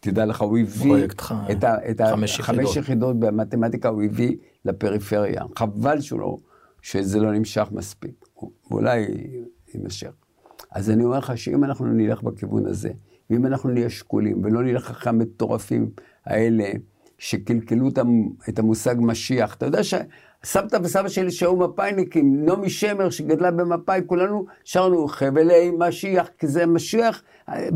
תדע 0.00 0.24
לך, 0.24 0.40
הוא 0.40 0.58
הביא 0.58 1.04
את, 1.90 2.00
החמש 2.00 2.38
יחידות. 2.38 2.76
יחידות 2.76 3.20
במתמטיקה, 3.20 3.88
הוא 3.88 4.02
הביא 4.02 4.36
לפריפריה. 4.64 5.42
חבל 5.56 6.00
שהוא 6.00 6.20
לא, 6.20 6.36
שזה 6.86 7.20
לא 7.20 7.32
נמשך 7.32 7.68
מספיק. 7.72 8.26
ואולי 8.70 9.06
יימשך. 9.74 10.10
אז 10.70 10.90
אני 10.90 11.04
אומר 11.04 11.18
לך 11.18 11.38
שאם 11.38 11.64
אנחנו 11.64 11.86
נלך 11.86 12.22
בכיוון 12.22 12.66
הזה, 12.66 12.90
ואם 13.30 13.46
אנחנו 13.46 13.70
נהיה 13.70 13.90
שקולים 13.90 14.44
ולא 14.44 14.62
נלך 14.62 14.90
אחרי 14.90 15.10
המטורפים 15.10 15.90
האלה, 16.26 16.64
שקלקלו 17.18 17.88
את 18.48 18.58
המושג 18.58 18.94
משיח, 18.98 19.54
אתה 19.54 19.66
יודע 19.66 19.80
שסבתא 19.82 20.78
וסבא 20.82 21.08
שלי 21.08 21.30
שהיו 21.30 21.56
מפאיניקים, 21.56 22.44
נעמי 22.44 22.70
שמר 22.70 23.10
שגדלה 23.10 23.50
במפאי, 23.50 24.00
כולנו 24.06 24.44
שרנו 24.64 25.08
חבלי 25.08 25.70
משיח, 25.78 26.28
כי 26.38 26.46
זה 26.46 26.66
משיח, 26.66 27.22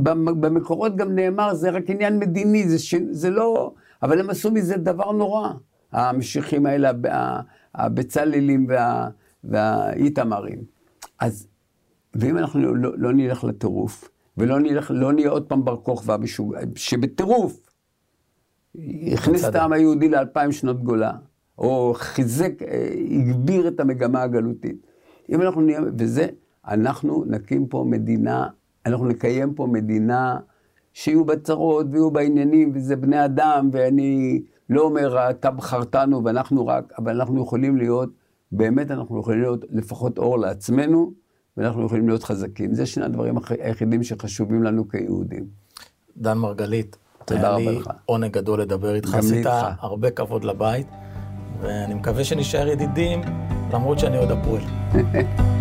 במקורות 0.02 0.96
גם 0.96 1.14
נאמר, 1.14 1.54
זה 1.54 1.70
רק 1.70 1.90
עניין 1.90 2.18
מדיני, 2.18 2.68
זה, 2.68 2.78
ש... 2.78 2.94
זה 3.10 3.30
לא, 3.30 3.72
אבל 4.02 4.20
הם 4.20 4.30
עשו 4.30 4.50
מזה 4.50 4.76
דבר 4.76 5.12
נורא, 5.12 5.50
המשיחים 5.92 6.66
האלה, 6.66 6.90
הבצללים 7.74 8.66
וה... 8.68 9.08
והאיתמרים. 9.44 10.58
אז, 11.18 11.48
ואם 12.14 12.38
אנחנו 12.38 12.74
לא, 12.74 12.90
לא 12.98 13.12
נלך 13.12 13.44
לטירוף, 13.44 14.10
ולא 14.36 14.60
נלך, 14.60 14.90
לא 14.94 15.12
נהיה 15.12 15.30
עוד 15.30 15.46
פעם 15.46 15.64
בר 15.64 15.76
כוכבא 15.76 16.16
שבטירוף 16.74 17.70
הכניס 19.12 19.44
את 19.44 19.54
העם 19.54 19.72
היהודי 19.72 20.08
לאלפיים 20.08 20.52
שנות 20.52 20.82
גולה, 20.82 21.12
או 21.58 21.94
חיזק, 21.96 22.62
אה, 22.62 22.90
הגביר 23.10 23.68
את 23.68 23.80
המגמה 23.80 24.22
הגלותית. 24.22 24.86
אם 25.30 25.42
אנחנו 25.42 25.60
נהיה, 25.60 25.80
וזה, 25.98 26.26
אנחנו 26.68 27.24
נקים 27.26 27.66
פה 27.66 27.84
מדינה, 27.88 28.48
אנחנו 28.86 29.06
נקיים 29.06 29.54
פה 29.54 29.66
מדינה 29.66 30.38
שיהיו 30.92 31.24
בה 31.24 31.36
צרות 31.36 31.86
ויהיו 31.90 32.10
בה 32.10 32.20
עניינים, 32.20 32.72
וזה 32.74 32.96
בני 32.96 33.24
אדם, 33.24 33.70
ואני 33.72 34.42
לא 34.70 34.82
אומר, 34.82 35.30
אתה 35.30 35.50
בחרתנו 35.50 36.24
ואנחנו 36.24 36.66
רק, 36.66 36.92
אבל 36.98 37.20
אנחנו 37.20 37.42
יכולים 37.42 37.76
להיות 37.76 38.10
באמת 38.52 38.90
אנחנו 38.90 39.20
יכולים 39.20 39.40
להיות 39.40 39.64
לפחות 39.70 40.18
אור 40.18 40.38
לעצמנו, 40.38 41.12
ואנחנו 41.56 41.86
יכולים 41.86 42.08
להיות 42.08 42.24
חזקים. 42.24 42.74
זה 42.74 42.86
שני 42.86 43.04
הדברים 43.04 43.34
היחידים 43.60 44.02
שחשובים 44.02 44.62
לנו 44.62 44.88
כיהודים. 44.88 45.46
דן 46.16 46.38
מרגלית, 46.38 46.96
תודה 47.24 47.50
רבה 47.50 47.70
לך. 47.70 47.86
היה 47.86 47.94
לי 47.94 48.00
עונג 48.06 48.32
גדול 48.32 48.60
לדבר 48.60 48.94
איתך, 48.94 49.14
עשית 49.14 49.46
הרבה 49.80 50.10
כבוד 50.10 50.44
לבית, 50.44 50.86
ואני 51.60 51.94
מקווה 51.94 52.24
שנשאר 52.24 52.68
ידידים, 52.68 53.20
למרות 53.72 53.98
שאני 53.98 54.18
עוד 54.18 54.30
הפועל. 54.30 54.62